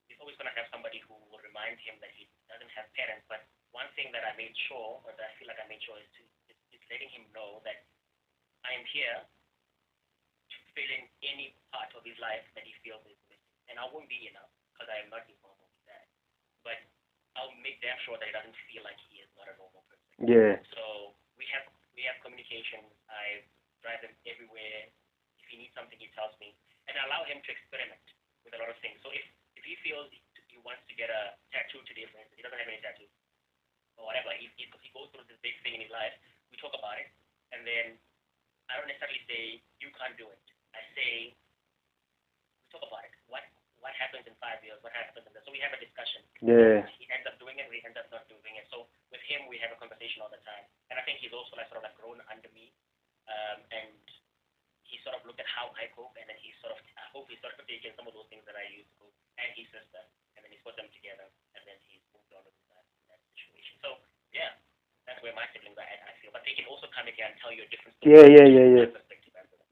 he's 0.07 0.19
always 0.23 0.39
going 0.39 0.49
to 0.49 0.57
have 0.57 0.65
somebody 0.73 1.03
who 1.05 1.13
will 1.29 1.43
remind 1.43 1.77
him 1.83 1.99
that 2.01 2.09
he 2.15 2.25
doesn't 2.49 2.71
have 2.73 2.87
parents. 2.95 3.27
But 3.27 3.45
one 3.75 3.85
thing 3.93 4.09
that 4.15 4.23
I 4.23 4.33
made 4.39 4.55
sure, 4.65 5.03
or 5.03 5.11
that 5.13 5.21
I 5.29 5.31
feel 5.37 5.45
like 5.51 5.59
I 5.61 5.67
made 5.69 5.83
sure, 5.83 5.99
is 5.99 6.09
to 6.17 6.23
is, 6.49 6.57
is 6.73 6.81
letting 6.89 7.11
him 7.11 7.27
know 7.35 7.61
that 7.67 7.85
I 8.65 8.73
am 8.73 8.87
here 8.89 9.21
to 9.21 10.57
fill 10.73 10.89
in 10.89 11.05
any 11.21 11.53
part 11.69 11.91
of 11.93 12.01
his 12.07 12.17
life 12.17 12.41
that 12.57 12.65
he 12.65 12.73
feels 12.81 13.03
is 13.05 13.19
missing. 13.27 13.53
And 13.69 13.77
I 13.77 13.85
won't 13.91 14.09
be 14.09 14.31
enough 14.31 14.49
because 14.73 14.89
I 14.89 15.03
am 15.03 15.11
not 15.13 15.27
his 15.29 15.37
normal 15.43 15.69
dad. 15.85 16.07
But 16.63 16.79
I'll 17.37 17.53
make 17.61 17.77
damn 17.85 17.97
sure 18.03 18.17
that 18.17 18.25
he 18.25 18.33
doesn't 18.33 18.57
feel 18.67 18.81
like 18.81 18.97
he 19.07 19.21
is 19.21 19.29
not 19.37 19.45
a 19.47 19.55
normal 19.61 19.85
person. 19.85 20.09
Yeah. 20.25 20.57
So 20.73 21.13
we 21.37 21.45
have 21.53 21.69
we 21.93 22.03
have 22.09 22.17
communication. 22.25 22.81
I 23.07 23.45
drive 23.85 24.01
him 24.01 24.13
everywhere. 24.25 24.89
If 25.37 25.45
he 25.53 25.61
needs 25.61 25.73
something, 25.77 25.95
he 25.95 26.09
tells 26.17 26.33
me, 26.41 26.57
and 26.89 26.97
I 26.97 27.05
allow 27.07 27.23
him 27.29 27.39
to 27.39 27.49
experiment 27.53 28.03
with 28.43 28.57
a 28.57 28.59
lot 28.59 28.73
of 28.73 28.77
things. 28.81 28.97
So 29.05 29.13
if 29.13 29.23
he 29.61 29.77
feels 29.85 30.09
he 30.57 30.65
wants 30.65 30.81
to 30.89 30.97
get 30.97 31.13
a 31.13 31.37
tattoo 31.53 31.85
today, 31.85 32.09
for 32.09 32.17
instance, 32.17 32.33
he 32.33 32.41
doesn't 32.41 32.57
have 32.57 32.65
any 32.65 32.81
tattoos 32.81 33.13
or 34.01 34.09
whatever, 34.09 34.33
he, 34.33 34.49
he, 34.57 34.65
he 34.81 34.89
goes 34.89 35.09
through 35.13 35.25
this 35.29 35.37
big 35.45 35.53
thing 35.61 35.77
in 35.77 35.85
his 35.85 35.93
life, 35.93 36.13
we 36.49 36.57
talk 36.57 36.73
about 36.73 36.97
it, 36.97 37.13
and 37.53 37.61
then 37.61 37.97
I 38.69 38.77
don't 38.77 38.89
necessarily 38.89 39.21
say, 39.29 39.61
you 39.77 39.93
can't 39.93 40.17
do 40.17 40.25
it. 40.29 40.41
I 40.73 40.81
say, 40.97 41.11
we 41.33 42.65
talk 42.73 42.85
about 42.85 43.05
it. 43.05 43.13
What 43.29 43.45
what 43.87 43.95
happens 43.95 44.27
in 44.27 44.35
five 44.43 44.59
years? 44.67 44.75
What 44.83 44.91
happens 44.91 45.23
in 45.23 45.31
this? 45.31 45.47
So 45.47 45.55
we 45.55 45.63
have 45.63 45.71
a 45.71 45.79
discussion. 45.79 46.19
Yeah. 46.43 46.83
He 46.99 47.07
ends 47.07 47.23
up 47.23 47.39
doing 47.39 47.55
it, 47.55 47.71
we 47.71 47.79
end 47.87 47.95
up 47.95 48.11
not 48.11 48.27
doing 48.27 48.59
it. 48.59 48.67
So 48.67 48.91
with 49.15 49.23
him, 49.23 49.47
we 49.47 49.55
have 49.63 49.71
a 49.71 49.79
conversation 49.79 50.19
all 50.19 50.27
the 50.27 50.43
time. 50.43 50.67
And 50.91 50.99
I 50.99 51.07
think 51.07 51.23
he's 51.23 51.31
also 51.31 51.55
like 51.55 51.71
sort 51.71 51.79
of 51.79 51.87
like 51.87 51.95
grown 51.95 52.19
under 52.27 52.51
me. 52.51 52.75
Um, 53.31 53.63
and 53.71 53.95
he 54.83 54.99
sort 55.07 55.15
of 55.15 55.23
looked 55.23 55.39
at 55.39 55.47
how 55.47 55.71
I 55.79 55.87
cope, 55.95 56.15
and 56.19 56.27
then 56.27 56.35
he 56.43 56.51
sort 56.59 56.75
of, 56.75 56.79
I 56.99 57.07
hope 57.15 57.31
he 57.31 57.39
sort 57.39 57.55
of 57.55 57.63
taken 57.63 57.95
some 57.95 58.07
of 58.07 58.15
those 58.15 58.27
things 58.27 58.43
that 58.43 58.59
I 58.59 58.67
use 58.71 58.87
to 58.91 58.95
cope 59.07 59.15
and 59.39 59.51
his 59.55 59.67
sister, 59.71 60.03
and 60.35 60.43
then 60.43 60.51
he's 60.51 60.63
put 60.63 60.75
them 60.75 60.87
together, 60.95 61.27
and 61.55 61.63
then 61.63 61.75
he's 61.87 62.03
moved 62.11 62.31
on 62.35 62.43
with 62.43 62.55
that, 62.71 62.83
that 63.11 63.19
situation. 63.35 63.75
So 63.83 63.99
yeah, 64.31 64.55
that's 65.03 65.19
where 65.23 65.35
my 65.35 65.43
siblings 65.51 65.75
are 65.75 65.87
at. 65.87 66.07
I 66.07 66.15
feel, 66.23 66.31
but 66.31 66.43
they 66.47 66.55
can 66.55 66.67
also 66.71 66.87
come 66.91 67.07
in 67.07 67.15
here 67.19 67.27
and 67.27 67.35
tell 67.39 67.51
you 67.51 67.67
a 67.67 67.69
different 67.71 67.99
story. 67.99 68.15
Yeah, 68.15 68.27
yeah, 68.31 68.47
yeah, 68.47 68.67
yeah. 68.87 69.06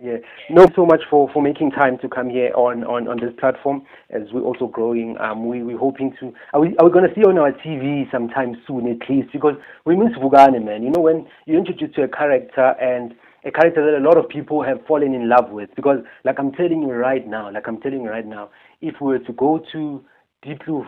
Yeah. 0.06 0.18
No, 0.52 0.68
so 0.76 0.86
much 0.86 1.02
for, 1.10 1.28
for 1.34 1.42
making 1.42 1.72
time 1.72 1.98
to 1.98 2.08
come 2.08 2.30
here 2.30 2.52
on, 2.54 2.84
on, 2.84 3.08
on 3.08 3.18
this 3.20 3.34
platform 3.40 3.82
as 4.12 4.22
we're 4.32 4.44
also 4.44 4.68
growing. 4.68 5.18
Um, 5.20 5.48
we, 5.48 5.64
we're 5.64 5.80
hoping 5.80 6.14
to, 6.20 6.32
are 6.54 6.62
we, 6.62 6.78
are 6.78 6.86
we 6.86 6.92
going 6.92 7.10
to 7.10 7.16
see 7.16 7.24
on 7.24 7.40
our 7.40 7.52
TV 7.52 8.10
sometime 8.12 8.56
soon 8.68 8.88
at 8.88 9.10
least? 9.10 9.30
Because 9.34 9.56
we 9.84 9.96
miss 9.96 10.14
Vukani, 10.22 10.64
man. 10.64 10.84
You 10.84 10.92
know, 10.92 11.02
when 11.02 11.26
you 11.48 11.58
introduce 11.58 11.96
to 11.96 12.04
a 12.04 12.08
character 12.08 12.76
and 12.80 13.16
a 13.46 13.52
character 13.52 13.84
that 13.84 13.98
a 13.98 14.04
lot 14.04 14.18
of 14.18 14.30
people 14.30 14.64
have 14.64 14.78
fallen 14.88 15.16
in 15.16 15.28
love 15.28 15.50
with. 15.50 15.70
Because, 15.76 16.00
like 16.24 16.38
I'm 16.38 16.52
telling 16.52 16.84
you 16.84 16.92
right 16.92 17.26
now, 17.28 17.52
like 17.52 17.68
I'm 17.68 17.82
telling 17.82 18.02
you 18.04 18.10
right 18.10 18.26
now, 18.26 18.52
if 18.82 18.96
we 19.02 19.08
were 19.08 19.20
to 19.20 19.34
go 19.34 19.60
to 19.72 20.06
Diepkloof, 20.46 20.86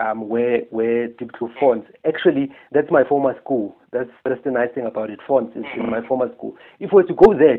um, 0.00 0.28
where 0.28 0.60
where 0.70 1.08
Diepkloof 1.08 1.58
Fonts, 1.60 1.88
actually 2.06 2.50
that's 2.72 2.90
my 2.90 3.04
former 3.04 3.34
school. 3.42 3.76
That's 3.92 4.10
that's 4.24 4.42
the 4.44 4.50
nice 4.50 4.68
thing 4.74 4.86
about 4.86 5.10
it. 5.10 5.20
Fonts 5.26 5.56
is 5.56 5.64
in 5.76 5.90
my 5.90 6.06
former 6.06 6.32
school. 6.34 6.56
If 6.80 6.92
we 6.92 7.02
were 7.02 7.08
to 7.08 7.14
go 7.14 7.34
there, 7.34 7.58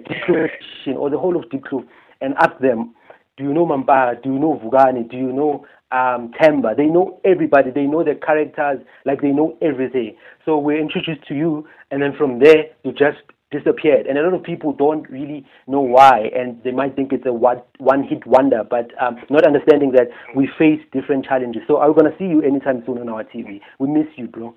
or 0.98 1.10
the 1.10 1.18
whole 1.18 1.36
of 1.36 1.50
Diepkloof, 1.50 1.86
and 2.22 2.36
ask 2.40 2.60
them, 2.60 2.94
do 3.38 3.44
you 3.44 3.54
know 3.54 3.66
Mamba? 3.66 4.16
Do 4.22 4.34
you 4.34 4.40
know 4.40 4.60
Vukani? 4.64 5.10
Do 5.10 5.18
you 5.18 5.32
know 5.32 5.66
um, 5.92 6.32
Themba? 6.40 6.76
They 6.76 6.86
know 6.86 7.20
everybody. 7.24 7.72
They 7.72 7.86
know 7.86 8.04
the 8.04 8.16
characters, 8.16 8.86
like 9.06 9.22
they 9.22 9.30
know 9.30 9.58
everything. 9.62 10.16
So 10.46 10.58
we're 10.58 10.80
introduced 10.80 11.28
to 11.30 11.34
you, 11.34 11.68
and 11.92 12.02
then 12.02 12.14
from 12.18 12.40
there 12.40 12.66
you 12.84 12.92
just 12.92 13.20
disappeared, 13.52 14.06
and 14.06 14.18
a 14.18 14.22
lot 14.22 14.34
of 14.34 14.44
people 14.44 14.74
don't 14.74 15.10
really 15.10 15.46
know 15.68 15.82
why, 15.82 16.30
and 16.36 16.62
they 16.64 16.72
might 16.72 16.96
think 16.96 17.12
it's 17.12 17.26
a 17.26 17.34
one 17.34 18.04
hit 18.06 18.26
wonder, 18.26 18.64
but 18.64 18.94
um, 19.02 19.18
not 19.30 19.46
understanding 19.46 19.92
that 19.94 20.10
we 20.36 20.48
face 20.58 20.82
different 20.94 21.26
challenges. 21.26 21.62
So, 21.68 21.78
are 21.78 21.90
we 21.92 21.98
gonna 21.98 22.16
see 22.18 22.30
you 22.30 22.42
anytime 22.42 22.84
soon 22.86 23.00
on 23.00 23.10
our 23.10 23.24
TV? 23.24 23.62
We 23.80 23.90
miss 23.90 24.08
you, 24.16 24.28
bro. 24.28 24.54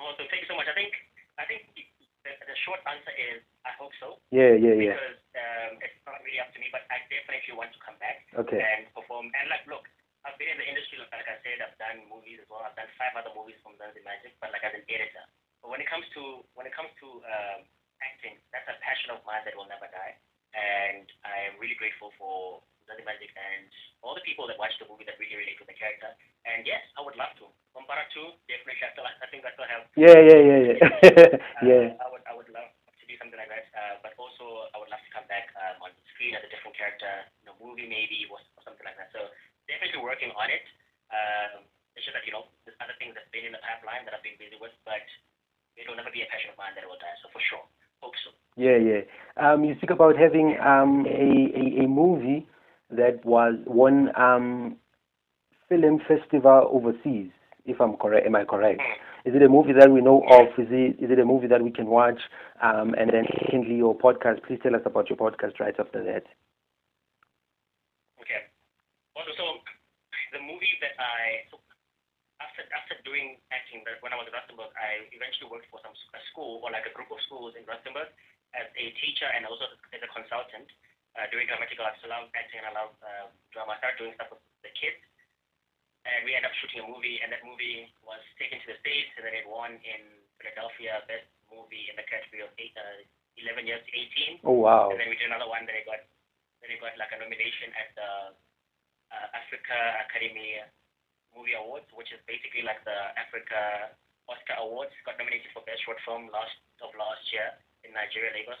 Awesome, 0.00 0.26
thank 0.32 0.42
you 0.44 0.48
so 0.48 0.56
much. 0.56 0.68
I 0.68 0.74
think 0.76 0.92
I 1.36 1.44
think 1.44 1.68
the, 1.76 1.84
the 2.24 2.56
short 2.64 2.80
answer 2.88 3.12
is 3.16 3.44
I 3.64 3.72
hope 3.80 3.92
so. 4.00 4.20
Yeah, 4.32 4.56
yeah, 4.56 4.76
yeah. 4.76 4.96
Because 4.96 5.20
um, 5.36 5.70
it's 5.80 6.00
not 6.04 6.20
really 6.24 6.40
up 6.40 6.52
to 6.52 6.58
me, 6.60 6.68
but 6.72 6.84
I 6.92 7.00
definitely 7.08 7.56
want 7.56 7.72
to 7.72 7.80
come 7.80 7.96
back 8.00 8.24
Okay. 8.36 8.60
and 8.60 8.88
perform. 8.92 9.32
And 9.32 9.48
like, 9.48 9.64
look, 9.64 9.88
I've 10.24 10.36
been 10.36 10.52
in 10.52 10.60
the 10.60 10.68
industry, 10.68 11.00
like 11.00 11.24
I 11.28 11.40
said, 11.40 11.60
I've 11.64 11.76
done 11.80 12.04
movies 12.12 12.44
as 12.44 12.48
well. 12.52 12.60
I've 12.64 12.76
done 12.76 12.88
five 13.00 13.16
other 13.16 13.32
movies 13.32 13.56
from 13.64 13.76
Mzansi 13.80 14.04
Magic, 14.04 14.36
but 14.40 14.52
like 14.52 14.64
as 14.64 14.76
an 14.76 14.84
editor. 14.88 15.24
But 15.64 15.72
when 15.72 15.80
it 15.80 15.88
comes 15.88 16.04
to 16.12 16.44
when 16.52 16.68
it 16.68 16.76
comes 16.76 16.92
to 17.00 17.24
um, 17.24 17.64
acting, 18.04 18.36
that's 18.52 18.68
a 18.68 18.76
passion 18.84 19.16
of 19.16 19.24
mine 19.24 19.48
that 19.48 19.56
will 19.56 19.64
never 19.64 19.88
die. 19.88 20.12
And 20.52 21.08
I 21.24 21.48
am 21.48 21.56
really 21.56 21.72
grateful 21.80 22.12
for 22.20 22.60
Mzansi 22.84 23.00
Magic 23.00 23.32
and 23.32 23.72
all 24.04 24.12
the 24.12 24.20
people 24.28 24.44
that 24.44 24.60
watch 24.60 24.76
the 24.76 24.84
movie 24.84 25.08
that 25.08 25.16
really 25.16 25.40
relate 25.40 25.56
to 25.56 25.64
the 25.64 25.72
character. 25.72 26.12
And 26.44 26.68
yes, 26.68 26.84
I 26.94 27.00
would 27.00 27.16
love 27.16 27.32
to. 27.40 27.48
Mampara 27.72 28.04
2, 28.12 28.44
definitely. 28.44 28.76
I, 28.84 28.92
still, 28.92 29.08
I 29.08 29.26
think 29.32 29.48
I 29.48 29.56
still 29.56 29.64
have 29.64 29.88
Yeah, 29.96 30.20
yeah, 30.20 30.40
yeah, 30.44 30.60
yeah. 30.68 30.76
yeah. 31.72 31.84
uh, 31.96 32.04
I 32.04 32.06
would 32.12 32.24
I 32.28 32.36
would 32.36 32.52
love 32.52 32.68
to 32.84 33.04
do 33.08 33.16
something 33.16 33.40
like 33.40 33.48
that. 33.48 33.64
Uh, 33.72 34.04
but 34.04 34.12
also 34.20 34.68
I 34.68 34.76
would 34.76 34.92
love 34.92 35.00
to 35.00 35.12
come 35.16 35.24
back 35.32 35.48
um, 35.56 35.88
on 35.88 35.96
screen 36.12 36.36
as 36.36 36.44
a 36.44 36.52
different 36.52 36.76
character 36.76 37.24
in 37.40 37.48
a 37.48 37.56
movie 37.56 37.88
maybe 37.88 38.28
or, 38.28 38.36
or 38.36 38.62
something 38.68 38.84
like 38.84 39.00
that. 39.00 39.16
So 39.16 39.32
definitely 39.64 40.04
working 40.04 40.28
on 40.36 40.52
it. 40.52 40.68
Um, 41.08 41.64
it's 41.96 42.04
just 42.04 42.12
that 42.12 42.28
you 42.28 42.36
know 42.36 42.52
there's 42.68 42.76
other 42.84 42.94
things 43.00 43.16
that's 43.16 43.32
been 43.32 43.48
in 43.48 43.56
the 43.56 43.64
pipeline 43.64 44.04
that 44.04 44.12
I've 44.12 44.26
been 44.26 44.36
busy 44.36 44.60
with, 44.60 44.76
but 44.84 45.00
will 45.94 46.02
never 46.02 46.10
be 46.10 46.22
a 46.22 46.26
passion 46.26 46.50
of 46.50 46.58
mine 46.58 46.74
that 46.74 46.84
will 46.90 46.98
die. 46.98 47.14
So 47.22 47.30
for 47.30 47.38
sure, 47.38 47.62
hope 48.02 48.18
so. 48.26 48.34
Yeah, 48.58 48.78
yeah. 48.82 49.02
Um, 49.38 49.62
you 49.64 49.74
speak 49.78 49.90
about 49.90 50.18
having 50.18 50.58
um, 50.58 51.06
a, 51.06 51.54
a, 51.54 51.84
a 51.84 51.88
movie 51.88 52.46
that 52.90 53.24
was 53.24 53.54
won 53.66 54.10
um, 54.18 54.76
film 55.68 56.00
festival 56.06 56.68
overseas. 56.70 57.30
If 57.64 57.80
I'm 57.80 57.96
correct, 57.96 58.26
am 58.26 58.34
I 58.36 58.44
correct? 58.44 58.82
Is 59.24 59.34
it 59.34 59.42
a 59.42 59.48
movie 59.48 59.72
that 59.72 59.90
we 59.90 60.02
know 60.02 60.20
of? 60.28 60.52
Is 60.58 60.68
it 60.68 61.00
is 61.00 61.10
it 61.10 61.18
a 61.18 61.24
movie 61.24 61.46
that 61.46 61.62
we 61.62 61.70
can 61.70 61.86
watch? 61.86 62.20
Um, 62.60 62.92
and 62.98 63.08
then 63.08 63.24
secondly, 63.40 63.76
your 63.76 63.96
podcast. 63.96 64.44
Please 64.44 64.60
tell 64.62 64.74
us 64.76 64.82
about 64.84 65.08
your 65.08 65.16
podcast 65.16 65.58
right 65.58 65.74
after 65.78 66.04
that. 66.04 66.28
Okay. 68.20 68.44
Also, 69.16 69.32
so 69.38 69.44
the 70.36 70.44
movie 70.44 70.76
that 70.84 70.92
I 71.00 71.48
so 71.48 71.56
after 72.54 72.70
after 72.70 72.94
doing 73.02 73.42
acting 73.50 73.82
when 73.98 74.14
I 74.14 74.18
was 74.18 74.30
in 74.30 74.34
Rustenburg, 74.34 74.70
I 74.78 75.10
eventually 75.10 75.50
worked 75.50 75.66
for 75.74 75.82
some 75.82 75.90
a 75.90 76.22
school 76.30 76.62
or 76.62 76.70
like 76.70 76.86
a 76.86 76.94
group 76.94 77.10
of 77.10 77.18
schools 77.26 77.58
in 77.58 77.66
Rustenburg 77.66 78.06
as 78.54 78.70
a 78.78 78.84
teacher 79.02 79.26
and 79.26 79.42
also 79.42 79.66
as 79.90 79.98
a 79.98 80.10
consultant 80.14 80.70
uh, 81.18 81.26
doing 81.34 81.50
dramatical 81.50 81.82
arts. 81.82 81.98
I 82.06 82.14
love 82.14 82.30
acting 82.38 82.62
and 82.62 82.70
I 82.70 82.74
love 82.78 82.94
uh, 83.02 83.26
drama. 83.50 83.74
I 83.74 83.82
started 83.82 83.98
doing 83.98 84.14
stuff 84.14 84.30
with 84.30 84.42
the 84.62 84.70
kids, 84.78 85.02
and 86.06 86.22
we 86.22 86.38
ended 86.38 86.46
up 86.46 86.54
shooting 86.62 86.86
a 86.86 86.86
movie, 86.86 87.18
and 87.26 87.34
that 87.34 87.42
movie 87.42 87.90
was 88.06 88.22
taken 88.38 88.62
to 88.62 88.66
the 88.70 88.78
states, 88.78 89.10
and 89.18 89.26
then 89.26 89.34
it 89.34 89.50
won 89.50 89.74
in 89.82 90.02
Philadelphia 90.38 91.02
best 91.10 91.26
movie 91.50 91.90
in 91.90 91.98
the 91.98 92.06
category 92.06 92.46
of 92.46 92.54
eight, 92.62 92.74
uh, 92.78 93.02
11 93.34 93.66
years 93.66 93.82
to 93.82 93.90
18. 93.90 94.46
Oh 94.46 94.62
wow! 94.62 94.94
And 94.94 95.02
then 95.02 95.10
we 95.10 95.18
did 95.18 95.26
another 95.26 95.50
one 95.50 95.66
that 95.66 95.74
I 95.74 95.82
got, 95.82 96.06
that 96.62 96.70
I 96.70 96.78
got 96.78 96.94
like 97.02 97.10
a 97.10 97.18
nomination 97.18 97.74
at 97.74 97.90
the 97.98 98.10
uh, 99.10 99.38
Africa 99.42 100.06
Academy 100.06 100.62
Movie 101.34 101.58
Awards, 101.58 101.86
which 101.92 102.14
is 102.14 102.22
basically 102.24 102.62
like 102.62 102.80
the 102.86 102.96
Africa 103.18 103.92
Oscar 104.30 104.56
Awards. 104.62 104.94
Got 105.04 105.18
nominated 105.18 105.50
for 105.52 105.66
best 105.66 105.82
short 105.84 106.00
film 106.06 106.30
last 106.30 106.54
of 106.80 106.94
last 106.96 107.22
year 107.34 107.54
in 107.84 107.92
Nigeria, 107.92 108.32
Lagos. 108.32 108.60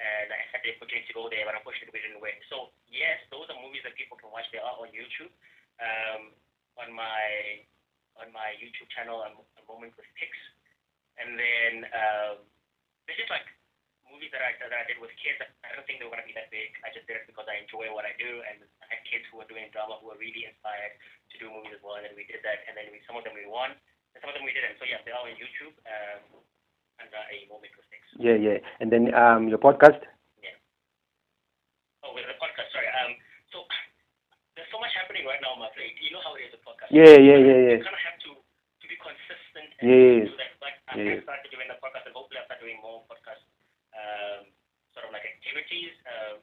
And 0.00 0.32
I 0.32 0.40
had 0.52 0.64
the 0.64 0.72
opportunity 0.76 1.08
to 1.10 1.16
go 1.16 1.28
there, 1.28 1.44
but 1.46 1.54
unfortunately 1.56 1.94
we 1.94 2.04
didn't 2.04 2.22
win. 2.24 2.36
So 2.48 2.72
yes, 2.88 3.20
those 3.28 3.48
are 3.52 3.58
movies 3.60 3.84
that 3.84 3.96
people 3.96 4.16
can 4.16 4.32
watch. 4.32 4.48
They 4.50 4.62
are 4.62 4.76
on 4.80 4.90
YouTube. 4.92 5.30
Um, 5.80 6.32
on 6.80 6.88
my 6.92 7.64
on 8.20 8.28
my 8.32 8.52
YouTube 8.60 8.88
channel, 8.92 9.24
a 9.24 9.32
moment 9.64 9.96
with 9.96 10.08
Pix. 10.16 10.32
And 11.16 11.36
then 11.36 11.72
um, 11.92 12.36
it's 13.08 13.16
just 13.20 13.32
like 13.32 13.44
movies 14.12 14.28
that 14.36 14.44
I 14.44 14.52
that 14.60 14.76
I 14.76 14.84
did 14.84 15.00
with 15.00 15.10
kids. 15.16 15.40
I 15.40 15.72
don't 15.72 15.82
think 15.88 15.96
they 15.98 16.04
were 16.04 16.12
gonna 16.12 16.28
be 16.28 16.36
that 16.36 16.52
big. 16.52 16.76
I 16.84 16.92
just 16.92 17.08
did 17.08 17.16
it 17.16 17.24
because 17.24 17.48
I 17.48 17.56
enjoy 17.64 17.88
what 17.96 18.04
I 18.04 18.12
do, 18.20 18.44
and 18.44 18.60
I 18.84 18.86
had 18.92 19.00
kids 19.08 19.24
who 19.32 19.40
were 19.40 19.48
doing 19.48 19.72
drama 19.72 19.96
who 19.98 20.12
were 20.12 20.20
really 20.20 20.44
inspired 20.44 20.94
to 21.32 21.36
do 21.40 21.48
movies 21.48 21.72
as 21.76 21.82
well. 21.82 21.96
And 21.96 22.04
then 22.04 22.14
we 22.14 22.28
did 22.28 22.44
that, 22.44 22.62
and 22.68 22.76
then 22.76 22.92
we 22.92 23.00
some 23.08 23.16
of 23.16 23.24
them 23.24 23.32
we 23.32 23.48
won, 23.48 23.72
and 23.72 24.18
some 24.20 24.28
of 24.28 24.36
them 24.36 24.44
we 24.44 24.52
didn't. 24.52 24.76
So 24.76 24.84
yeah, 24.84 25.00
they're 25.08 25.16
all 25.16 25.24
on 25.24 25.34
YouTube 25.40 25.72
um, 25.88 26.44
under 27.00 27.20
a 27.24 27.38
moment 27.48 27.72
Pix. 27.72 28.02
Yeah, 28.20 28.36
yeah. 28.36 28.60
And 28.84 28.92
then 28.92 29.08
um, 29.16 29.48
your 29.48 29.58
podcast. 29.58 30.04
Yeah. 30.44 30.54
Oh, 32.04 32.12
with 32.12 32.28
the 32.28 32.36
podcast, 32.36 32.68
sorry. 32.76 32.88
Um, 33.02 33.16
so 33.48 33.64
there's 34.56 34.68
so 34.68 34.76
much 34.82 34.92
happening 34.92 35.24
right 35.24 35.40
now 35.40 35.56
on 35.56 35.60
my 35.64 35.70
plate. 35.72 35.96
You 36.02 36.12
know 36.12 36.22
how 36.24 36.36
it 36.36 36.44
is 36.44 36.52
with 36.52 36.64
podcast. 36.66 36.92
Yeah, 36.92 37.16
yeah, 37.16 37.40
yeah, 37.40 37.58
yeah. 37.72 37.76
You 37.80 37.84
kind 37.86 37.96
of 37.96 38.04
have 38.04 38.18
to 38.28 38.30
to 38.36 38.86
be 38.90 38.98
consistent 38.98 39.70
and 39.78 39.86
Yes. 39.86 40.26
do 40.26 40.34
that. 40.42 40.52
But 40.58 40.74
I'm 40.90 40.98
Yes. 40.98 41.06
going 41.06 41.20
to 41.22 41.26
start 41.30 41.40
doing 41.54 41.68
the 41.70 41.78
podcast, 41.78 42.04
and 42.10 42.14
hopefully 42.18 42.42
I'll 42.42 42.48
start 42.50 42.58
doing 42.60 42.82
more 42.82 43.06
podcast, 43.06 43.21
um, 44.02 44.42
sort 44.92 45.06
of 45.06 45.14
like 45.14 45.24
activities 45.24 45.94
um, 46.10 46.42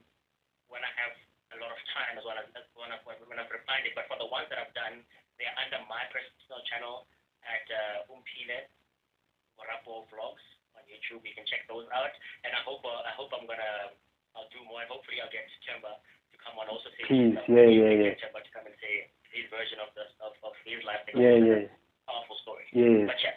when 0.72 0.82
I 0.82 0.92
have 0.96 1.14
a 1.54 1.58
lot 1.60 1.74
of 1.74 1.80
time 1.92 2.16
as 2.16 2.24
well 2.24 2.38
as 2.40 2.46
when 2.78 2.90
I've, 2.94 3.04
when 3.28 3.38
I've 3.42 3.52
refined 3.52 3.86
it. 3.90 3.94
But 3.98 4.08
for 4.08 4.16
the 4.22 4.30
ones 4.30 4.48
that 4.54 4.62
I've 4.62 4.74
done, 4.78 5.04
they 5.38 5.46
are 5.50 5.58
under 5.60 5.82
my 5.92 6.04
personal 6.14 6.62
channel 6.70 7.10
at 7.44 7.66
uh, 7.72 8.12
Omphile 8.12 8.60
Morapo 9.60 10.08
Vlogs 10.14 10.44
on 10.78 10.84
YouTube. 10.88 11.24
You 11.26 11.36
can 11.36 11.48
check 11.50 11.66
those 11.68 11.88
out, 11.92 12.14
and 12.46 12.52
I 12.56 12.62
hope 12.64 12.84
uh, 12.86 13.04
I 13.08 13.12
hope 13.16 13.34
I'm 13.36 13.48
gonna 13.50 13.96
I'll 14.38 14.50
do 14.54 14.62
more, 14.70 14.80
and 14.84 14.90
hopefully 14.92 15.20
I'll 15.20 15.32
get 15.34 15.48
Themba 15.66 16.00
to 16.00 16.36
come 16.40 16.56
on 16.62 16.70
also 16.70 16.88
say 16.96 17.04
Please, 17.10 17.34
stuff. 17.36 17.50
yeah, 17.50 17.66
yeah, 17.68 17.92
yeah. 18.14 18.14
Themba 18.22 18.40
to 18.46 18.52
come 18.54 18.66
and 18.70 18.78
say 18.80 19.10
his 19.34 19.50
version 19.50 19.82
of 19.82 19.90
the 19.98 20.06
of, 20.22 20.34
of 20.46 20.54
his 20.64 20.80
life. 20.86 21.02
Yeah, 21.12 21.36
yeah, 21.40 21.66
Powerful 22.06 22.38
story. 22.46 22.66
yeah. 22.74 23.10
But 23.10 23.20
yeah, 23.26 23.36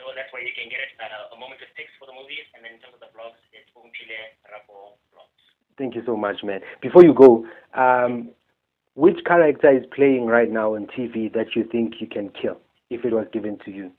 so 0.00 0.10
that's 0.18 0.30
where 0.34 0.42
you 0.42 0.52
can 0.56 0.66
get 0.72 0.82
it. 0.82 0.92
Uh, 0.98 1.34
a 1.34 1.38
moment 1.38 1.62
with 1.62 1.70
pics 1.78 1.92
for 2.00 2.10
the 2.10 2.14
movies, 2.16 2.44
and 2.56 2.66
then 2.66 2.74
in 2.76 2.80
terms 2.82 2.96
of 2.98 3.02
the 3.04 3.10
vlogs, 3.14 3.38
it's 3.54 3.70
Omphile 3.76 4.20
Rapoo 4.50 4.98
Vlogs. 5.14 5.42
Thank 5.92 6.08
you 6.08 6.08
so 6.08 6.16
much, 6.16 6.40
man. 6.40 6.64
Before 6.80 7.04
you 7.04 7.12
go, 7.12 7.44
um, 7.76 8.32
which 8.96 9.20
character 9.28 9.68
is 9.76 9.84
playing 9.92 10.24
right 10.24 10.48
now 10.48 10.72
on 10.72 10.88
TV 10.88 11.28
that 11.36 11.52
you 11.52 11.68
think 11.68 12.00
you 12.00 12.08
can 12.08 12.32
kill 12.32 12.56
if 12.88 13.04
it 13.04 13.12
was 13.12 13.28
given 13.28 13.60
to 13.68 13.70
you? 13.70 13.92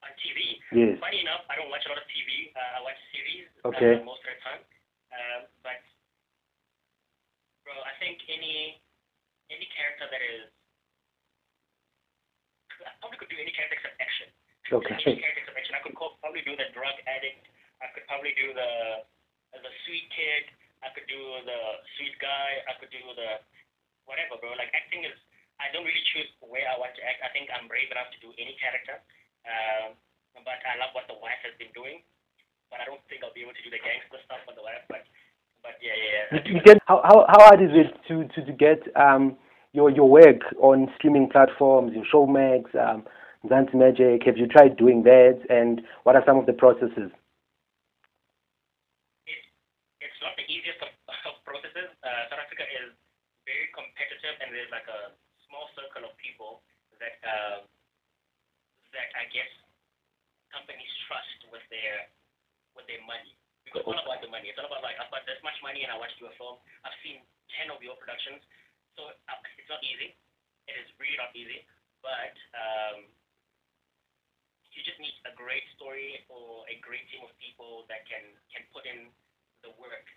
On 0.00 0.12
TV, 0.16 0.56
Yes. 0.72 0.96
funny 0.96 1.20
enough, 1.20 1.44
I 1.52 1.60
don't 1.60 1.68
watch 1.68 1.84
a 1.84 1.92
lot 1.92 2.00
of 2.00 2.08
TV. 2.08 2.56
Uh, 2.56 2.80
I 2.80 2.80
watch 2.80 2.96
series 3.12 3.52
Okay. 3.68 4.00
uh, 4.00 4.04
most 4.08 4.24
of 4.24 4.32
the 4.32 4.40
time. 4.40 4.64
Um, 5.12 5.40
but 5.60 5.76
bro, 7.68 7.76
I 7.84 7.92
think 8.00 8.16
any 8.32 8.80
any 9.52 9.68
character 9.76 10.08
that 10.08 10.24
is, 10.24 10.48
I 12.80 12.96
probably 13.04 13.20
could 13.20 13.28
do 13.28 13.36
any 13.36 13.52
character 13.52 13.76
except 13.76 14.00
action. 14.00 14.32
Okay. 14.72 14.96
Any 15.04 15.20
character 15.20 15.44
except 15.44 15.58
action. 15.60 15.74
I 15.76 15.84
could 15.84 15.92
co- 16.00 16.16
probably 16.24 16.40
do 16.48 16.56
the 16.56 16.72
drug 16.72 16.96
addict. 17.04 17.44
I 17.84 17.92
could 17.92 18.08
probably 18.08 18.32
do 18.40 18.56
the 18.56 19.04
the 19.58 19.72
sweet 19.82 20.06
kid. 20.14 20.46
I 20.86 20.94
could 20.94 21.10
do 21.10 21.18
the 21.42 21.60
sweet 21.98 22.14
guy. 22.22 22.62
I 22.70 22.78
could 22.78 22.94
do 22.94 23.02
the 23.18 23.42
whatever, 24.06 24.38
bro. 24.38 24.54
Like 24.54 24.70
acting 24.70 25.02
is, 25.02 25.16
I 25.58 25.68
don't 25.74 25.82
really 25.84 26.06
choose 26.14 26.30
where 26.40 26.64
I 26.70 26.78
want 26.78 26.94
to 26.96 27.02
act. 27.02 27.20
I 27.26 27.28
brave 27.90 27.98
enough 27.98 28.14
to 28.14 28.22
do 28.22 28.30
any 28.38 28.54
character. 28.62 29.02
Um, 29.42 29.98
but 30.46 30.62
I 30.62 30.78
love 30.78 30.94
what 30.94 31.10
the 31.10 31.18
wife 31.18 31.42
has 31.42 31.58
been 31.58 31.74
doing. 31.74 32.06
But 32.70 32.78
I 32.78 32.86
don't 32.86 33.02
think 33.10 33.26
I'll 33.26 33.34
be 33.34 33.42
able 33.42 33.58
to 33.58 33.64
do 33.66 33.70
the 33.74 33.82
gangster 33.82 34.22
stuff 34.22 34.46
with 34.46 34.54
the 34.54 34.62
wife. 34.62 34.86
But 34.86 35.02
but 35.66 35.74
yeah, 35.82 35.98
yeah. 35.98 36.38
yeah. 36.38 36.46
You 36.46 36.62
get 36.62 36.78
how, 36.86 37.02
how 37.02 37.26
how 37.26 37.50
hard 37.50 37.58
is 37.58 37.74
it 37.74 37.90
to 38.06 38.30
to, 38.30 38.38
to 38.46 38.52
get 38.54 38.86
um 38.94 39.34
your 39.74 39.90
your 39.90 40.06
work 40.06 40.46
on 40.62 40.86
streaming 40.94 41.26
platforms, 41.26 41.90
your 41.98 42.06
Showmax, 42.06 42.70
um, 42.78 43.02
Mzansi 43.42 43.74
Magic? 43.74 44.22
Have 44.22 44.38
you 44.38 44.46
tried 44.46 44.78
doing 44.78 45.02
that? 45.02 45.42
And 45.50 45.82
what 46.06 46.14
are 46.14 46.22
some 46.22 46.38
of 46.38 46.46
the 46.46 46.54
processes? 46.54 47.10
it's 50.00 50.20
not 50.22 50.36
the 50.36 50.46
easiest 50.48 50.78
of, 50.84 50.90
of 51.26 51.34
processes. 51.44 51.90
Uh, 52.04 52.22
South 52.30 52.40
Africa 52.44 52.64
is 52.64 52.92
very 53.44 53.68
competitive, 53.74 54.36
and 54.40 54.52
there's 54.52 54.70
like 54.70 54.86
a 54.88 55.12
small 55.48 55.66
circle 55.74 56.06
of 56.06 56.12
people 56.20 56.60
that 57.00 57.16
uh, 57.24 57.64
that 58.94 59.08
I 59.14 59.26
guess 59.30 59.50
companies 60.50 60.90
trust 61.06 61.40
with 61.50 61.64
their 61.70 62.10
with 62.74 62.86
their 62.90 63.02
money. 63.06 63.34
Because 63.62 63.86
it's 63.86 63.90
all 63.90 64.02
about 64.02 64.18
the 64.24 64.30
money. 64.30 64.50
It's 64.50 64.58
all 64.58 64.66
about 64.66 64.82
like 64.82 64.98
I've 64.98 65.12
got 65.12 65.22
this 65.28 65.38
much 65.46 65.58
money 65.62 65.86
and 65.86 65.92
I 65.94 65.98
do 66.18 66.26
a 66.26 66.34
film. 66.40 66.58
I've 66.82 66.96
seen 67.04 67.22
ten 67.54 67.70
of 67.70 67.78
your 67.82 67.94
productions, 67.98 68.42
so 68.98 69.10
uh, 69.14 69.40
it's 69.58 69.70
not 69.70 69.82
easy. 69.86 70.16
It 70.66 70.74
is 70.76 70.88
really 70.98 71.18
not 71.18 71.30
easy, 71.34 71.66
but 72.02 72.34
um, 72.54 73.06
you 74.74 74.82
just 74.82 74.98
need 74.98 75.14
a 75.26 75.32
great 75.36 75.64
story 75.76 76.24
or 76.32 76.66
a 76.72 76.76
great 76.82 77.04
team 77.10 77.22
of 77.22 77.32
people 77.38 77.86
that 77.92 78.06
can 78.08 78.22
can 78.50 78.64
put 78.74 78.88
in 78.88 79.10
the 79.62 79.70
work. 79.76 80.08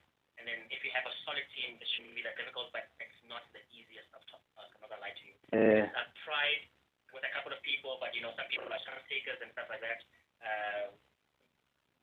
And 0.41 0.49
then 0.49 0.65
if 0.73 0.81
you 0.81 0.89
have 0.97 1.05
a 1.05 1.13
solid 1.23 1.45
team, 1.53 1.77
it 1.77 1.87
shouldn't 1.93 2.17
be 2.17 2.25
that 2.25 2.33
difficult, 2.39 2.73
but 2.73 2.89
it's 2.97 3.21
not 3.29 3.45
the 3.53 3.61
easiest 3.69 4.09
of 4.17 4.23
top 4.33 4.41
task. 4.57 4.73
I'm 4.75 4.81
not 4.87 4.97
gonna 4.97 5.03
lie 5.05 5.13
to 5.13 5.23
you. 5.23 5.35
Uh, 5.53 5.85
I've 5.93 6.13
tried 6.25 6.72
with 7.13 7.23
a 7.23 7.31
couple 7.31 7.53
of 7.53 7.61
people, 7.61 8.01
but 8.01 8.11
you 8.17 8.21
know, 8.25 8.33
some 8.35 8.49
people 8.49 8.67
are 8.67 8.81
chance 8.83 9.05
takers 9.07 9.39
and 9.39 9.53
stuff 9.53 9.69
like 9.69 9.81
that. 9.85 9.99
Uh, 10.41 10.85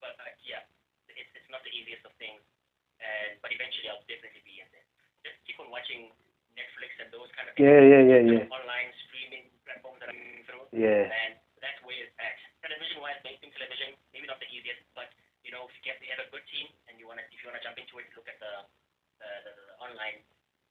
but 0.01 0.17
uh, 0.17 0.33
yeah, 0.47 0.65
it's, 1.11 1.31
it's 1.37 1.51
not 1.53 1.61
the 1.67 1.73
easiest 1.75 2.07
of 2.07 2.15
things. 2.17 2.41
And 3.03 3.37
but 3.45 3.51
eventually, 3.53 3.91
I'll 3.91 4.05
definitely 4.07 4.45
be 4.47 4.63
in 4.63 4.69
there. 4.73 4.87
Just 5.27 5.37
keep 5.45 5.59
on 5.61 5.69
watching 5.73 6.13
Netflix 6.57 6.97
and 7.01 7.09
those 7.13 7.29
kind 7.37 7.49
of 7.49 7.57
Yeah, 7.59 7.81
yeah, 7.85 8.03
yeah, 8.05 8.21
yeah. 8.25 8.45
online 8.53 8.91
streaming 9.09 9.49
platforms 9.65 10.01
that 10.01 10.13
I'm 10.13 10.21
going 10.21 10.45
through. 10.47 10.65
Yeah. 10.73 11.09
And 11.09 11.41
that's 11.61 11.81
where 11.85 11.97
it's 11.97 12.15
at. 12.21 12.37
Television 12.65 13.01
wise, 13.01 13.21
mainstream 13.25 13.53
television, 13.57 13.97
maybe 14.13 14.29
not 14.29 14.41
the 14.41 14.49
easiest, 14.53 14.85
but 14.93 15.09
you 15.45 15.53
know, 15.53 15.65
if 15.67 15.73
you 15.81 15.83
get 15.85 15.97
you 16.05 16.13
have 16.13 16.23
a 16.23 16.29
good 16.29 16.45
team 16.53 16.69
and 16.89 17.01
you 17.01 17.09
wanna 17.09 17.25
if 17.33 17.41
you 17.41 17.49
wanna 17.49 17.65
jump 17.65 17.81
into 17.81 17.97
it, 18.01 18.09
look 18.17 18.29
at 18.29 18.37
the 18.41 18.53
the, 19.21 19.29
the, 19.49 19.53
the 19.57 19.67
online 19.81 20.21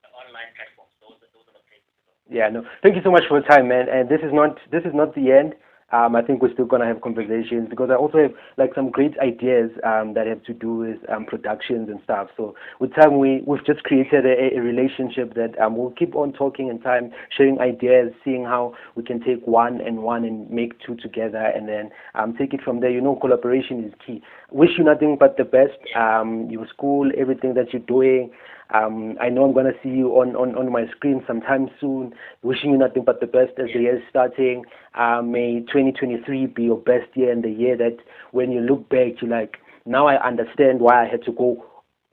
the 0.06 0.10
online 0.14 0.50
platforms. 0.54 0.94
Those 1.02 1.18
are 1.22 1.30
those 1.34 1.46
are 1.50 1.56
the 1.58 1.64
places. 1.66 1.90
Yeah, 2.28 2.48
no. 2.48 2.64
Thank 2.82 2.96
you 2.96 3.02
so 3.02 3.10
much 3.10 3.24
for 3.28 3.38
your 3.38 3.46
time, 3.48 3.68
man. 3.68 3.86
And 3.88 4.08
this 4.08 4.20
is 4.22 4.32
not 4.32 4.58
this 4.70 4.82
is 4.84 4.92
not 4.94 5.14
the 5.14 5.32
end. 5.32 5.54
Um, 5.92 6.14
I 6.14 6.22
think 6.22 6.40
we're 6.40 6.52
still 6.52 6.66
gonna 6.66 6.86
have 6.86 7.00
conversations 7.00 7.68
because 7.68 7.90
I 7.90 7.96
also 7.96 8.18
have 8.18 8.30
like 8.56 8.70
some 8.76 8.90
great 8.90 9.18
ideas 9.18 9.72
um, 9.82 10.14
that 10.14 10.28
have 10.28 10.40
to 10.44 10.52
do 10.54 10.76
with 10.76 10.98
um, 11.10 11.24
productions 11.26 11.88
and 11.88 11.98
stuff. 12.04 12.28
So 12.36 12.54
with 12.78 12.94
time, 12.94 13.18
we 13.18 13.42
we've 13.44 13.64
just 13.66 13.82
created 13.82 14.24
a, 14.24 14.56
a 14.56 14.60
relationship 14.60 15.34
that 15.34 15.58
um, 15.60 15.76
we'll 15.76 15.90
keep 15.90 16.14
on 16.14 16.32
talking 16.32 16.68
in 16.68 16.80
time, 16.80 17.10
sharing 17.36 17.58
ideas, 17.58 18.12
seeing 18.24 18.44
how 18.44 18.74
we 18.94 19.02
can 19.02 19.18
take 19.18 19.44
one 19.48 19.80
and 19.80 20.04
one 20.04 20.24
and 20.24 20.48
make 20.48 20.78
two 20.86 20.94
together, 20.94 21.44
and 21.56 21.68
then 21.68 21.90
um, 22.14 22.36
take 22.38 22.54
it 22.54 22.60
from 22.62 22.78
there. 22.78 22.90
You 22.90 23.00
know, 23.00 23.16
collaboration 23.16 23.82
is 23.84 23.92
key. 24.06 24.22
Wish 24.52 24.70
you 24.78 24.84
nothing 24.84 25.16
but 25.18 25.36
the 25.36 25.44
best. 25.44 25.74
Um, 25.96 26.46
your 26.48 26.68
school, 26.68 27.10
everything 27.18 27.54
that 27.54 27.72
you're 27.72 27.82
doing. 27.82 28.30
Um, 28.72 29.16
I 29.20 29.28
know 29.28 29.44
I'm 29.44 29.52
going 29.52 29.66
to 29.66 29.78
see 29.82 29.88
you 29.90 30.08
on, 30.20 30.36
on, 30.36 30.56
on 30.56 30.70
my 30.72 30.86
screen 30.96 31.22
sometime 31.26 31.68
soon. 31.80 32.12
Wishing 32.42 32.70
you 32.70 32.78
nothing 32.78 33.04
but 33.04 33.20
the 33.20 33.26
best 33.26 33.58
as 33.58 33.66
the 33.72 33.80
year 33.80 33.96
is 33.96 34.02
starting. 34.10 34.64
Uh, 34.94 35.22
may 35.22 35.60
2023 35.60 36.46
be 36.46 36.64
your 36.64 36.78
best 36.78 37.08
year 37.14 37.32
and 37.32 37.42
the 37.44 37.50
year 37.50 37.76
that 37.76 37.96
when 38.32 38.50
you 38.52 38.60
look 38.60 38.88
back, 38.88 39.20
you're 39.20 39.30
like, 39.30 39.58
now 39.86 40.06
I 40.06 40.22
understand 40.22 40.80
why 40.80 41.04
I 41.04 41.08
had 41.08 41.24
to 41.24 41.32
go 41.32 41.64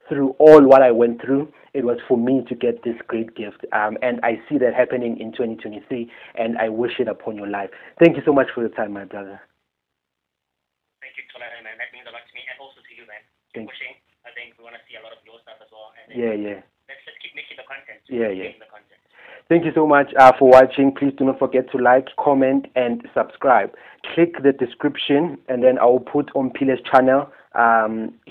through 0.07 0.31
all 0.39 0.63
what 0.63 0.81
I 0.81 0.91
went 0.91 1.21
through. 1.21 1.51
It 1.73 1.83
was 1.85 1.99
for 2.07 2.17
me 2.17 2.43
to 2.47 2.55
get 2.55 2.83
this 2.83 2.95
great 3.07 3.35
gift. 3.35 3.65
Um, 3.73 3.97
and 4.01 4.19
I 4.23 4.39
see 4.49 4.57
that 4.57 4.73
happening 4.73 5.19
in 5.19 5.31
2023, 5.31 6.09
and 6.35 6.57
I 6.57 6.69
wish 6.69 6.97
it 6.99 7.07
upon 7.07 7.35
your 7.35 7.47
life. 7.47 7.69
Thank 7.99 8.15
you 8.17 8.23
so 8.25 8.33
much 8.33 8.47
for 8.55 8.61
your 8.61 8.73
time, 8.73 8.93
my 8.93 9.05
brother. 9.05 9.39
Thank 11.03 11.13
you, 11.19 11.23
Tola, 11.29 11.45
man. 11.61 11.77
That 11.77 11.93
means 11.93 12.07
a 12.09 12.13
lot 12.13 12.25
to 12.25 12.33
me 12.33 12.41
and 12.49 12.57
also 12.59 12.81
to 12.81 12.93
you, 12.97 13.05
man. 13.05 13.21
Thank- 13.53 13.69
pushing. 13.69 13.95
I 14.27 14.31
think 14.35 14.59
we 14.59 14.63
wanna 14.67 14.83
see 14.91 14.99
a 14.99 15.01
lot 15.01 15.15
of 15.15 15.23
your 15.23 15.39
stuff 15.39 15.55
as 15.63 15.71
well. 15.71 15.89
And 15.89 15.96
then 15.96 15.96
Yeah, 16.09 16.33
yeah. 16.33 16.61
let's 16.87 17.03
just 17.05 17.19
keep 17.21 17.35
making 17.35 17.57
the 17.57 17.67
content. 17.67 17.99
Yeah, 18.07 18.29
yeah. 18.29 18.51
content. 18.71 18.87
Thank 19.49 19.63
you 19.63 19.71
so 19.73 19.87
much 19.87 20.13
uh, 20.19 20.33
for 20.37 20.49
watching. 20.49 20.93
Please 20.93 21.13
do 21.17 21.25
not 21.25 21.39
forget 21.39 21.71
to 21.71 21.77
like, 21.77 22.07
comment, 22.19 22.67
and 22.75 23.07
subscribe. 23.13 23.73
Click 24.13 24.43
the 24.43 24.51
description, 24.51 25.37
and 25.47 25.63
then 25.63 25.79
I 25.79 25.85
will 25.85 26.01
put 26.01 26.29
on 26.35 26.51
Pile's 26.51 26.79
channel. 26.91 27.29
Um, 27.55 28.13